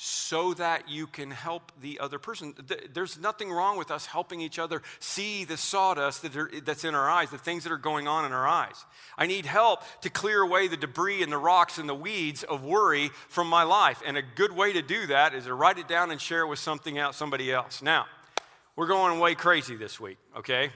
so 0.03 0.55
that 0.55 0.89
you 0.89 1.05
can 1.05 1.29
help 1.29 1.71
the 1.79 1.99
other 1.99 2.17
person. 2.17 2.55
There's 2.91 3.19
nothing 3.19 3.51
wrong 3.51 3.77
with 3.77 3.91
us 3.91 4.07
helping 4.07 4.41
each 4.41 4.57
other 4.57 4.81
see 4.97 5.45
the 5.45 5.57
sawdust 5.57 6.25
that's 6.65 6.83
in 6.83 6.95
our 6.95 7.07
eyes, 7.07 7.29
the 7.29 7.37
things 7.37 7.65
that 7.65 7.71
are 7.71 7.77
going 7.77 8.07
on 8.07 8.25
in 8.25 8.31
our 8.31 8.47
eyes. 8.47 8.83
I 9.15 9.27
need 9.27 9.45
help 9.45 9.83
to 10.01 10.09
clear 10.09 10.41
away 10.41 10.67
the 10.67 10.75
debris 10.75 11.21
and 11.21 11.31
the 11.31 11.37
rocks 11.37 11.77
and 11.77 11.87
the 11.87 11.93
weeds 11.93 12.41
of 12.41 12.63
worry 12.63 13.11
from 13.27 13.45
my 13.45 13.61
life. 13.61 14.01
And 14.03 14.17
a 14.17 14.23
good 14.23 14.53
way 14.53 14.73
to 14.73 14.81
do 14.81 15.05
that 15.05 15.35
is 15.35 15.43
to 15.43 15.53
write 15.53 15.77
it 15.77 15.87
down 15.87 16.09
and 16.09 16.19
share 16.19 16.41
it 16.41 16.47
with 16.47 16.57
something 16.57 16.97
else, 16.97 17.15
somebody 17.15 17.51
else. 17.51 17.83
Now, 17.83 18.07
we're 18.75 18.87
going 18.87 19.19
way 19.19 19.35
crazy 19.35 19.75
this 19.75 19.99
week, 19.99 20.17
okay? 20.35 20.71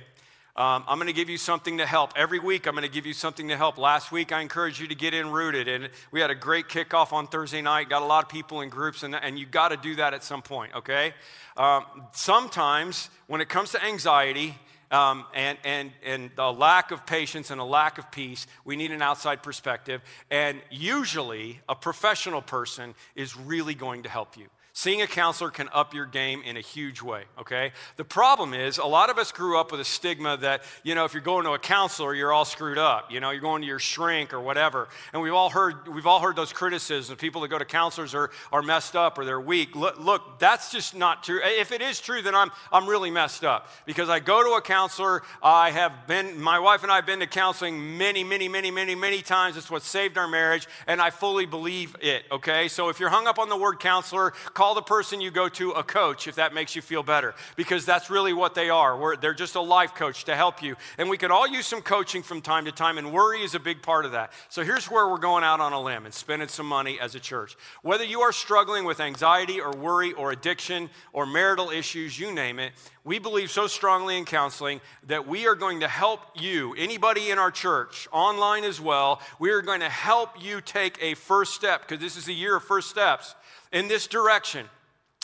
Um, 0.58 0.86
I'm 0.88 0.98
going 0.98 1.08
to 1.08 1.14
give 1.14 1.30
you 1.30 1.38
something 1.38 1.80
to 1.80 1.86
help. 1.86 2.14
Every 2.16 2.40
week, 2.40 2.66
I'm 2.66 2.76
going 2.76 2.88
to 2.88 2.94
give 2.94 3.06
you 3.06 3.12
something 3.12 3.50
to 3.50 3.58
help. 3.58 3.78
Last 3.78 4.14
week, 4.14 4.32
I 4.32 4.40
encouraged 4.40 4.80
you 4.80 4.88
to 4.88 4.96
get 4.96 5.14
in 5.14 5.30
rooted, 5.30 5.68
and 5.68 5.90
we 6.12 6.22
had 6.22 6.30
a 6.32 6.36
great 6.36 6.70
kickoff 6.70 7.12
on 7.12 7.28
Thursday 7.28 7.62
night. 7.62 7.90
Got 7.90 8.04
a 8.04 8.06
lot 8.06 8.24
of 8.24 8.30
people 8.30 8.62
in 8.62 8.70
groups, 8.70 9.04
and, 9.04 9.16
and 9.16 9.38
you 9.38 9.46
got 9.46 9.70
to 9.70 9.78
do 9.78 9.96
that 9.98 10.14
at 10.14 10.24
some 10.24 10.42
point, 10.42 10.74
okay? 10.74 11.14
Um, 11.58 11.84
sometimes, 12.14 13.10
when 13.28 13.42
it 13.42 13.50
comes 13.50 13.72
to 13.72 13.84
anxiety, 13.84 14.56
um, 14.92 15.26
and, 15.34 15.58
and, 15.66 15.92
and 16.06 16.32
a 16.38 16.54
lack 16.54 16.92
of 16.92 17.06
patience 17.06 17.52
and 17.52 17.60
a 17.60 17.66
lack 17.66 17.98
of 17.98 18.10
peace, 18.10 18.48
we 18.64 18.78
need 18.78 18.92
an 18.92 19.02
outside 19.02 19.44
perspective. 19.44 20.02
And 20.32 20.62
usually, 20.72 21.60
a 21.68 21.76
professional 21.76 22.42
person 22.42 22.96
is 23.14 23.36
really 23.36 23.74
going 23.74 24.04
to 24.04 24.10
help 24.10 24.38
you. 24.38 24.48
Seeing 24.78 25.02
a 25.02 25.08
counselor 25.08 25.52
can 25.52 25.70
up 25.72 25.94
your 25.94 26.06
game 26.06 26.42
in 26.44 26.58
a 26.58 26.60
huge 26.60 27.02
way, 27.02 27.24
okay? 27.40 27.72
The 27.96 28.04
problem 28.04 28.54
is, 28.54 28.78
a 28.78 28.84
lot 28.84 29.10
of 29.10 29.18
us 29.18 29.32
grew 29.32 29.58
up 29.58 29.72
with 29.72 29.80
a 29.80 29.86
stigma 29.86 30.36
that, 30.42 30.64
you 30.84 30.96
know, 30.96 31.06
if 31.06 31.14
you're 31.14 31.24
going 31.24 31.46
to 31.46 31.52
a 31.52 31.60
counselor, 31.60 32.14
you're 32.14 32.34
all 32.34 32.44
screwed 32.44 32.78
up. 32.78 33.10
You 33.10 33.22
know, 33.22 33.32
you're 33.32 33.40
going 33.40 33.62
to 33.62 33.68
your 33.70 33.80
shrink 33.80 34.34
or 34.34 34.42
whatever. 34.42 34.90
And 35.14 35.22
we've 35.22 35.34
all 35.34 35.50
heard, 35.50 35.88
we've 35.88 36.06
all 36.06 36.20
heard 36.20 36.36
those 36.36 36.52
criticisms. 36.52 37.18
People 37.22 37.40
that 37.44 37.48
go 37.48 37.58
to 37.58 37.64
counselors 37.64 38.14
are, 38.14 38.32
are 38.52 38.62
messed 38.62 38.98
up 38.98 39.18
or 39.18 39.24
they're 39.24 39.40
weak. 39.40 39.78
Look, 39.78 39.98
look, 39.98 40.40
that's 40.40 40.74
just 40.74 40.94
not 40.94 41.24
true. 41.24 41.40
If 41.42 41.72
it 41.72 41.82
is 41.82 42.02
true, 42.02 42.22
then 42.22 42.36
I'm, 42.36 42.52
I'm 42.70 42.86
really 42.86 43.12
messed 43.12 43.46
up. 43.46 43.70
Because 43.86 44.10
I 44.10 44.20
go 44.20 44.44
to 44.44 44.58
a 44.58 44.62
counselor, 44.62 45.24
I 45.42 45.72
have 45.72 46.06
been, 46.06 46.38
my 46.38 46.60
wife 46.60 46.84
and 46.84 46.92
I 46.92 46.98
have 46.98 47.06
been 47.06 47.22
to 47.22 47.28
counseling 47.28 47.98
many, 47.98 48.26
many, 48.26 48.50
many, 48.50 48.72
many, 48.72 48.94
many 48.94 49.22
times. 49.22 49.56
It's 49.56 49.72
what 49.72 49.84
saved 49.84 50.18
our 50.18 50.28
marriage, 50.28 50.68
and 50.86 51.02
I 51.02 51.12
fully 51.12 51.46
believe 51.46 51.96
it, 52.02 52.26
okay? 52.30 52.68
So 52.68 52.90
if 52.90 53.00
you're 53.00 53.08
hung 53.08 53.26
up 53.26 53.40
on 53.40 53.48
the 53.48 53.56
word 53.56 53.80
counselor, 53.80 54.32
call 54.54 54.65
call 54.66 54.74
the 54.74 54.82
person 54.82 55.22
you 55.22 55.30
go 55.30 55.48
to 55.48 55.70
a 55.74 55.84
coach 55.84 56.28
if 56.28 56.34
that 56.38 56.52
makes 56.52 56.76
you 56.76 56.82
feel 56.82 57.04
better, 57.04 57.36
because 57.56 57.86
that's 57.86 58.10
really 58.10 58.34
what 58.34 58.56
they 58.56 58.68
are. 58.68 58.98
We're, 58.98 59.16
they're 59.16 59.36
just 59.36 59.54
a 59.54 59.62
life 59.62 59.94
coach 59.94 60.24
to 60.24 60.36
help 60.36 60.64
you. 60.64 60.76
And 60.98 61.08
we 61.08 61.20
could 61.20 61.30
all 61.30 61.48
use 61.48 61.68
some 61.68 61.84
coaching 61.84 62.24
from 62.24 62.42
time 62.42 62.66
to 62.66 62.72
time, 62.72 62.98
and 62.98 63.14
worry 63.14 63.44
is 63.44 63.54
a 63.54 63.60
big 63.60 63.84
part 63.84 64.06
of 64.06 64.14
that. 64.14 64.34
So 64.50 64.64
here's 64.64 64.90
where 64.90 65.08
we're 65.08 65.20
going 65.20 65.44
out 65.44 65.60
on 65.60 65.72
a 65.72 65.80
limb 65.80 66.06
and 66.06 66.14
spending 66.16 66.48
some 66.48 66.66
money 66.66 67.00
as 67.00 67.14
a 67.14 67.20
church. 67.20 67.56
Whether 67.84 68.06
you 68.06 68.22
are 68.22 68.32
struggling 68.32 68.86
with 68.86 69.00
anxiety 69.00 69.62
or 69.62 69.72
worry 69.72 70.14
or 70.14 70.32
addiction 70.32 70.90
or 71.14 71.28
marital 71.28 71.70
issues, 71.70 72.20
you 72.20 72.34
name 72.34 72.58
it, 72.58 72.72
we 73.04 73.20
believe 73.20 73.52
so 73.52 73.68
strongly 73.68 74.18
in 74.18 74.26
counseling 74.26 74.82
that 75.06 75.28
we 75.28 75.46
are 75.46 75.54
going 75.54 75.82
to 75.82 75.88
help 75.88 76.22
you, 76.42 76.74
anybody 76.76 77.30
in 77.30 77.38
our 77.38 77.52
church, 77.52 78.08
online 78.12 78.64
as 78.64 78.82
well, 78.82 79.22
we 79.38 79.52
are 79.52 79.62
going 79.62 79.82
to 79.82 79.90
help 79.90 80.44
you 80.44 80.60
take 80.60 80.98
a 81.04 81.14
first 81.14 81.54
step 81.54 81.82
because 81.82 82.02
this 82.02 82.18
is 82.18 82.28
a 82.28 82.34
year 82.34 82.56
of 82.56 82.64
first 82.64 82.90
steps 82.90 83.36
in 83.72 83.88
this 83.88 84.08
direction 84.08 84.68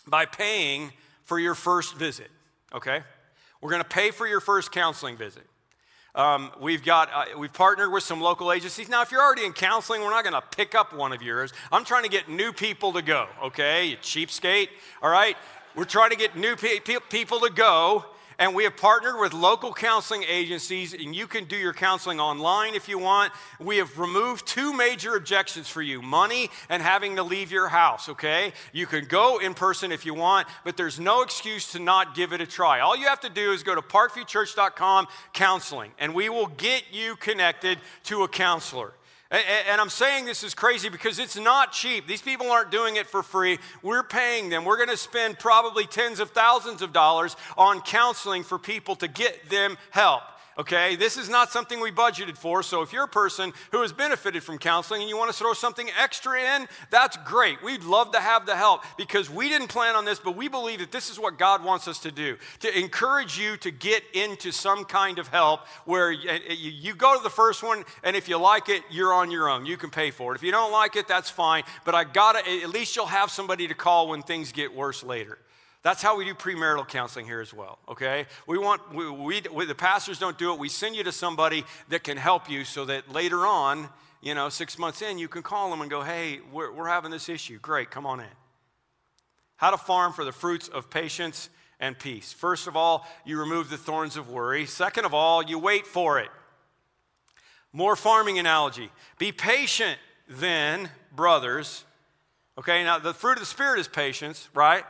by 0.07 0.25
paying 0.25 0.91
for 1.23 1.39
your 1.39 1.55
first 1.55 1.95
visit, 1.95 2.29
okay? 2.73 3.01
We're 3.61 3.71
gonna 3.71 3.83
pay 3.83 4.11
for 4.11 4.27
your 4.27 4.39
first 4.39 4.71
counseling 4.71 5.17
visit. 5.17 5.43
Um, 6.13 6.51
we've 6.59 6.83
got 6.83 7.09
uh, 7.13 7.37
we've 7.37 7.53
partnered 7.53 7.91
with 7.91 8.03
some 8.03 8.19
local 8.19 8.51
agencies. 8.51 8.89
Now, 8.89 9.01
if 9.01 9.11
you're 9.11 9.21
already 9.21 9.45
in 9.45 9.53
counseling, 9.53 10.01
we're 10.01 10.09
not 10.09 10.25
going 10.25 10.33
to 10.33 10.43
pick 10.57 10.75
up 10.75 10.93
one 10.93 11.13
of 11.13 11.21
yours. 11.21 11.53
I'm 11.71 11.85
trying 11.85 12.03
to 12.03 12.09
get 12.09 12.27
new 12.27 12.51
people 12.51 12.91
to 12.93 13.01
go. 13.01 13.27
Okay, 13.45 13.85
you 13.85 13.97
cheapskate. 13.97 14.67
All 15.01 15.09
right, 15.09 15.37
we're 15.73 15.85
trying 15.85 16.09
to 16.09 16.17
get 16.17 16.35
new 16.35 16.57
pe- 16.57 16.79
pe- 16.79 16.97
people 17.09 17.39
to 17.39 17.49
go 17.49 18.05
and 18.41 18.55
we 18.55 18.63
have 18.63 18.75
partnered 18.75 19.19
with 19.19 19.33
local 19.33 19.71
counseling 19.71 20.25
agencies, 20.27 20.95
and 20.95 21.15
you 21.15 21.27
can 21.27 21.45
do 21.45 21.55
your 21.55 21.73
counseling 21.73 22.19
online 22.19 22.73
if 22.73 22.89
you 22.89 22.97
want. 22.97 23.31
We 23.59 23.77
have 23.77 23.99
removed 23.99 24.47
two 24.47 24.73
major 24.73 25.15
objections 25.15 25.69
for 25.69 25.83
you 25.83 26.01
money 26.01 26.49
and 26.67 26.81
having 26.81 27.17
to 27.17 27.23
leave 27.23 27.51
your 27.51 27.67
house, 27.67 28.09
okay? 28.09 28.51
You 28.73 28.87
can 28.87 29.05
go 29.05 29.37
in 29.37 29.53
person 29.53 29.91
if 29.91 30.07
you 30.07 30.15
want, 30.15 30.47
but 30.65 30.75
there's 30.75 30.99
no 30.99 31.21
excuse 31.21 31.71
to 31.73 31.79
not 31.79 32.15
give 32.15 32.33
it 32.33 32.41
a 32.41 32.47
try. 32.47 32.79
All 32.79 32.97
you 32.97 33.05
have 33.05 33.19
to 33.19 33.29
do 33.29 33.51
is 33.51 33.61
go 33.61 33.75
to 33.75 33.81
parkviewchurch.com 33.81 35.07
counseling, 35.33 35.91
and 35.99 36.15
we 36.15 36.27
will 36.29 36.47
get 36.47 36.85
you 36.91 37.17
connected 37.17 37.77
to 38.05 38.23
a 38.23 38.27
counselor. 38.27 38.91
And 39.31 39.79
I'm 39.79 39.89
saying 39.89 40.25
this 40.25 40.43
is 40.43 40.53
crazy 40.53 40.89
because 40.89 41.17
it's 41.17 41.37
not 41.37 41.71
cheap. 41.71 42.05
These 42.05 42.21
people 42.21 42.51
aren't 42.51 42.69
doing 42.69 42.97
it 42.97 43.07
for 43.07 43.23
free. 43.23 43.59
We're 43.81 44.03
paying 44.03 44.49
them. 44.49 44.65
We're 44.65 44.75
going 44.75 44.89
to 44.89 44.97
spend 44.97 45.39
probably 45.39 45.85
tens 45.85 46.19
of 46.19 46.31
thousands 46.31 46.81
of 46.81 46.91
dollars 46.91 47.37
on 47.57 47.79
counseling 47.79 48.43
for 48.43 48.59
people 48.59 48.97
to 48.97 49.07
get 49.07 49.49
them 49.49 49.77
help 49.89 50.23
okay? 50.57 50.95
This 50.95 51.17
is 51.17 51.29
not 51.29 51.51
something 51.51 51.79
we 51.79 51.91
budgeted 51.91 52.37
for. 52.37 52.63
So 52.63 52.81
if 52.81 52.93
you're 52.93 53.03
a 53.03 53.07
person 53.07 53.53
who 53.71 53.81
has 53.81 53.91
benefited 53.91 54.43
from 54.43 54.57
counseling 54.57 55.01
and 55.01 55.09
you 55.09 55.17
want 55.17 55.31
to 55.31 55.37
throw 55.37 55.53
something 55.53 55.89
extra 55.99 56.39
in, 56.39 56.67
that's 56.89 57.17
great. 57.25 57.63
We'd 57.63 57.83
love 57.83 58.11
to 58.11 58.19
have 58.19 58.45
the 58.45 58.55
help 58.55 58.83
because 58.97 59.29
we 59.29 59.49
didn't 59.49 59.69
plan 59.69 59.95
on 59.95 60.05
this, 60.05 60.19
but 60.19 60.35
we 60.35 60.47
believe 60.47 60.79
that 60.79 60.91
this 60.91 61.09
is 61.09 61.19
what 61.19 61.37
God 61.37 61.63
wants 61.63 61.87
us 61.87 61.99
to 61.99 62.11
do 62.11 62.37
to 62.59 62.79
encourage 62.79 63.37
you 63.37 63.57
to 63.57 63.71
get 63.71 64.03
into 64.13 64.51
some 64.51 64.85
kind 64.85 65.19
of 65.19 65.27
help 65.27 65.61
where 65.85 66.11
you 66.11 66.93
go 66.93 67.17
to 67.17 67.23
the 67.23 67.29
first 67.29 67.63
one, 67.63 67.83
and 68.03 68.15
if 68.15 68.27
you 68.27 68.37
like 68.37 68.69
it, 68.69 68.83
you're 68.89 69.13
on 69.13 69.31
your 69.31 69.49
own. 69.49 69.65
You 69.65 69.77
can 69.77 69.89
pay 69.89 70.11
for 70.11 70.33
it. 70.33 70.35
If 70.35 70.43
you 70.43 70.51
don't 70.51 70.71
like 70.71 70.95
it, 70.95 71.07
that's 71.07 71.29
fine. 71.29 71.63
But 71.85 71.95
I 71.95 72.03
gotta, 72.03 72.39
at 72.39 72.69
least 72.69 72.95
you'll 72.95 73.05
have 73.07 73.31
somebody 73.31 73.67
to 73.67 73.73
call 73.73 74.09
when 74.09 74.21
things 74.21 74.51
get 74.51 74.75
worse 74.75 75.03
later. 75.03 75.37
That's 75.83 76.01
how 76.01 76.15
we 76.15 76.25
do 76.25 76.35
premarital 76.35 76.87
counseling 76.87 77.25
here 77.25 77.41
as 77.41 77.53
well, 77.53 77.79
okay? 77.89 78.27
We 78.45 78.59
want, 78.59 78.93
we, 78.93 79.09
we, 79.09 79.41
we, 79.51 79.65
the 79.65 79.73
pastors 79.73 80.19
don't 80.19 80.37
do 80.37 80.53
it. 80.53 80.59
We 80.59 80.69
send 80.69 80.95
you 80.95 81.03
to 81.03 81.11
somebody 81.11 81.65
that 81.89 82.03
can 82.03 82.17
help 82.17 82.49
you 82.49 82.65
so 82.65 82.85
that 82.85 83.11
later 83.11 83.47
on, 83.47 83.89
you 84.21 84.35
know, 84.35 84.49
six 84.49 84.77
months 84.77 85.01
in, 85.01 85.17
you 85.17 85.27
can 85.27 85.41
call 85.41 85.71
them 85.71 85.81
and 85.81 85.89
go, 85.89 86.03
hey, 86.03 86.39
we're, 86.51 86.71
we're 86.71 86.87
having 86.87 87.09
this 87.09 87.29
issue. 87.29 87.57
Great, 87.57 87.89
come 87.89 88.05
on 88.05 88.19
in. 88.19 88.27
How 89.55 89.71
to 89.71 89.77
farm 89.77 90.13
for 90.13 90.23
the 90.23 90.31
fruits 90.31 90.67
of 90.67 90.91
patience 90.91 91.49
and 91.79 91.97
peace. 91.97 92.31
First 92.31 92.67
of 92.67 92.75
all, 92.75 93.07
you 93.25 93.39
remove 93.39 93.71
the 93.71 93.77
thorns 93.77 94.17
of 94.17 94.29
worry. 94.29 94.67
Second 94.67 95.05
of 95.05 95.15
all, 95.15 95.43
you 95.43 95.57
wait 95.57 95.87
for 95.87 96.19
it. 96.19 96.29
More 97.73 97.95
farming 97.95 98.37
analogy. 98.37 98.91
Be 99.17 99.31
patient 99.31 99.97
then, 100.29 100.89
brothers. 101.15 101.85
Okay, 102.57 102.83
now 102.83 102.99
the 102.99 103.13
fruit 103.15 103.33
of 103.33 103.39
the 103.39 103.45
Spirit 103.45 103.79
is 103.79 103.87
patience, 103.87 104.47
right? 104.53 104.83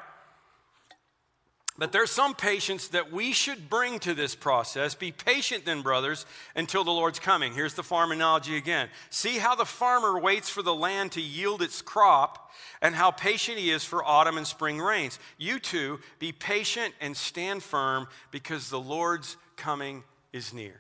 But 1.82 1.92
there's 1.92 2.12
some 2.12 2.36
patience 2.36 2.90
that 2.90 3.12
we 3.12 3.32
should 3.32 3.68
bring 3.68 3.98
to 4.02 4.14
this 4.14 4.36
process. 4.36 4.94
Be 4.94 5.12
patient 5.12 5.66
then, 5.66 5.82
brothers, 5.82 6.28
until 6.56 6.84
the 6.84 6.92
Lord's 6.92 7.18
coming. 7.18 7.54
Here's 7.54 7.74
the 7.74 7.82
farm 7.82 8.12
analogy 8.12 8.56
again. 8.56 8.88
See 9.10 9.40
how 9.40 9.56
the 9.56 9.66
farmer 9.66 10.20
waits 10.20 10.48
for 10.48 10.62
the 10.62 10.76
land 10.76 11.14
to 11.14 11.22
yield 11.22 11.64
its 11.64 11.82
crop 11.82 12.52
and 12.84 12.94
how 12.94 13.10
patient 13.10 13.58
he 13.58 13.72
is 13.72 13.84
for 13.84 14.06
autumn 14.06 14.38
and 14.38 14.46
spring 14.46 14.78
rains. 14.78 15.18
You 15.40 15.58
too, 15.58 16.00
be 16.20 16.32
patient 16.32 16.94
and 17.02 17.18
stand 17.18 17.64
firm 17.64 18.06
because 18.30 18.70
the 18.70 18.80
Lord's 18.80 19.36
coming 19.56 20.04
is 20.32 20.54
near. 20.54 20.80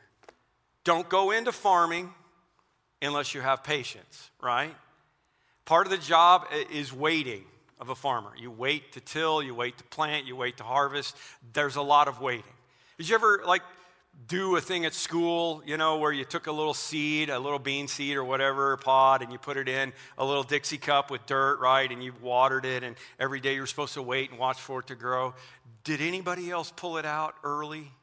Don't 0.83 1.09
go 1.09 1.31
into 1.31 1.51
farming 1.51 2.13
unless 3.01 3.33
you 3.33 3.41
have 3.41 3.63
patience, 3.63 4.29
right? 4.39 4.75
Part 5.65 5.87
of 5.87 5.91
the 5.91 5.97
job 5.97 6.45
is 6.71 6.93
waiting 6.93 7.45
of 7.81 7.89
a 7.89 7.95
farmer. 7.95 8.31
You 8.37 8.51
wait 8.51 8.93
to 8.93 9.01
till, 9.01 9.41
you 9.41 9.55
wait 9.55 9.79
to 9.79 9.83
plant, 9.85 10.27
you 10.27 10.35
wait 10.35 10.57
to 10.57 10.63
harvest. 10.63 11.17
There's 11.53 11.75
a 11.75 11.81
lot 11.81 12.07
of 12.07 12.21
waiting. 12.21 12.43
Did 12.97 13.09
you 13.09 13.15
ever 13.15 13.41
like 13.45 13.63
do 14.27 14.55
a 14.55 14.61
thing 14.61 14.85
at 14.85 14.93
school, 14.93 15.63
you 15.65 15.77
know, 15.77 15.97
where 15.97 16.11
you 16.11 16.23
took 16.23 16.45
a 16.45 16.51
little 16.51 16.75
seed, 16.75 17.29
a 17.29 17.39
little 17.39 17.57
bean 17.57 17.87
seed 17.87 18.15
or 18.15 18.23
whatever 18.23 18.77
pod, 18.77 19.23
and 19.23 19.31
you 19.31 19.39
put 19.39 19.57
it 19.57 19.67
in 19.67 19.91
a 20.17 20.23
little 20.23 20.43
Dixie 20.43 20.77
cup 20.77 21.09
with 21.09 21.25
dirt, 21.25 21.59
right? 21.59 21.91
And 21.91 22.03
you 22.03 22.13
watered 22.21 22.65
it, 22.65 22.83
and 22.83 22.95
every 23.19 23.39
day 23.39 23.55
you're 23.55 23.65
supposed 23.65 23.95
to 23.95 24.01
wait 24.01 24.29
and 24.29 24.37
watch 24.37 24.59
for 24.59 24.81
it 24.81 24.87
to 24.87 24.95
grow. 24.95 25.33
Did 25.83 26.01
anybody 26.01 26.51
else 26.51 26.71
pull 26.75 26.97
it 26.97 27.05
out 27.05 27.35
early? 27.43 27.91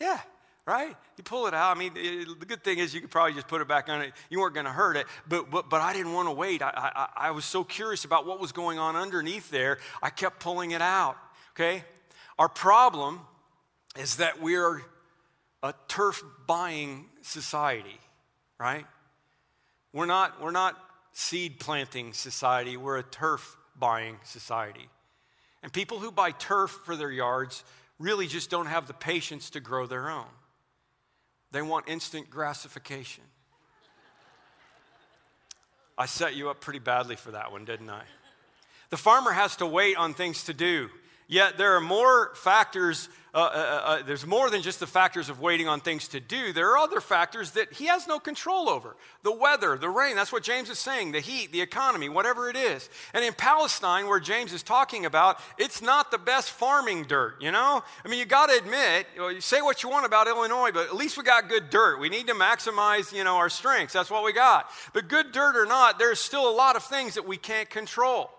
Yeah, 0.00 0.18
right? 0.66 0.96
You 1.16 1.24
pull 1.24 1.46
it 1.46 1.54
out. 1.54 1.76
I 1.76 1.78
mean, 1.78 1.92
it, 1.96 2.40
the 2.40 2.46
good 2.46 2.64
thing 2.64 2.78
is 2.78 2.94
you 2.94 3.00
could 3.00 3.10
probably 3.10 3.34
just 3.34 3.48
put 3.48 3.60
it 3.60 3.68
back 3.68 3.88
on 3.88 4.02
it. 4.02 4.12
You 4.30 4.40
weren't 4.40 4.54
going 4.54 4.66
to 4.66 4.72
hurt 4.72 4.96
it, 4.96 5.06
but, 5.28 5.50
but, 5.50 5.68
but 5.68 5.80
I 5.80 5.92
didn't 5.92 6.12
want 6.12 6.28
to 6.28 6.34
wait. 6.34 6.62
I, 6.62 6.70
I, 6.74 7.28
I 7.28 7.30
was 7.32 7.44
so 7.44 7.64
curious 7.64 8.04
about 8.04 8.26
what 8.26 8.40
was 8.40 8.52
going 8.52 8.78
on 8.78 8.96
underneath 8.96 9.50
there, 9.50 9.78
I 10.02 10.10
kept 10.10 10.40
pulling 10.40 10.70
it 10.70 10.82
out, 10.82 11.16
okay? 11.54 11.84
Our 12.38 12.48
problem 12.48 13.20
is 13.98 14.16
that 14.16 14.40
we're 14.40 14.82
a 15.62 15.74
turf 15.88 16.22
buying 16.46 17.06
society, 17.22 18.00
right? 18.58 18.86
We're 19.92 20.06
not, 20.06 20.40
we're 20.42 20.50
not 20.50 20.76
seed 21.12 21.60
planting 21.60 22.12
society, 22.12 22.76
we're 22.76 22.98
a 22.98 23.02
turf 23.02 23.56
buying 23.78 24.16
society. 24.24 24.88
And 25.62 25.72
people 25.72 25.98
who 25.98 26.10
buy 26.10 26.32
turf 26.32 26.70
for 26.84 26.96
their 26.96 27.10
yards 27.10 27.64
really 27.98 28.26
just 28.26 28.50
don't 28.50 28.66
have 28.66 28.86
the 28.86 28.92
patience 28.92 29.50
to 29.50 29.60
grow 29.60 29.86
their 29.86 30.10
own. 30.10 30.26
They 31.54 31.62
want 31.62 31.88
instant 31.88 32.28
gratification. 32.30 33.22
I 35.96 36.06
set 36.06 36.34
you 36.34 36.50
up 36.50 36.60
pretty 36.60 36.80
badly 36.80 37.14
for 37.14 37.30
that 37.30 37.52
one, 37.52 37.64
didn't 37.64 37.88
I? 37.90 38.02
The 38.90 38.96
farmer 38.96 39.30
has 39.30 39.54
to 39.58 39.66
wait 39.66 39.96
on 39.96 40.14
things 40.14 40.42
to 40.44 40.52
do. 40.52 40.90
Yet 41.26 41.56
there 41.56 41.74
are 41.76 41.80
more 41.80 42.34
factors, 42.34 43.08
uh, 43.32 43.38
uh, 43.38 43.40
uh, 43.40 43.48
uh, 43.48 44.02
there's 44.02 44.26
more 44.26 44.50
than 44.50 44.60
just 44.60 44.78
the 44.78 44.86
factors 44.86 45.30
of 45.30 45.40
waiting 45.40 45.66
on 45.68 45.80
things 45.80 46.06
to 46.08 46.20
do. 46.20 46.52
There 46.52 46.70
are 46.72 46.76
other 46.76 47.00
factors 47.00 47.52
that 47.52 47.72
he 47.72 47.86
has 47.86 48.06
no 48.06 48.18
control 48.18 48.68
over 48.68 48.94
the 49.22 49.32
weather, 49.32 49.78
the 49.78 49.88
rain. 49.88 50.16
That's 50.16 50.32
what 50.32 50.42
James 50.42 50.68
is 50.68 50.78
saying, 50.78 51.12
the 51.12 51.20
heat, 51.20 51.50
the 51.50 51.62
economy, 51.62 52.10
whatever 52.10 52.50
it 52.50 52.56
is. 52.56 52.90
And 53.14 53.24
in 53.24 53.32
Palestine, 53.32 54.06
where 54.06 54.20
James 54.20 54.52
is 54.52 54.62
talking 54.62 55.06
about, 55.06 55.40
it's 55.56 55.80
not 55.80 56.10
the 56.10 56.18
best 56.18 56.50
farming 56.50 57.04
dirt, 57.04 57.36
you 57.40 57.50
know? 57.50 57.82
I 58.04 58.08
mean, 58.08 58.18
you 58.18 58.26
got 58.26 58.50
to 58.50 58.58
admit, 58.58 59.06
you 59.16 59.40
say 59.40 59.62
what 59.62 59.82
you 59.82 59.88
want 59.88 60.04
about 60.04 60.28
Illinois, 60.28 60.72
but 60.72 60.88
at 60.88 60.94
least 60.94 61.16
we 61.16 61.22
got 61.22 61.48
good 61.48 61.70
dirt. 61.70 61.98
We 62.00 62.10
need 62.10 62.26
to 62.26 62.34
maximize, 62.34 63.14
you 63.14 63.24
know, 63.24 63.36
our 63.36 63.48
strengths. 63.48 63.94
That's 63.94 64.10
what 64.10 64.24
we 64.24 64.34
got. 64.34 64.68
But 64.92 65.08
good 65.08 65.32
dirt 65.32 65.56
or 65.56 65.64
not, 65.64 65.98
there's 65.98 66.20
still 66.20 66.46
a 66.46 66.52
lot 66.54 66.76
of 66.76 66.84
things 66.84 67.14
that 67.14 67.26
we 67.26 67.38
can't 67.38 67.70
control. 67.70 68.30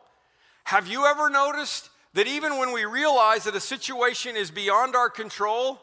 Have 0.65 0.88
you 0.88 1.07
ever 1.07 1.31
noticed? 1.31 1.89
That 2.16 2.28
even 2.28 2.57
when 2.57 2.72
we 2.72 2.86
realize 2.86 3.43
that 3.43 3.55
a 3.55 3.59
situation 3.59 4.36
is 4.36 4.49
beyond 4.49 4.95
our 4.95 5.09
control, 5.09 5.80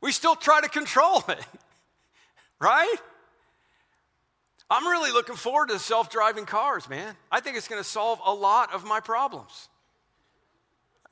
we 0.00 0.12
still 0.12 0.34
try 0.34 0.60
to 0.60 0.68
control 0.68 1.24
it, 1.28 1.38
right? 2.60 2.96
I'm 4.68 4.86
really 4.86 5.12
looking 5.12 5.36
forward 5.36 5.68
to 5.68 5.78
self 5.78 6.10
driving 6.10 6.46
cars, 6.46 6.88
man. 6.88 7.14
I 7.30 7.40
think 7.40 7.56
it's 7.56 7.68
going 7.68 7.82
to 7.82 7.88
solve 7.88 8.20
a 8.24 8.34
lot 8.34 8.74
of 8.74 8.84
my 8.84 8.98
problems. 8.98 9.68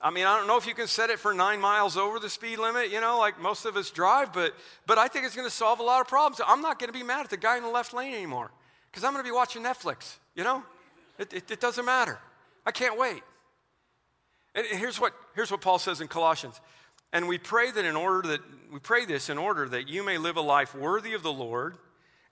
I 0.01 0.11
mean, 0.11 0.27
I 0.27 0.37
don't 0.37 0.49
know 0.49 0.57
if 0.57 0.67
you 0.67 0.75
can 0.75 0.89
set 0.89 1.11
it 1.11 1.21
for 1.21 1.33
nine 1.33 1.61
miles 1.61 1.97
over 1.97 2.19
the 2.19 2.29
speed 2.29 2.59
limit, 2.59 2.91
you 2.91 3.01
know, 3.01 3.21
like 3.21 3.41
most 3.41 3.65
of 3.67 3.77
us 3.77 3.89
drive, 3.91 4.33
but, 4.33 4.53
but 4.85 4.99
I 4.99 5.07
think 5.07 5.27
it's 5.27 5.37
going 5.37 5.47
to 5.47 5.55
solve 5.55 5.79
a 5.79 5.85
lot 5.85 6.01
of 6.01 6.09
problems. 6.09 6.41
I'm 6.45 6.61
not 6.61 6.81
going 6.81 6.93
to 6.93 6.99
be 6.99 7.05
mad 7.05 7.21
at 7.21 7.31
the 7.31 7.37
guy 7.37 7.57
in 7.57 7.63
the 7.63 7.69
left 7.69 7.95
lane 7.95 8.13
anymore 8.13 8.51
because 8.91 9.05
I'm 9.05 9.13
going 9.13 9.25
to 9.25 9.31
be 9.31 9.35
watching 9.35 9.63
Netflix, 9.63 10.17
you 10.35 10.43
know? 10.43 10.65
It, 11.21 11.33
it, 11.33 11.51
it 11.53 11.61
doesn't 11.61 11.85
matter. 11.85 12.19
I 12.67 12.73
can't 12.73 12.99
wait. 12.99 13.23
And 14.55 14.67
here's 14.67 15.01
what, 15.01 15.15
here's 15.35 15.51
what 15.51 15.61
Paul 15.61 15.79
says 15.79 16.01
in 16.01 16.09
Colossians. 16.09 16.61
And 17.13 17.29
we 17.29 17.39
pray 17.39 17.71
that 17.71 17.85
in 17.85 17.97
order 17.97 18.29
that 18.29 18.41
we 18.73 18.79
pray 18.79 19.05
this 19.05 19.29
in 19.29 19.37
order 19.37 19.69
that 19.69 19.89
you 19.89 20.03
may 20.03 20.17
live 20.17 20.37
a 20.37 20.43
life 20.43 20.75
worthy 20.75 21.13
of 21.13 21.23
the 21.23 21.33
Lord 21.33 21.77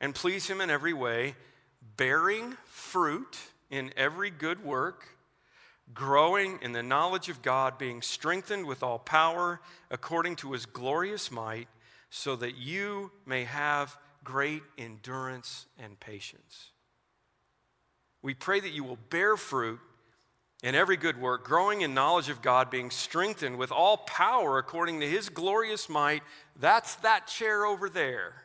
and 0.01 0.14
please 0.14 0.47
him 0.47 0.61
in 0.61 0.71
every 0.71 0.95
way, 0.95 1.35
bearing 1.97 2.57
fruit 2.64 3.39
in 3.71 3.93
every 3.97 4.31
good 4.31 4.64
work, 4.64 5.05
growing 5.93 6.59
in 6.62 6.73
the 6.73 6.83
knowledge 6.83 7.29
of 7.29 7.43
God, 7.43 7.77
being 7.77 8.01
strengthened 8.01 8.66
with 8.66 8.83
all 8.83 8.99
power 8.99 9.61
according 9.91 10.37
to 10.37 10.53
his 10.53 10.64
glorious 10.64 11.31
might, 11.31 11.68
so 12.09 12.35
that 12.37 12.57
you 12.57 13.12
may 13.27 13.45
have 13.45 13.97
great 14.25 14.62
endurance 14.79 15.66
and 15.79 16.01
patience. 16.01 16.71
We 18.23 18.35
pray 18.35 18.61
that 18.61 18.73
you 18.73 18.85
will 18.85 18.99
bear 19.11 19.37
fruit 19.37 19.81
in 20.63 20.75
every 20.75 20.97
good 20.97 21.21
work, 21.21 21.45
growing 21.45 21.81
in 21.81 21.95
knowledge 21.95 22.29
of 22.29 22.43
God, 22.43 22.71
being 22.71 22.91
strengthened 22.91 23.57
with 23.57 23.73
all 23.73 23.97
power 23.97 24.59
according 24.59 25.01
to 25.01 25.09
his 25.09 25.29
glorious 25.29 25.89
might. 25.89 26.23
That's 26.59 26.97
that 26.97 27.27
chair 27.27 27.65
over 27.65 27.89
there. 27.89 28.43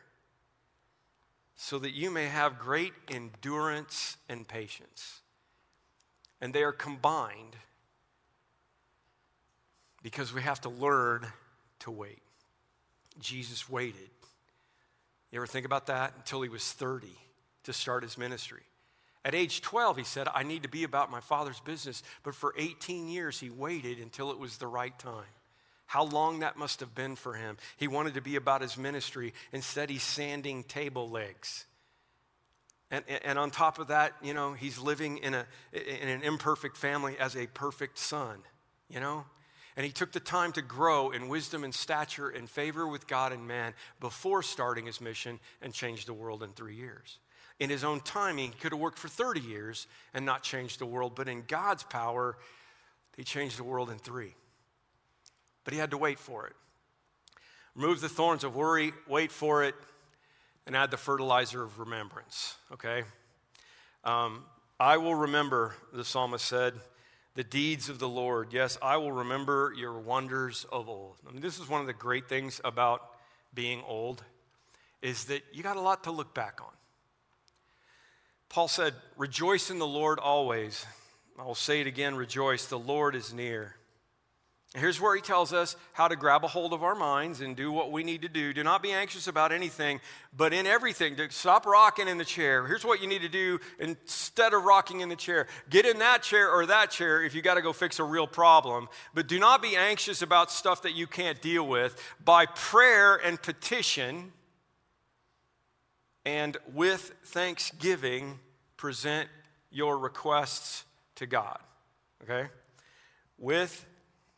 So 1.56 1.78
that 1.78 1.92
you 1.92 2.10
may 2.10 2.26
have 2.26 2.58
great 2.58 2.92
endurance 3.08 4.16
and 4.28 4.46
patience. 4.46 5.20
And 6.40 6.52
they 6.52 6.62
are 6.62 6.72
combined 6.72 7.56
because 10.02 10.32
we 10.32 10.42
have 10.42 10.60
to 10.62 10.68
learn 10.68 11.26
to 11.80 11.90
wait. 11.90 12.22
Jesus 13.18 13.68
waited. 13.68 14.10
You 15.30 15.38
ever 15.38 15.46
think 15.46 15.66
about 15.66 15.86
that? 15.86 16.12
Until 16.16 16.42
he 16.42 16.48
was 16.48 16.72
30 16.72 17.08
to 17.64 17.72
start 17.72 18.02
his 18.02 18.16
ministry. 18.16 18.62
At 19.26 19.34
age 19.34 19.60
12, 19.60 19.96
he 19.96 20.04
said, 20.04 20.28
I 20.32 20.44
need 20.44 20.62
to 20.62 20.68
be 20.68 20.84
about 20.84 21.10
my 21.10 21.18
father's 21.18 21.58
business. 21.58 22.04
But 22.22 22.36
for 22.36 22.54
18 22.56 23.08
years, 23.08 23.40
he 23.40 23.50
waited 23.50 23.98
until 23.98 24.30
it 24.30 24.38
was 24.38 24.56
the 24.56 24.68
right 24.68 24.96
time. 25.00 25.26
How 25.86 26.04
long 26.04 26.38
that 26.40 26.56
must 26.56 26.78
have 26.78 26.94
been 26.94 27.16
for 27.16 27.34
him. 27.34 27.56
He 27.76 27.88
wanted 27.88 28.14
to 28.14 28.20
be 28.20 28.36
about 28.36 28.62
his 28.62 28.78
ministry. 28.78 29.34
Instead, 29.52 29.90
he's 29.90 30.04
sanding 30.04 30.62
table 30.62 31.10
legs. 31.10 31.66
And, 32.92 33.04
and 33.24 33.36
on 33.36 33.50
top 33.50 33.80
of 33.80 33.88
that, 33.88 34.12
you 34.22 34.32
know, 34.32 34.52
he's 34.52 34.78
living 34.78 35.18
in, 35.18 35.34
a, 35.34 35.44
in 35.72 36.08
an 36.08 36.22
imperfect 36.22 36.76
family 36.76 37.16
as 37.18 37.36
a 37.36 37.48
perfect 37.48 37.98
son, 37.98 38.38
you 38.88 39.00
know? 39.00 39.24
And 39.76 39.84
he 39.84 39.90
took 39.90 40.12
the 40.12 40.20
time 40.20 40.52
to 40.52 40.62
grow 40.62 41.10
in 41.10 41.26
wisdom 41.26 41.64
and 41.64 41.74
stature 41.74 42.28
and 42.28 42.48
favor 42.48 42.86
with 42.86 43.08
God 43.08 43.32
and 43.32 43.48
man 43.48 43.74
before 43.98 44.44
starting 44.44 44.86
his 44.86 45.00
mission 45.00 45.40
and 45.60 45.72
change 45.74 46.04
the 46.04 46.14
world 46.14 46.44
in 46.44 46.50
three 46.50 46.76
years 46.76 47.18
in 47.58 47.70
his 47.70 47.84
own 47.84 48.00
timing, 48.00 48.52
he 48.52 48.58
could 48.58 48.72
have 48.72 48.80
worked 48.80 48.98
for 48.98 49.08
30 49.08 49.40
years 49.40 49.86
and 50.12 50.26
not 50.26 50.42
changed 50.42 50.78
the 50.78 50.86
world. 50.86 51.14
But 51.14 51.28
in 51.28 51.44
God's 51.46 51.82
power, 51.84 52.36
he 53.16 53.24
changed 53.24 53.58
the 53.58 53.64
world 53.64 53.90
in 53.90 53.98
three. 53.98 54.34
But 55.64 55.72
he 55.72 55.80
had 55.80 55.90
to 55.90 55.98
wait 55.98 56.18
for 56.18 56.46
it. 56.46 56.54
Remove 57.74 58.00
the 58.00 58.08
thorns 58.08 58.44
of 58.44 58.54
worry, 58.54 58.92
wait 59.06 59.30
for 59.30 59.64
it, 59.64 59.74
and 60.66 60.76
add 60.76 60.90
the 60.90 60.96
fertilizer 60.96 61.62
of 61.62 61.78
remembrance, 61.78 62.56
okay? 62.72 63.04
Um, 64.04 64.44
I 64.80 64.96
will 64.96 65.14
remember, 65.14 65.74
the 65.92 66.04
psalmist 66.04 66.44
said, 66.44 66.74
the 67.34 67.44
deeds 67.44 67.88
of 67.88 67.98
the 67.98 68.08
Lord. 68.08 68.52
Yes, 68.52 68.78
I 68.80 68.96
will 68.96 69.12
remember 69.12 69.72
your 69.76 69.98
wonders 69.98 70.64
of 70.72 70.88
old. 70.88 71.16
I 71.28 71.32
mean, 71.32 71.42
this 71.42 71.58
is 71.58 71.68
one 71.68 71.82
of 71.82 71.86
the 71.86 71.92
great 71.92 72.28
things 72.28 72.60
about 72.64 73.02
being 73.52 73.82
old 73.86 74.24
is 75.02 75.26
that 75.26 75.42
you 75.52 75.62
got 75.62 75.76
a 75.76 75.80
lot 75.80 76.04
to 76.04 76.10
look 76.10 76.34
back 76.34 76.60
on. 76.62 76.72
Paul 78.56 78.68
said, 78.68 78.94
Rejoice 79.18 79.70
in 79.70 79.78
the 79.78 79.86
Lord 79.86 80.18
always. 80.18 80.86
I 81.38 81.44
will 81.44 81.54
say 81.54 81.82
it 81.82 81.86
again 81.86 82.14
rejoice, 82.14 82.64
the 82.64 82.78
Lord 82.78 83.14
is 83.14 83.34
near. 83.34 83.76
here's 84.74 84.98
where 84.98 85.14
he 85.14 85.20
tells 85.20 85.52
us 85.52 85.76
how 85.92 86.08
to 86.08 86.16
grab 86.16 86.42
a 86.42 86.48
hold 86.48 86.72
of 86.72 86.82
our 86.82 86.94
minds 86.94 87.42
and 87.42 87.54
do 87.54 87.70
what 87.70 87.92
we 87.92 88.02
need 88.02 88.22
to 88.22 88.30
do. 88.30 88.54
Do 88.54 88.64
not 88.64 88.82
be 88.82 88.92
anxious 88.92 89.26
about 89.26 89.52
anything, 89.52 90.00
but 90.34 90.54
in 90.54 90.66
everything, 90.66 91.16
to 91.16 91.30
stop 91.30 91.66
rocking 91.66 92.08
in 92.08 92.16
the 92.16 92.24
chair. 92.24 92.66
Here's 92.66 92.82
what 92.82 93.02
you 93.02 93.08
need 93.08 93.20
to 93.20 93.28
do 93.28 93.58
instead 93.78 94.54
of 94.54 94.64
rocking 94.64 95.00
in 95.00 95.10
the 95.10 95.16
chair 95.16 95.48
get 95.68 95.84
in 95.84 95.98
that 95.98 96.22
chair 96.22 96.50
or 96.50 96.64
that 96.64 96.90
chair 96.90 97.22
if 97.22 97.34
you 97.34 97.42
got 97.42 97.56
to 97.56 97.62
go 97.62 97.74
fix 97.74 97.98
a 97.98 98.04
real 98.04 98.26
problem. 98.26 98.88
But 99.12 99.26
do 99.26 99.38
not 99.38 99.60
be 99.60 99.76
anxious 99.76 100.22
about 100.22 100.50
stuff 100.50 100.80
that 100.80 100.94
you 100.94 101.06
can't 101.06 101.42
deal 101.42 101.68
with. 101.68 102.02
By 102.24 102.46
prayer 102.46 103.16
and 103.16 103.40
petition, 103.42 104.32
and 106.24 106.56
with 106.72 107.12
thanksgiving, 107.22 108.40
present 108.76 109.28
your 109.70 109.98
requests 109.98 110.84
to 111.16 111.26
God. 111.26 111.58
Okay? 112.22 112.48
With 113.38 113.86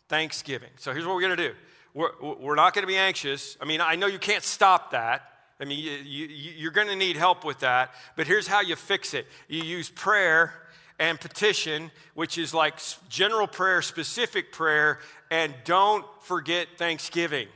thanksgiving. 0.09 0.71
So 0.77 0.93
here's 0.93 1.07
what 1.07 1.15
we're 1.15 1.23
going 1.23 1.37
to 1.37 1.49
do 1.49 1.55
we're, 1.95 2.11
we're 2.21 2.55
not 2.55 2.75
going 2.75 2.83
to 2.83 2.89
be 2.89 2.97
anxious. 2.97 3.57
I 3.61 3.65
mean, 3.65 3.81
I 3.81 3.97
know 3.97 4.07
you 4.07 4.19
can't 4.19 4.45
stop 4.45 4.93
that. 4.93 5.23
I 5.61 5.65
mean, 5.65 5.79
you, 5.79 5.91
you, 5.91 6.27
you're 6.57 6.71
going 6.71 6.87
to 6.87 6.97
need 6.97 7.17
help 7.17 7.45
with 7.45 7.61
that. 7.61 7.93
But 8.17 8.27
here's 8.27 8.47
how 8.47 8.61
you 8.61 8.77
fix 8.77 9.15
it 9.15 9.27
you 9.49 9.63
use 9.63 9.91
prayer 9.91 10.55
and 10.99 11.21
petition, 11.21 11.91
which 12.15 12.39
is 12.39 12.53
like 12.53 12.81
general 13.09 13.47
prayer, 13.47 13.83
specific 13.83 14.53
prayer, 14.53 14.99
and 15.31 15.55
don't 15.65 16.05
forget 16.23 16.69
thanksgiving. 16.77 17.49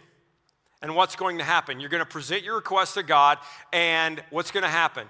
And 0.81 0.97
what's 0.97 1.15
going 1.15 1.39
to 1.39 1.45
happen? 1.45 1.79
You're 1.79 1.91
going 1.91 2.03
to 2.03 2.09
present 2.09 2.43
your 2.43 2.57
request 2.57 2.95
to 2.95 3.05
God, 3.05 3.39
and 3.73 4.23
what's 4.31 4.51
going 4.51 4.65
to 4.65 4.69
happen? 4.69 5.07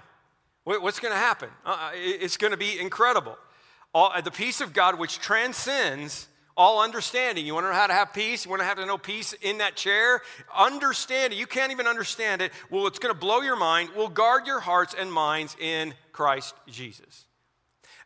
What's 0.63 0.99
going 0.99 1.13
to 1.13 1.19
happen? 1.19 1.49
Uh, 1.65 1.91
it's 1.93 2.37
going 2.37 2.51
to 2.51 2.57
be 2.57 2.79
incredible. 2.79 3.37
All, 3.93 4.13
the 4.21 4.31
peace 4.31 4.61
of 4.61 4.73
God, 4.73 4.97
which 4.97 5.19
transcends 5.19 6.27
all 6.55 6.81
understanding. 6.81 7.45
You 7.45 7.53
want 7.53 7.65
to 7.65 7.69
know 7.69 7.75
how 7.75 7.87
to 7.87 7.93
have 7.93 8.13
peace? 8.13 8.45
You 8.45 8.49
want 8.49 8.61
to 8.61 8.65
have 8.65 8.77
to 8.77 8.85
know 8.85 8.97
peace 8.97 9.33
in 9.33 9.57
that 9.57 9.75
chair? 9.75 10.21
Understand 10.55 11.33
it. 11.33 11.37
You 11.37 11.47
can't 11.47 11.71
even 11.71 11.87
understand 11.87 12.41
it. 12.41 12.51
Well, 12.69 12.87
it's 12.87 12.99
going 12.99 13.13
to 13.13 13.19
blow 13.19 13.41
your 13.41 13.55
mind. 13.55 13.89
We'll 13.95 14.09
guard 14.09 14.47
your 14.47 14.59
hearts 14.59 14.95
and 14.97 15.11
minds 15.11 15.55
in 15.59 15.93
Christ 16.11 16.55
Jesus. 16.67 17.25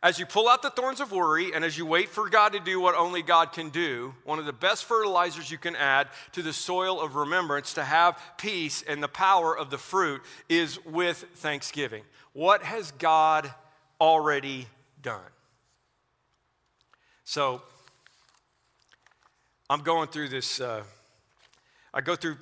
As 0.02 0.18
you 0.18 0.26
pull 0.26 0.48
out 0.48 0.62
the 0.62 0.70
thorns 0.70 1.00
of 1.00 1.10
worry 1.10 1.52
and 1.52 1.64
as 1.64 1.76
you 1.76 1.84
wait 1.84 2.08
for 2.08 2.28
God 2.28 2.52
to 2.52 2.60
do 2.60 2.80
what 2.80 2.94
only 2.94 3.20
God 3.20 3.52
can 3.52 3.70
do, 3.70 4.14
one 4.24 4.38
of 4.38 4.46
the 4.46 4.52
best 4.52 4.84
fertilizers 4.84 5.50
you 5.50 5.58
can 5.58 5.74
add 5.74 6.08
to 6.32 6.42
the 6.42 6.52
soil 6.52 7.00
of 7.00 7.16
remembrance 7.16 7.74
to 7.74 7.82
have 7.82 8.20
peace 8.36 8.82
and 8.86 9.02
the 9.02 9.08
power 9.08 9.56
of 9.56 9.70
the 9.70 9.78
fruit 9.78 10.22
is 10.48 10.84
with 10.84 11.24
thanksgiving. 11.34 12.04
What 12.32 12.62
has 12.62 12.92
God 12.92 13.52
already 14.00 14.68
done? 15.02 15.20
So, 17.24 17.62
I'm 19.68 19.82
going 19.82 20.08
through 20.08 20.28
this. 20.28 20.60
Uh, 20.60 20.84
I 21.98 22.00
go 22.00 22.14
through, 22.14 22.36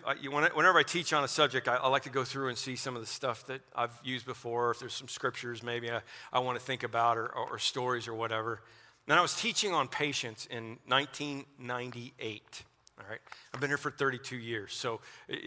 whenever 0.53 0.79
I 0.79 0.83
teach 0.83 1.15
on 1.15 1.25
a 1.25 1.29
subject, 1.29 1.67
I, 1.67 1.77
I, 1.77 1.89
like 1.89 2.03
to 2.03 2.11
go 2.11 2.25
through 2.25 2.49
and 2.49 2.59
see 2.59 2.77
some 2.77 2.95
of 2.95 3.01
the 3.01 3.07
stuff 3.07 3.47
that 3.47 3.63
I've 3.75 3.99
used 4.05 4.27
before. 4.27 4.73
If 4.73 4.81
there's 4.81 4.93
some 4.93 5.09
scriptures 5.09 5.63
maybe 5.63 5.91
I, 5.91 6.03
I 6.31 6.41
want 6.41 6.59
to 6.59 6.63
think 6.63 6.83
about 6.83 7.17
or, 7.17 7.35
or, 7.35 7.53
or 7.53 7.59
stories 7.59 8.07
or 8.07 8.13
whatever. 8.13 8.61
And 9.09 9.19
I 9.19 9.23
was 9.23 9.35
teaching 9.35 9.73
on 9.73 9.89
patience 9.89 10.45
in 10.51 10.77
1998. 10.89 12.65
All 12.99 13.07
right. 13.09 13.19
I've 13.55 13.61
been 13.61 13.71
here 13.71 13.79
for 13.79 13.91
32 13.91 14.37
years. 14.37 14.75
So 14.75 15.01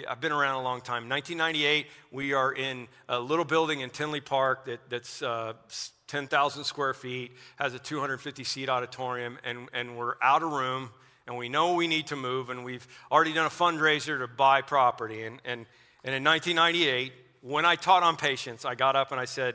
I've 0.10 0.20
been 0.20 0.32
around 0.32 0.56
a 0.56 0.64
long 0.64 0.82
time. 0.82 1.08
1998, 1.08 1.86
we 2.12 2.34
are 2.34 2.52
in 2.52 2.88
a 3.10 3.20
little 3.20 3.46
building 3.46 3.82
in 3.82 3.92
Tinley 3.92 4.22
Park 4.22 4.66
that, 4.66 4.80
that's 4.90 5.22
uh, 5.22 5.54
10,000 6.08 6.64
square 6.64 6.96
feet, 6.96 7.34
has 7.58 7.76
a 7.76 7.80
250 7.80 8.44
seat 8.44 8.70
auditorium, 8.70 9.38
and, 9.44 9.70
and 9.72 9.96
we're 9.96 10.16
out 10.20 10.42
of 10.42 10.52
room 10.52 10.90
and 11.30 11.38
we 11.38 11.48
know 11.48 11.76
we 11.76 11.88
need 11.88 12.08
to 12.08 12.16
move, 12.16 12.50
and 12.50 12.66
we've 12.66 12.88
already 13.12 13.34
done 13.34 13.46
a 13.46 13.50
fundraiser 13.50 14.18
to 14.18 14.28
buy 14.28 14.64
property. 14.64 15.26
And, 15.26 15.40
and, 15.46 15.68
and 16.04 16.16
in 16.16 16.24
1998, 16.24 17.14
when 17.42 17.66
I 17.66 17.76
taught 17.76 18.02
on 18.02 18.18
patience, 18.18 18.66
I 18.66 18.74
got 18.74 18.96
up 18.96 19.12
and 19.12 19.22
I 19.22 19.26
said, 19.26 19.54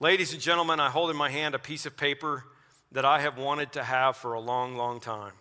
Ladies 0.00 0.34
and 0.34 0.42
gentlemen, 0.42 0.80
I 0.80 0.90
hold 0.90 1.10
in 1.10 1.16
my 1.16 1.30
hand 1.30 1.54
a 1.54 1.58
piece 1.58 1.86
of 1.86 1.96
paper 1.96 2.44
that 2.92 3.06
I 3.06 3.20
have 3.20 3.38
wanted 3.38 3.72
to 3.72 3.82
have 3.82 4.18
for 4.18 4.34
a 4.34 4.40
long, 4.40 4.76
long 4.76 5.00
time. 5.00 5.32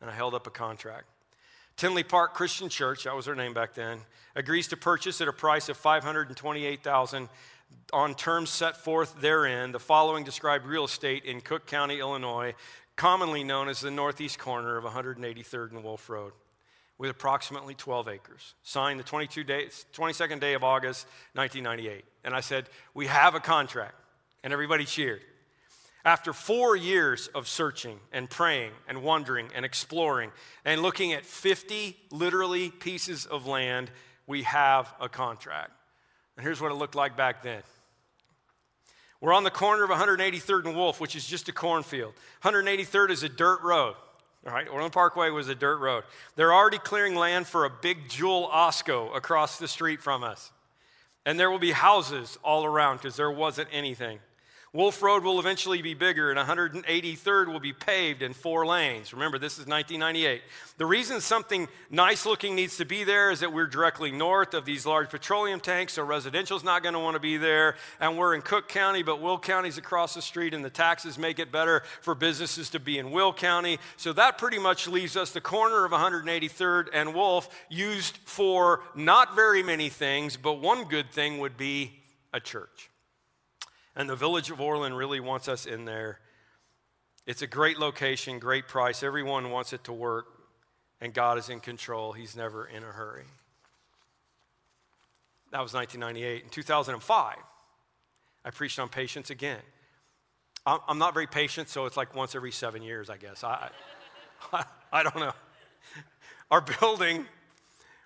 And 0.00 0.08
I 0.08 0.14
held 0.14 0.34
up 0.34 0.46
a 0.46 0.50
contract. 0.50 1.06
Tinley 1.76 2.04
Park 2.04 2.34
Christian 2.34 2.68
Church, 2.68 3.02
that 3.02 3.16
was 3.16 3.24
their 3.24 3.34
name 3.34 3.54
back 3.54 3.74
then, 3.74 3.98
agrees 4.36 4.68
to 4.68 4.76
purchase 4.76 5.20
at 5.20 5.26
a 5.26 5.32
price 5.32 5.68
of 5.68 5.76
528000 5.76 7.28
on 7.92 8.14
terms 8.14 8.50
set 8.50 8.76
forth 8.76 9.20
therein 9.20 9.72
the 9.72 9.80
following 9.80 10.22
described 10.22 10.64
real 10.64 10.84
estate 10.84 11.24
in 11.24 11.40
Cook 11.40 11.66
County, 11.66 11.98
Illinois, 11.98 12.54
commonly 12.96 13.44
known 13.44 13.68
as 13.68 13.80
the 13.80 13.90
northeast 13.90 14.38
corner 14.38 14.76
of 14.76 14.84
183rd 14.84 15.70
and 15.72 15.84
Wolf 15.84 16.08
Road, 16.08 16.32
with 16.98 17.10
approximately 17.10 17.74
12 17.74 18.08
acres. 18.08 18.54
Signed 18.62 19.00
the 19.00 19.04
22 19.04 19.44
day, 19.44 19.66
22nd 19.92 20.40
day 20.40 20.54
of 20.54 20.62
August, 20.62 21.06
1998. 21.34 22.04
And 22.24 22.34
I 22.34 22.40
said, 22.40 22.68
We 22.94 23.06
have 23.06 23.34
a 23.34 23.40
contract. 23.40 23.94
And 24.42 24.52
everybody 24.52 24.84
cheered. 24.84 25.22
After 26.04 26.34
four 26.34 26.76
years 26.76 27.28
of 27.28 27.48
searching 27.48 27.98
and 28.12 28.28
praying 28.28 28.72
and 28.86 29.02
wondering 29.02 29.48
and 29.54 29.64
exploring 29.64 30.32
and 30.64 30.82
looking 30.82 31.14
at 31.14 31.24
50 31.24 31.96
literally 32.10 32.68
pieces 32.68 33.24
of 33.24 33.46
land, 33.46 33.90
we 34.26 34.42
have 34.42 34.92
a 35.00 35.08
contract. 35.08 35.72
And 36.36 36.44
here's 36.44 36.60
what 36.60 36.72
it 36.72 36.74
looked 36.74 36.94
like 36.94 37.16
back 37.16 37.42
then. 37.42 37.62
We're 39.24 39.32
on 39.32 39.42
the 39.42 39.50
corner 39.50 39.84
of 39.84 39.88
183rd 39.88 40.66
and 40.66 40.76
Wolf, 40.76 41.00
which 41.00 41.16
is 41.16 41.26
just 41.26 41.48
a 41.48 41.52
cornfield. 41.52 42.12
183rd 42.42 43.08
is 43.08 43.22
a 43.22 43.28
dirt 43.30 43.62
road. 43.62 43.94
All 44.46 44.52
right, 44.52 44.68
Orland 44.68 44.92
Parkway 44.92 45.30
was 45.30 45.48
a 45.48 45.54
dirt 45.54 45.78
road. 45.78 46.04
They're 46.36 46.52
already 46.52 46.76
clearing 46.76 47.14
land 47.14 47.46
for 47.46 47.64
a 47.64 47.70
big 47.70 48.10
Jewel 48.10 48.50
Osco 48.52 49.16
across 49.16 49.58
the 49.58 49.66
street 49.66 50.02
from 50.02 50.22
us. 50.22 50.52
And 51.24 51.40
there 51.40 51.50
will 51.50 51.58
be 51.58 51.70
houses 51.70 52.36
all 52.44 52.66
around 52.66 52.98
because 52.98 53.16
there 53.16 53.30
wasn't 53.30 53.70
anything. 53.72 54.18
Wolf 54.74 55.00
Road 55.04 55.22
will 55.22 55.38
eventually 55.38 55.82
be 55.82 55.94
bigger, 55.94 56.32
and 56.32 56.48
183rd 56.48 57.46
will 57.46 57.60
be 57.60 57.72
paved 57.72 58.22
in 58.22 58.32
four 58.32 58.66
lanes. 58.66 59.12
Remember, 59.12 59.38
this 59.38 59.52
is 59.52 59.68
1998. 59.68 60.42
The 60.78 60.84
reason 60.84 61.20
something 61.20 61.68
nice 61.90 62.26
looking 62.26 62.56
needs 62.56 62.76
to 62.78 62.84
be 62.84 63.04
there 63.04 63.30
is 63.30 63.38
that 63.38 63.52
we're 63.52 63.68
directly 63.68 64.10
north 64.10 64.52
of 64.52 64.64
these 64.64 64.84
large 64.84 65.10
petroleum 65.10 65.60
tanks, 65.60 65.92
so 65.92 66.02
residential's 66.02 66.64
not 66.64 66.82
going 66.82 66.94
to 66.94 66.98
want 66.98 67.14
to 67.14 67.20
be 67.20 67.36
there. 67.36 67.76
And 68.00 68.18
we're 68.18 68.34
in 68.34 68.42
Cook 68.42 68.68
County, 68.68 69.04
but 69.04 69.20
Will 69.20 69.38
County's 69.38 69.78
across 69.78 70.14
the 70.14 70.22
street, 70.22 70.52
and 70.52 70.64
the 70.64 70.70
taxes 70.70 71.18
make 71.18 71.38
it 71.38 71.52
better 71.52 71.84
for 72.00 72.16
businesses 72.16 72.68
to 72.70 72.80
be 72.80 72.98
in 72.98 73.12
Will 73.12 73.32
County. 73.32 73.78
So 73.96 74.12
that 74.14 74.38
pretty 74.38 74.58
much 74.58 74.88
leaves 74.88 75.16
us 75.16 75.30
the 75.30 75.40
corner 75.40 75.84
of 75.84 75.92
183rd 75.92 76.88
and 76.92 77.14
Wolf 77.14 77.48
used 77.68 78.18
for 78.24 78.82
not 78.96 79.36
very 79.36 79.62
many 79.62 79.88
things, 79.88 80.36
but 80.36 80.54
one 80.54 80.82
good 80.86 81.12
thing 81.12 81.38
would 81.38 81.56
be 81.56 81.92
a 82.32 82.40
church. 82.40 82.90
And 83.96 84.08
the 84.08 84.16
village 84.16 84.50
of 84.50 84.60
Orland 84.60 84.96
really 84.96 85.20
wants 85.20 85.48
us 85.48 85.66
in 85.66 85.84
there. 85.84 86.18
It's 87.26 87.42
a 87.42 87.46
great 87.46 87.78
location, 87.78 88.38
great 88.38 88.68
price. 88.68 89.02
Everyone 89.02 89.50
wants 89.50 89.72
it 89.72 89.84
to 89.84 89.92
work, 89.92 90.26
and 91.00 91.14
God 91.14 91.38
is 91.38 91.48
in 91.48 91.60
control. 91.60 92.12
He's 92.12 92.36
never 92.36 92.66
in 92.66 92.82
a 92.82 92.86
hurry. 92.86 93.24
That 95.52 95.62
was 95.62 95.72
1998. 95.72 96.44
In 96.44 96.50
2005, 96.50 97.36
I 98.44 98.50
preached 98.50 98.78
on 98.78 98.88
patience 98.88 99.30
again. 99.30 99.60
I'm 100.66 100.98
not 100.98 101.12
very 101.12 101.26
patient, 101.26 101.68
so 101.68 101.84
it's 101.84 101.96
like 101.96 102.14
once 102.14 102.34
every 102.34 102.50
seven 102.50 102.82
years, 102.82 103.10
I 103.10 103.18
guess. 103.18 103.44
I, 103.44 103.68
I, 104.52 104.64
I 104.92 105.02
don't 105.02 105.18
know. 105.18 105.34
Our 106.50 106.62
building 106.62 107.26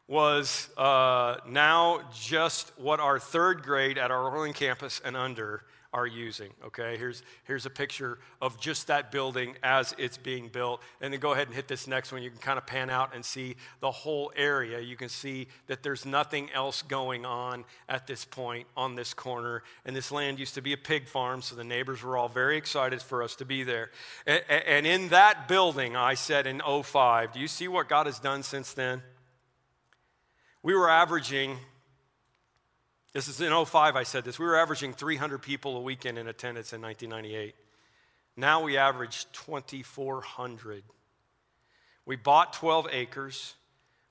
was 0.09 0.69
uh, 0.77 1.37
now 1.47 2.01
just 2.13 2.73
what 2.77 2.99
our 2.99 3.19
third 3.19 3.63
grade 3.63 3.97
at 3.97 4.11
our 4.11 4.29
Orland 4.31 4.57
campus 4.57 5.01
and 5.05 5.17
under 5.17 5.63
are 5.93 6.07
using. 6.07 6.51
Okay, 6.67 6.97
here's, 6.99 7.23
here's 7.45 7.65
a 7.65 7.71
picture 7.71 8.19
of 8.43 8.61
just 8.61 8.89
that 8.89 9.11
building 9.11 9.57
as 9.63 9.95
it's 9.97 10.19
being 10.19 10.49
built. 10.49 10.83
And 11.01 11.13
then 11.13 11.21
go 11.21 11.33
ahead 11.33 11.47
and 11.47 11.57
hit 11.57 11.67
this 11.67 11.87
next 11.87 12.13
one. 12.13 12.23
You 12.23 12.31
can 12.31 12.39
kind 12.39 12.59
of 12.59 12.67
pan 12.67 12.91
out 12.91 13.15
and 13.15 13.25
see 13.25 13.57
the 13.81 13.91
whole 13.91 14.31
area. 14.37 14.81
You 14.81 14.97
can 14.97 15.09
see 15.09 15.49
that 15.67 15.83
there's 15.83 16.05
nothing 16.05 16.51
else 16.53 16.83
going 16.83 17.25
on 17.25 17.65
at 17.89 18.07
this 18.07 18.27
point 18.27 18.67
on 18.77 18.97
this 18.97 19.15
corner. 19.15 19.63
And 19.87 19.97
this 19.97 20.13
land 20.13 20.39
used 20.39 20.55
to 20.55 20.63
be 20.63 20.75
a 20.75 20.79
pig 20.79 21.09
farm, 21.09 21.41
so 21.41 21.57
the 21.57 21.65
neighbors 21.65 22.03
were 22.03 22.19
all 22.19 22.29
very 22.29 22.59
excited 22.59 23.01
for 23.01 23.23
us 23.23 23.35
to 23.37 23.47
be 23.47 23.63
there. 23.63 23.91
And, 24.27 24.43
and 24.49 24.87
in 24.87 25.09
that 25.09 25.49
building, 25.49 25.97
I 25.97 26.15
said 26.15 26.47
in 26.47 26.61
05, 26.61 27.33
do 27.33 27.41
you 27.41 27.49
see 27.49 27.67
what 27.67 27.89
God 27.89 28.05
has 28.07 28.19
done 28.19 28.43
since 28.43 28.75
then? 28.75 29.03
We 30.63 30.75
were 30.75 30.91
averaging 30.91 31.57
this 33.19 33.27
is 33.27 33.41
in 33.41 33.53
05, 33.65 33.97
I 33.97 34.05
said 34.05 34.25
this. 34.25 34.39
We 34.39 34.47
were 34.47 34.57
averaging 34.57 34.93
300 34.93 35.43
people 35.43 35.77
a 35.77 35.81
weekend 35.81 36.19
in 36.19 36.29
attendance 36.29 36.73
in 36.73 36.81
1998. 36.81 37.57
Now 38.37 38.63
we 38.63 38.77
average 38.77 39.27
2,400. 39.33 40.85
We 42.07 42.15
bought 42.15 42.53
12 42.53 42.87
acres. 42.93 43.55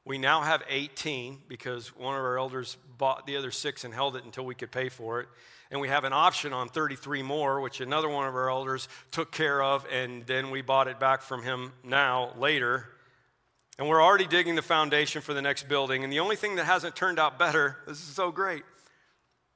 We 0.03 0.17
now 0.17 0.41
have 0.41 0.61
18 0.67 1.37
because 1.47 1.95
one 1.95 2.15
of 2.15 2.21
our 2.21 2.37
elders 2.37 2.75
bought 2.97 3.25
the 3.25 3.37
other 3.37 3.49
six 3.49 3.85
and 3.85 3.93
held 3.93 4.17
it 4.17 4.25
until 4.25 4.43
we 4.43 4.55
could 4.55 4.71
pay 4.71 4.89
for 4.89 5.21
it. 5.21 5.29
And 5.71 5.79
we 5.79 5.87
have 5.87 6.03
an 6.03 6.11
option 6.11 6.51
on 6.51 6.67
33 6.67 7.23
more, 7.23 7.61
which 7.61 7.79
another 7.79 8.09
one 8.09 8.27
of 8.27 8.35
our 8.35 8.49
elders 8.49 8.89
took 9.11 9.31
care 9.31 9.63
of, 9.63 9.87
and 9.89 10.25
then 10.25 10.51
we 10.51 10.61
bought 10.61 10.89
it 10.89 10.99
back 10.99 11.21
from 11.21 11.43
him 11.43 11.71
now, 11.81 12.33
later. 12.37 12.89
And 13.79 13.87
we're 13.87 14.03
already 14.03 14.27
digging 14.27 14.55
the 14.55 14.61
foundation 14.61 15.21
for 15.21 15.33
the 15.33 15.41
next 15.41 15.69
building. 15.69 16.03
And 16.03 16.11
the 16.11 16.19
only 16.19 16.35
thing 16.35 16.57
that 16.57 16.65
hasn't 16.65 16.97
turned 16.97 17.19
out 17.19 17.39
better, 17.39 17.77
this 17.87 17.99
is 17.99 18.03
so 18.03 18.31
great, 18.31 18.63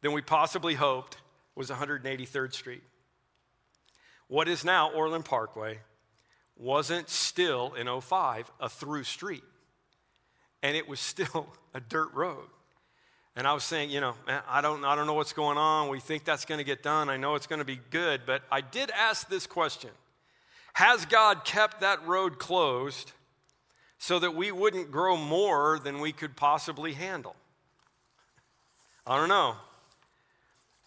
than 0.01 0.11
we 0.11 0.21
possibly 0.21 0.75
hoped 0.75 1.17
was 1.55 1.69
183rd 1.69 2.53
Street. 2.53 2.83
What 4.27 4.47
is 4.47 4.63
now 4.63 4.91
Orland 4.91 5.25
Parkway 5.25 5.79
wasn't 6.55 7.09
still 7.09 7.73
in 7.73 7.87
05 8.01 8.51
a 8.59 8.69
through 8.69 9.03
street, 9.03 9.43
and 10.63 10.77
it 10.77 10.87
was 10.87 10.99
still 10.99 11.47
a 11.73 11.79
dirt 11.79 12.13
road. 12.13 12.47
And 13.35 13.47
I 13.47 13.53
was 13.53 13.63
saying, 13.63 13.89
you 13.89 14.01
know, 14.01 14.15
I 14.47 14.59
don't, 14.61 14.83
I 14.83 14.95
don't 14.95 15.07
know 15.07 15.13
what's 15.13 15.33
going 15.33 15.57
on. 15.57 15.87
We 15.87 15.99
think 15.99 16.25
that's 16.25 16.43
going 16.43 16.57
to 16.57 16.65
get 16.65 16.83
done. 16.83 17.09
I 17.09 17.15
know 17.15 17.35
it's 17.35 17.47
going 17.47 17.59
to 17.59 17.65
be 17.65 17.79
good. 17.89 18.21
But 18.25 18.43
I 18.51 18.59
did 18.59 18.91
ask 18.91 19.29
this 19.29 19.47
question 19.47 19.89
Has 20.73 21.05
God 21.05 21.45
kept 21.45 21.79
that 21.79 22.05
road 22.05 22.39
closed 22.39 23.13
so 23.97 24.19
that 24.19 24.35
we 24.35 24.51
wouldn't 24.51 24.91
grow 24.91 25.15
more 25.15 25.79
than 25.79 26.01
we 26.01 26.11
could 26.11 26.35
possibly 26.35 26.93
handle? 26.93 27.35
I 29.07 29.17
don't 29.17 29.29
know. 29.29 29.55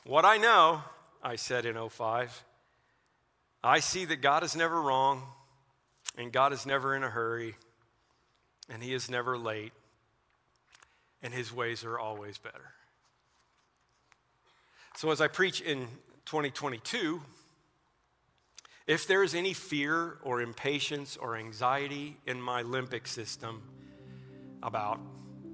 What 0.04 0.26
I 0.26 0.36
know, 0.36 0.82
I 1.22 1.36
said 1.36 1.64
in 1.64 1.76
05, 1.88 2.44
I 3.62 3.80
see 3.80 4.04
that 4.04 4.20
God 4.20 4.42
is 4.42 4.54
never 4.54 4.80
wrong, 4.80 5.22
and 6.18 6.30
God 6.30 6.52
is 6.52 6.66
never 6.66 6.94
in 6.94 7.02
a 7.02 7.08
hurry, 7.08 7.56
and 8.68 8.82
He 8.82 8.92
is 8.92 9.10
never 9.10 9.38
late. 9.38 9.72
and 11.22 11.32
his 11.32 11.50
ways 11.50 11.84
are 11.84 11.98
always 11.98 12.36
better. 12.36 12.74
So, 14.94 15.10
as 15.10 15.22
I 15.22 15.26
preach 15.26 15.62
in 15.62 15.88
2022, 16.26 17.22
if 18.86 19.06
there 19.06 19.22
is 19.22 19.34
any 19.34 19.54
fear 19.54 20.18
or 20.22 20.42
impatience 20.42 21.16
or 21.16 21.36
anxiety 21.36 22.18
in 22.26 22.42
my 22.42 22.62
limbic 22.62 23.08
system 23.08 23.62
about 24.62 25.00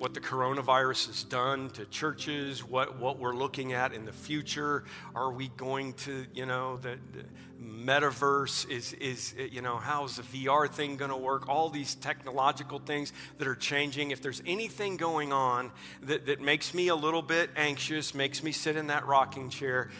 what 0.00 0.14
the 0.14 0.20
coronavirus 0.20 1.08
has 1.08 1.24
done 1.24 1.68
to 1.68 1.84
churches, 1.84 2.64
what, 2.64 2.98
what 2.98 3.18
we're 3.18 3.34
looking 3.34 3.74
at 3.74 3.92
in 3.92 4.06
the 4.06 4.12
future. 4.12 4.82
Are 5.14 5.30
we 5.30 5.48
going 5.48 5.92
to, 5.92 6.24
you 6.32 6.46
know, 6.46 6.78
the, 6.78 6.98
the 7.12 7.24
metaverse 7.62 8.66
is, 8.70 8.94
is, 8.94 9.34
you 9.52 9.60
know, 9.60 9.76
how's 9.76 10.16
the 10.16 10.22
VR 10.22 10.70
thing 10.70 10.96
going 10.96 11.10
to 11.10 11.16
work? 11.18 11.50
All 11.50 11.68
these 11.68 11.96
technological 11.96 12.78
things 12.78 13.12
that 13.36 13.46
are 13.46 13.54
changing. 13.54 14.10
If 14.10 14.22
there's 14.22 14.42
anything 14.46 14.96
going 14.96 15.34
on 15.34 15.70
that, 16.04 16.24
that 16.24 16.40
makes 16.40 16.72
me 16.72 16.88
a 16.88 16.96
little 16.96 17.20
bit 17.20 17.50
anxious, 17.54 18.14
makes 18.14 18.42
me 18.42 18.52
sit 18.52 18.76
in 18.76 18.86
that 18.86 19.06
rocking 19.06 19.50
chair, 19.50 19.90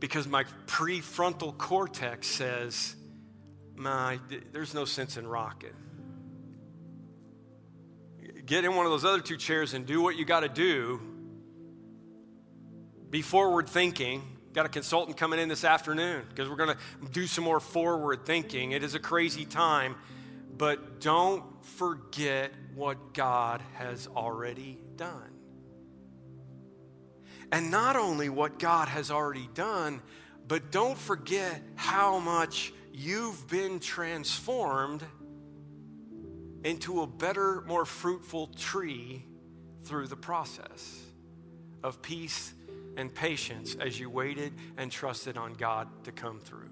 because 0.00 0.26
my 0.26 0.44
prefrontal 0.66 1.56
cortex 1.58 2.28
says, 2.28 2.96
my, 3.76 4.18
there's 4.52 4.72
no 4.72 4.86
sense 4.86 5.18
in 5.18 5.26
rocking 5.26 5.74
get 8.46 8.64
in 8.64 8.74
one 8.74 8.86
of 8.86 8.92
those 8.92 9.04
other 9.04 9.20
two 9.20 9.36
chairs 9.36 9.74
and 9.74 9.86
do 9.86 10.02
what 10.02 10.16
you 10.16 10.24
got 10.24 10.40
to 10.40 10.48
do. 10.48 11.00
Be 13.10 13.22
forward 13.22 13.68
thinking. 13.68 14.22
Got 14.52 14.66
a 14.66 14.68
consultant 14.68 15.16
coming 15.16 15.40
in 15.40 15.48
this 15.48 15.64
afternoon 15.64 16.22
because 16.28 16.48
we're 16.48 16.56
going 16.56 16.76
to 16.76 17.10
do 17.10 17.26
some 17.26 17.44
more 17.44 17.60
forward 17.60 18.24
thinking. 18.24 18.72
It 18.72 18.82
is 18.84 18.94
a 18.94 19.00
crazy 19.00 19.44
time, 19.44 19.96
but 20.56 21.00
don't 21.00 21.42
forget 21.64 22.52
what 22.74 23.14
God 23.14 23.62
has 23.74 24.08
already 24.14 24.78
done. 24.96 25.30
And 27.50 27.70
not 27.70 27.96
only 27.96 28.28
what 28.28 28.58
God 28.58 28.88
has 28.88 29.10
already 29.10 29.48
done, 29.54 30.02
but 30.46 30.70
don't 30.70 30.98
forget 30.98 31.62
how 31.76 32.18
much 32.18 32.72
you've 32.92 33.48
been 33.48 33.80
transformed 33.80 35.02
into 36.64 37.02
a 37.02 37.06
better, 37.06 37.62
more 37.66 37.84
fruitful 37.84 38.48
tree 38.48 39.24
through 39.82 40.08
the 40.08 40.16
process 40.16 41.00
of 41.82 42.00
peace 42.00 42.54
and 42.96 43.14
patience 43.14 43.76
as 43.78 44.00
you 44.00 44.08
waited 44.08 44.52
and 44.78 44.90
trusted 44.90 45.36
on 45.36 45.52
God 45.52 45.88
to 46.04 46.12
come 46.12 46.40
through. 46.40 46.70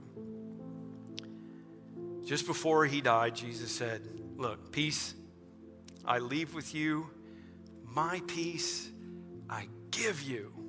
Just 2.24 2.46
before 2.46 2.86
he 2.86 3.00
died, 3.00 3.34
Jesus 3.36 3.70
said, 3.70 4.08
Look, 4.36 4.72
peace 4.72 5.14
I 6.04 6.18
leave 6.18 6.54
with 6.54 6.74
you, 6.74 7.10
my 7.84 8.22
peace 8.26 8.90
I 9.50 9.68
give 9.90 10.22
you. 10.22 10.61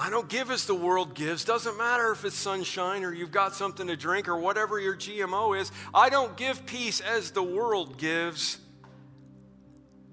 I 0.00 0.08
don't 0.08 0.30
give 0.30 0.50
as 0.50 0.64
the 0.64 0.74
world 0.74 1.14
gives. 1.14 1.44
Doesn't 1.44 1.76
matter 1.76 2.10
if 2.10 2.24
it's 2.24 2.34
sunshine 2.34 3.04
or 3.04 3.12
you've 3.12 3.30
got 3.30 3.54
something 3.54 3.86
to 3.88 3.96
drink 3.96 4.28
or 4.28 4.38
whatever 4.38 4.80
your 4.80 4.96
GMO 4.96 5.60
is. 5.60 5.70
I 5.92 6.08
don't 6.08 6.38
give 6.38 6.64
peace 6.64 7.00
as 7.00 7.32
the 7.32 7.42
world 7.42 7.98
gives. 7.98 8.56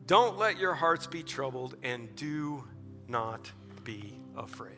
Don't 0.06 0.38
let 0.38 0.58
your 0.58 0.74
hearts 0.74 1.08
be 1.08 1.24
troubled 1.24 1.78
and 1.84 2.14
do 2.18 2.66
not 3.08 3.50
be 3.86 4.20
afraid. 4.36 4.74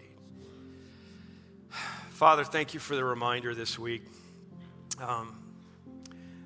Father, 2.12 2.43
thank 2.43 2.76
you 2.76 2.80
for 2.80 2.95
the 2.95 3.03
reminder 3.03 3.55
this 3.55 3.80
week. 3.80 4.03
Um, 5.01 5.41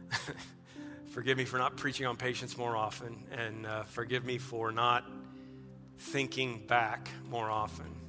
forgive 1.10 1.38
me 1.38 1.44
for 1.44 1.58
not 1.58 1.76
preaching 1.76 2.06
on 2.06 2.16
patience 2.16 2.58
more 2.58 2.78
often, 2.78 3.26
and 3.30 3.66
uh, 3.66 3.84
forgive 3.84 4.24
me 4.24 4.38
for 4.38 4.72
not 4.72 5.04
thinking 5.98 6.66
back 6.66 7.10
more 7.30 7.52
often. 7.52 8.03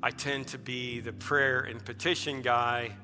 I 0.00 0.10
tend 0.10 0.48
to 0.48 0.58
be 0.58 1.00
the 1.00 1.12
prayer 1.12 1.60
and 1.60 1.84
petition 1.84 2.40
guy, 2.40 2.96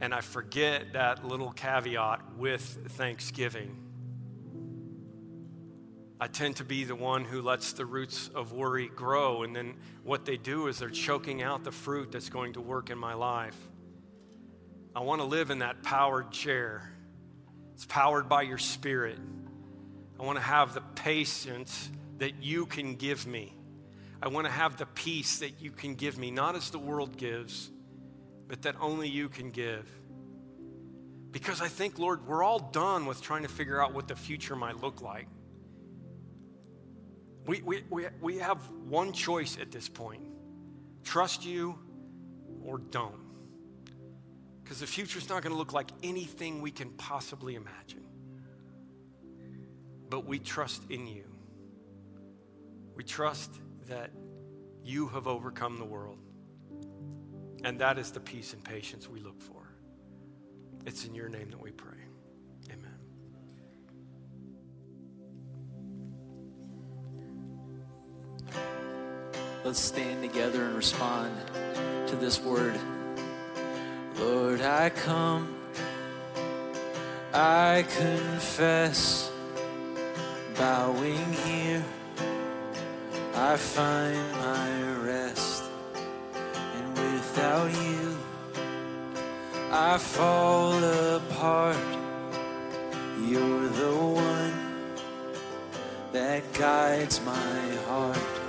and 0.00 0.12
I 0.12 0.22
forget 0.22 0.94
that 0.94 1.24
little 1.24 1.52
caveat 1.52 2.36
with 2.36 2.78
thanksgiving. 2.88 3.76
I 6.20 6.26
tend 6.26 6.56
to 6.56 6.64
be 6.64 6.82
the 6.82 6.96
one 6.96 7.24
who 7.24 7.42
lets 7.42 7.72
the 7.72 7.86
roots 7.86 8.28
of 8.34 8.52
worry 8.52 8.88
grow, 8.88 9.44
and 9.44 9.54
then 9.54 9.74
what 10.02 10.24
they 10.24 10.36
do 10.36 10.66
is 10.66 10.80
they're 10.80 10.90
choking 10.90 11.42
out 11.42 11.62
the 11.62 11.72
fruit 11.72 12.10
that's 12.10 12.28
going 12.28 12.54
to 12.54 12.60
work 12.60 12.90
in 12.90 12.98
my 12.98 13.14
life. 13.14 13.56
I 14.96 15.00
want 15.00 15.20
to 15.20 15.26
live 15.26 15.50
in 15.50 15.60
that 15.60 15.84
powered 15.84 16.32
chair. 16.32 16.92
It's 17.74 17.86
powered 17.86 18.28
by 18.28 18.42
your 18.42 18.58
spirit. 18.58 19.18
I 20.18 20.24
want 20.24 20.38
to 20.38 20.44
have 20.44 20.74
the 20.74 20.80
patience 20.80 21.90
that 22.18 22.42
you 22.42 22.66
can 22.66 22.96
give 22.96 23.26
me. 23.26 23.56
I 24.22 24.28
want 24.28 24.46
to 24.46 24.52
have 24.52 24.76
the 24.76 24.86
peace 24.86 25.40
that 25.40 25.60
you 25.60 25.72
can 25.72 25.96
give 25.96 26.16
me, 26.16 26.30
not 26.30 26.54
as 26.54 26.70
the 26.70 26.78
world 26.78 27.16
gives, 27.16 27.70
but 28.46 28.62
that 28.62 28.76
only 28.80 29.08
you 29.08 29.28
can 29.28 29.50
give. 29.50 29.88
Because 31.32 31.60
I 31.60 31.66
think, 31.66 31.98
Lord, 31.98 32.24
we're 32.28 32.44
all 32.44 32.60
done 32.60 33.06
with 33.06 33.20
trying 33.20 33.42
to 33.42 33.48
figure 33.48 33.82
out 33.82 33.92
what 33.92 34.06
the 34.06 34.14
future 34.14 34.54
might 34.54 34.80
look 34.80 35.02
like. 35.02 35.26
We, 37.46 37.62
we, 37.62 37.82
we, 37.90 38.06
we 38.20 38.38
have 38.38 38.58
one 38.88 39.12
choice 39.12 39.58
at 39.60 39.72
this 39.72 39.88
point 39.88 40.22
trust 41.02 41.44
you 41.44 41.76
or 42.64 42.78
don't. 42.78 43.20
Because 44.62 44.78
the 44.78 44.86
future's 44.86 45.28
not 45.28 45.42
going 45.42 45.52
to 45.52 45.58
look 45.58 45.72
like 45.72 45.90
anything 46.04 46.62
we 46.62 46.70
can 46.70 46.90
possibly 46.90 47.56
imagine. 47.56 48.04
But 50.08 50.26
we 50.26 50.38
trust 50.38 50.82
in 50.90 51.08
you. 51.08 51.24
We 52.94 53.02
trust 53.02 53.50
that 53.88 54.10
you 54.84 55.08
have 55.08 55.26
overcome 55.26 55.78
the 55.78 55.84
world. 55.84 56.18
And 57.64 57.78
that 57.80 57.98
is 57.98 58.10
the 58.10 58.20
peace 58.20 58.52
and 58.52 58.62
patience 58.64 59.08
we 59.08 59.20
look 59.20 59.40
for. 59.40 59.62
It's 60.84 61.06
in 61.06 61.14
your 61.14 61.28
name 61.28 61.50
that 61.50 61.60
we 61.60 61.70
pray. 61.70 61.98
Amen. 62.72 62.98
Let's 69.64 69.78
stand 69.78 70.22
together 70.22 70.64
and 70.64 70.74
respond 70.74 71.36
to 72.08 72.16
this 72.16 72.40
word. 72.40 72.78
Lord, 74.18 74.60
I 74.60 74.90
come, 74.90 75.56
I 77.32 77.84
confess, 77.88 79.30
bowing 80.56 81.32
here 81.44 81.84
I 83.44 83.56
find 83.56 84.32
my 84.34 84.70
rest, 85.02 85.64
and 86.76 86.86
without 86.96 87.72
you, 87.72 88.16
I 89.72 89.98
fall 89.98 90.78
apart. 91.16 91.76
You're 93.26 93.68
the 93.68 93.96
one 93.96 94.54
that 96.12 96.52
guides 96.52 97.20
my 97.22 97.60
heart. 97.88 98.41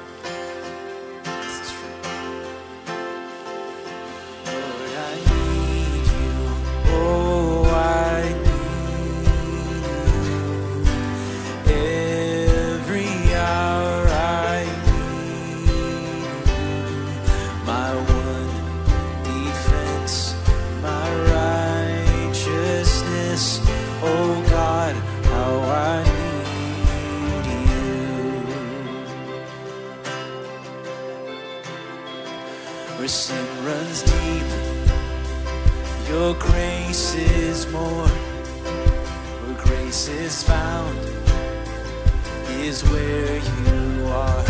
where 42.91 43.37
you 43.37 44.07
are 44.07 44.45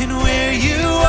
and 0.00 0.12
where 0.22 0.52
you 0.52 0.99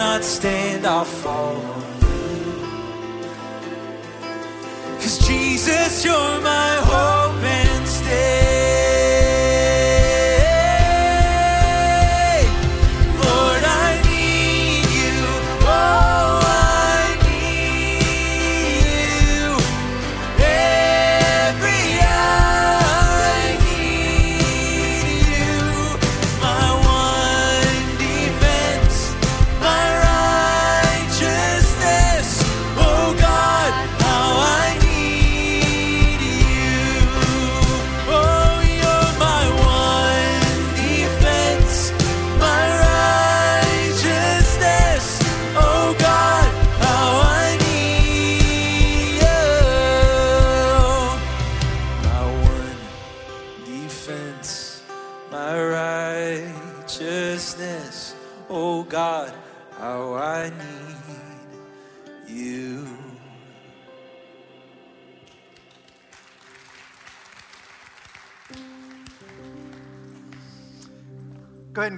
cannot 0.00 0.24
stand, 0.24 0.86
I'll. 0.86 1.04
Cause 4.98 5.18
Jesus, 5.28 6.04
you're 6.06 6.40
my 6.40 6.76
hope 6.84 7.09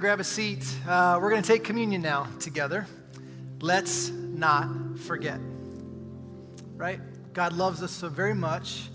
grab 0.03 0.19
a 0.19 0.23
seat. 0.25 0.67
Uh, 0.85 1.17
we're 1.21 1.29
going 1.29 1.41
to 1.41 1.47
take 1.47 1.63
communion 1.63 2.01
now 2.01 2.27
together. 2.37 2.85
Let's 3.61 4.09
not 4.09 4.67
forget. 4.99 5.39
Right? 6.75 6.99
God 7.31 7.53
loves 7.53 7.81
us 7.81 7.91
so 7.91 8.09
very 8.09 8.35
much 8.35 8.89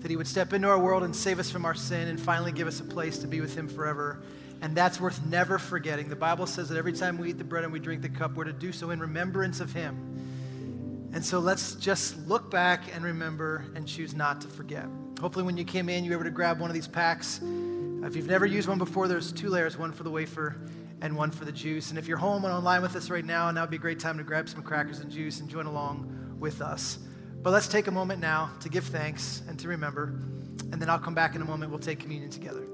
that 0.00 0.10
He 0.10 0.18
would 0.18 0.26
step 0.26 0.52
into 0.52 0.68
our 0.68 0.78
world 0.78 1.02
and 1.02 1.16
save 1.16 1.38
us 1.38 1.50
from 1.50 1.64
our 1.64 1.72
sin 1.72 2.08
and 2.08 2.20
finally 2.20 2.52
give 2.52 2.68
us 2.68 2.78
a 2.80 2.84
place 2.84 3.16
to 3.20 3.26
be 3.26 3.40
with 3.40 3.56
Him 3.56 3.66
forever. 3.66 4.22
And 4.60 4.76
that's 4.76 5.00
worth 5.00 5.24
never 5.24 5.58
forgetting. 5.58 6.10
The 6.10 6.14
Bible 6.16 6.46
says 6.46 6.68
that 6.68 6.76
every 6.76 6.92
time 6.92 7.16
we 7.16 7.30
eat 7.30 7.38
the 7.38 7.44
bread 7.44 7.64
and 7.64 7.72
we 7.72 7.78
drink 7.78 8.02
the 8.02 8.10
cup, 8.10 8.34
we're 8.34 8.44
to 8.44 8.52
do 8.52 8.70
so 8.70 8.90
in 8.90 9.00
remembrance 9.00 9.60
of 9.60 9.72
Him. 9.72 11.08
And 11.14 11.24
so 11.24 11.38
let's 11.38 11.74
just 11.76 12.18
look 12.28 12.50
back 12.50 12.94
and 12.94 13.02
remember 13.02 13.64
and 13.74 13.88
choose 13.88 14.14
not 14.14 14.42
to 14.42 14.48
forget. 14.48 14.84
Hopefully, 15.18 15.46
when 15.46 15.56
you 15.56 15.64
came 15.64 15.88
in, 15.88 16.04
you 16.04 16.10
were 16.10 16.16
able 16.16 16.24
to 16.24 16.30
grab 16.30 16.60
one 16.60 16.68
of 16.68 16.74
these 16.74 16.86
packs. 16.86 17.40
If 18.04 18.16
you've 18.16 18.26
never 18.26 18.44
used 18.44 18.68
one 18.68 18.78
before, 18.78 19.08
there's 19.08 19.32
two 19.32 19.48
layers 19.48 19.78
one 19.78 19.90
for 19.90 20.02
the 20.02 20.10
wafer 20.10 20.56
and 21.00 21.16
one 21.16 21.30
for 21.30 21.46
the 21.46 21.52
juice. 21.52 21.88
And 21.88 21.98
if 21.98 22.06
you're 22.06 22.18
home 22.18 22.44
and 22.44 22.52
online 22.52 22.82
with 22.82 22.96
us 22.96 23.08
right 23.08 23.24
now, 23.24 23.50
now 23.50 23.62
would 23.62 23.70
be 23.70 23.76
a 23.76 23.78
great 23.78 23.98
time 23.98 24.18
to 24.18 24.24
grab 24.24 24.48
some 24.48 24.62
crackers 24.62 25.00
and 25.00 25.10
juice 25.10 25.40
and 25.40 25.48
join 25.48 25.64
along 25.66 26.36
with 26.38 26.60
us. 26.60 26.98
But 27.42 27.50
let's 27.50 27.66
take 27.66 27.86
a 27.86 27.90
moment 27.90 28.20
now 28.20 28.50
to 28.60 28.68
give 28.68 28.84
thanks 28.84 29.42
and 29.48 29.58
to 29.58 29.68
remember. 29.68 30.20
And 30.70 30.80
then 30.80 30.90
I'll 30.90 30.98
come 30.98 31.14
back 31.14 31.34
in 31.34 31.42
a 31.42 31.44
moment. 31.46 31.70
We'll 31.70 31.80
take 31.80 32.00
communion 32.00 32.30
together. 32.30 32.66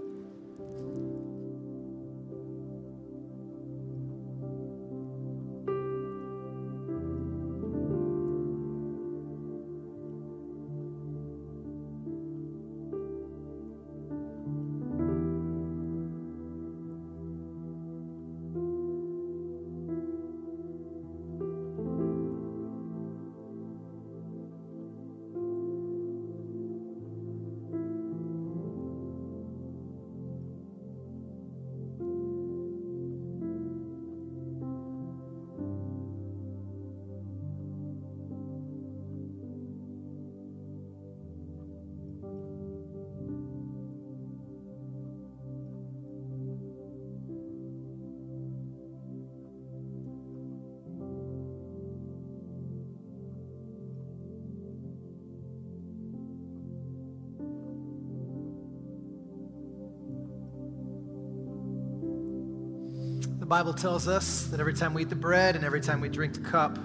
Bible 63.50 63.74
tells 63.74 64.06
us 64.06 64.44
that 64.44 64.60
every 64.60 64.72
time 64.72 64.94
we 64.94 65.02
eat 65.02 65.08
the 65.08 65.16
bread 65.16 65.56
and 65.56 65.64
every 65.64 65.80
time 65.80 66.00
we 66.00 66.08
drink 66.08 66.34
the 66.34 66.40
cup, 66.40 66.78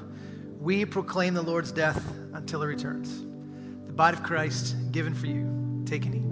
we 0.60 0.84
proclaim 0.84 1.36
the 1.36 1.42
Lord's 1.44 1.72
death 1.72 2.04
until 2.34 2.60
he 2.62 2.68
returns. 2.68 3.20
The 3.86 3.94
body 3.94 4.18
of 4.18 4.24
Christ 4.24 4.76
given 4.92 5.14
for 5.14 5.28
you. 5.28 5.84
Take 5.86 6.08
and 6.08 6.16
eat. 6.16 6.24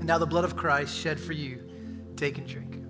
And 0.00 0.04
now 0.04 0.18
the 0.18 0.26
blood 0.26 0.44
of 0.44 0.56
Christ 0.56 0.98
shed 0.98 1.20
for 1.20 1.34
you. 1.34 1.70
Take 2.16 2.38
and 2.38 2.48
drink. 2.48 2.82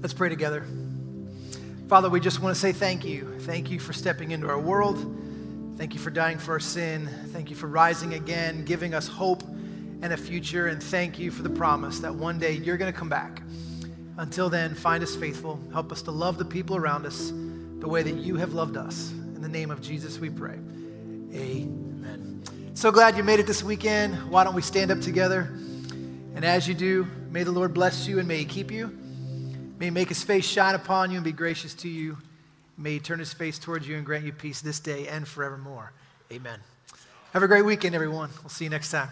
Let's 0.00 0.14
pray 0.14 0.30
together. 0.30 0.64
Father, 1.88 2.10
we 2.10 2.20
just 2.20 2.40
want 2.40 2.54
to 2.54 2.60
say 2.60 2.70
thank 2.70 3.02
you. 3.02 3.38
Thank 3.40 3.70
you 3.70 3.80
for 3.80 3.94
stepping 3.94 4.32
into 4.32 4.46
our 4.46 4.60
world. 4.60 4.98
Thank 5.78 5.94
you 5.94 6.00
for 6.00 6.10
dying 6.10 6.36
for 6.36 6.52
our 6.52 6.60
sin. 6.60 7.08
Thank 7.28 7.48
you 7.48 7.56
for 7.56 7.66
rising 7.66 8.12
again, 8.12 8.62
giving 8.66 8.92
us 8.92 9.08
hope 9.08 9.42
and 10.02 10.12
a 10.12 10.16
future. 10.18 10.66
And 10.66 10.82
thank 10.82 11.18
you 11.18 11.30
for 11.30 11.42
the 11.42 11.48
promise 11.48 11.98
that 12.00 12.14
one 12.14 12.38
day 12.38 12.52
you're 12.52 12.76
going 12.76 12.92
to 12.92 12.98
come 12.98 13.08
back. 13.08 13.40
Until 14.18 14.50
then, 14.50 14.74
find 14.74 15.02
us 15.02 15.16
faithful. 15.16 15.58
Help 15.72 15.90
us 15.90 16.02
to 16.02 16.10
love 16.10 16.36
the 16.36 16.44
people 16.44 16.76
around 16.76 17.06
us 17.06 17.30
the 17.30 17.88
way 17.88 18.02
that 18.02 18.16
you 18.16 18.36
have 18.36 18.52
loved 18.52 18.76
us. 18.76 19.10
In 19.10 19.40
the 19.40 19.48
name 19.48 19.70
of 19.70 19.80
Jesus, 19.80 20.18
we 20.18 20.28
pray. 20.28 20.58
Amen. 21.32 22.42
So 22.74 22.92
glad 22.92 23.16
you 23.16 23.22
made 23.22 23.40
it 23.40 23.46
this 23.46 23.62
weekend. 23.62 24.30
Why 24.30 24.44
don't 24.44 24.54
we 24.54 24.60
stand 24.60 24.90
up 24.90 25.00
together? 25.00 25.50
And 26.34 26.44
as 26.44 26.68
you 26.68 26.74
do, 26.74 27.06
may 27.30 27.44
the 27.44 27.52
Lord 27.52 27.72
bless 27.72 28.06
you 28.06 28.18
and 28.18 28.28
may 28.28 28.36
he 28.36 28.44
keep 28.44 28.70
you. 28.70 28.94
May 29.78 29.86
he 29.86 29.90
make 29.90 30.08
his 30.08 30.22
face 30.22 30.44
shine 30.44 30.74
upon 30.74 31.10
you 31.10 31.18
and 31.18 31.24
be 31.24 31.32
gracious 31.32 31.72
to 31.74 31.88
you. 31.88 32.18
May 32.76 32.94
he 32.94 32.98
turn 32.98 33.18
his 33.18 33.32
face 33.32 33.58
towards 33.58 33.86
you 33.86 33.96
and 33.96 34.04
grant 34.04 34.24
you 34.24 34.32
peace 34.32 34.60
this 34.60 34.80
day 34.80 35.06
and 35.06 35.26
forevermore. 35.26 35.92
Amen. 36.32 36.58
Have 37.32 37.42
a 37.42 37.48
great 37.48 37.64
weekend, 37.64 37.94
everyone. 37.94 38.30
We'll 38.42 38.50
see 38.50 38.64
you 38.64 38.70
next 38.70 38.90
time. 38.90 39.10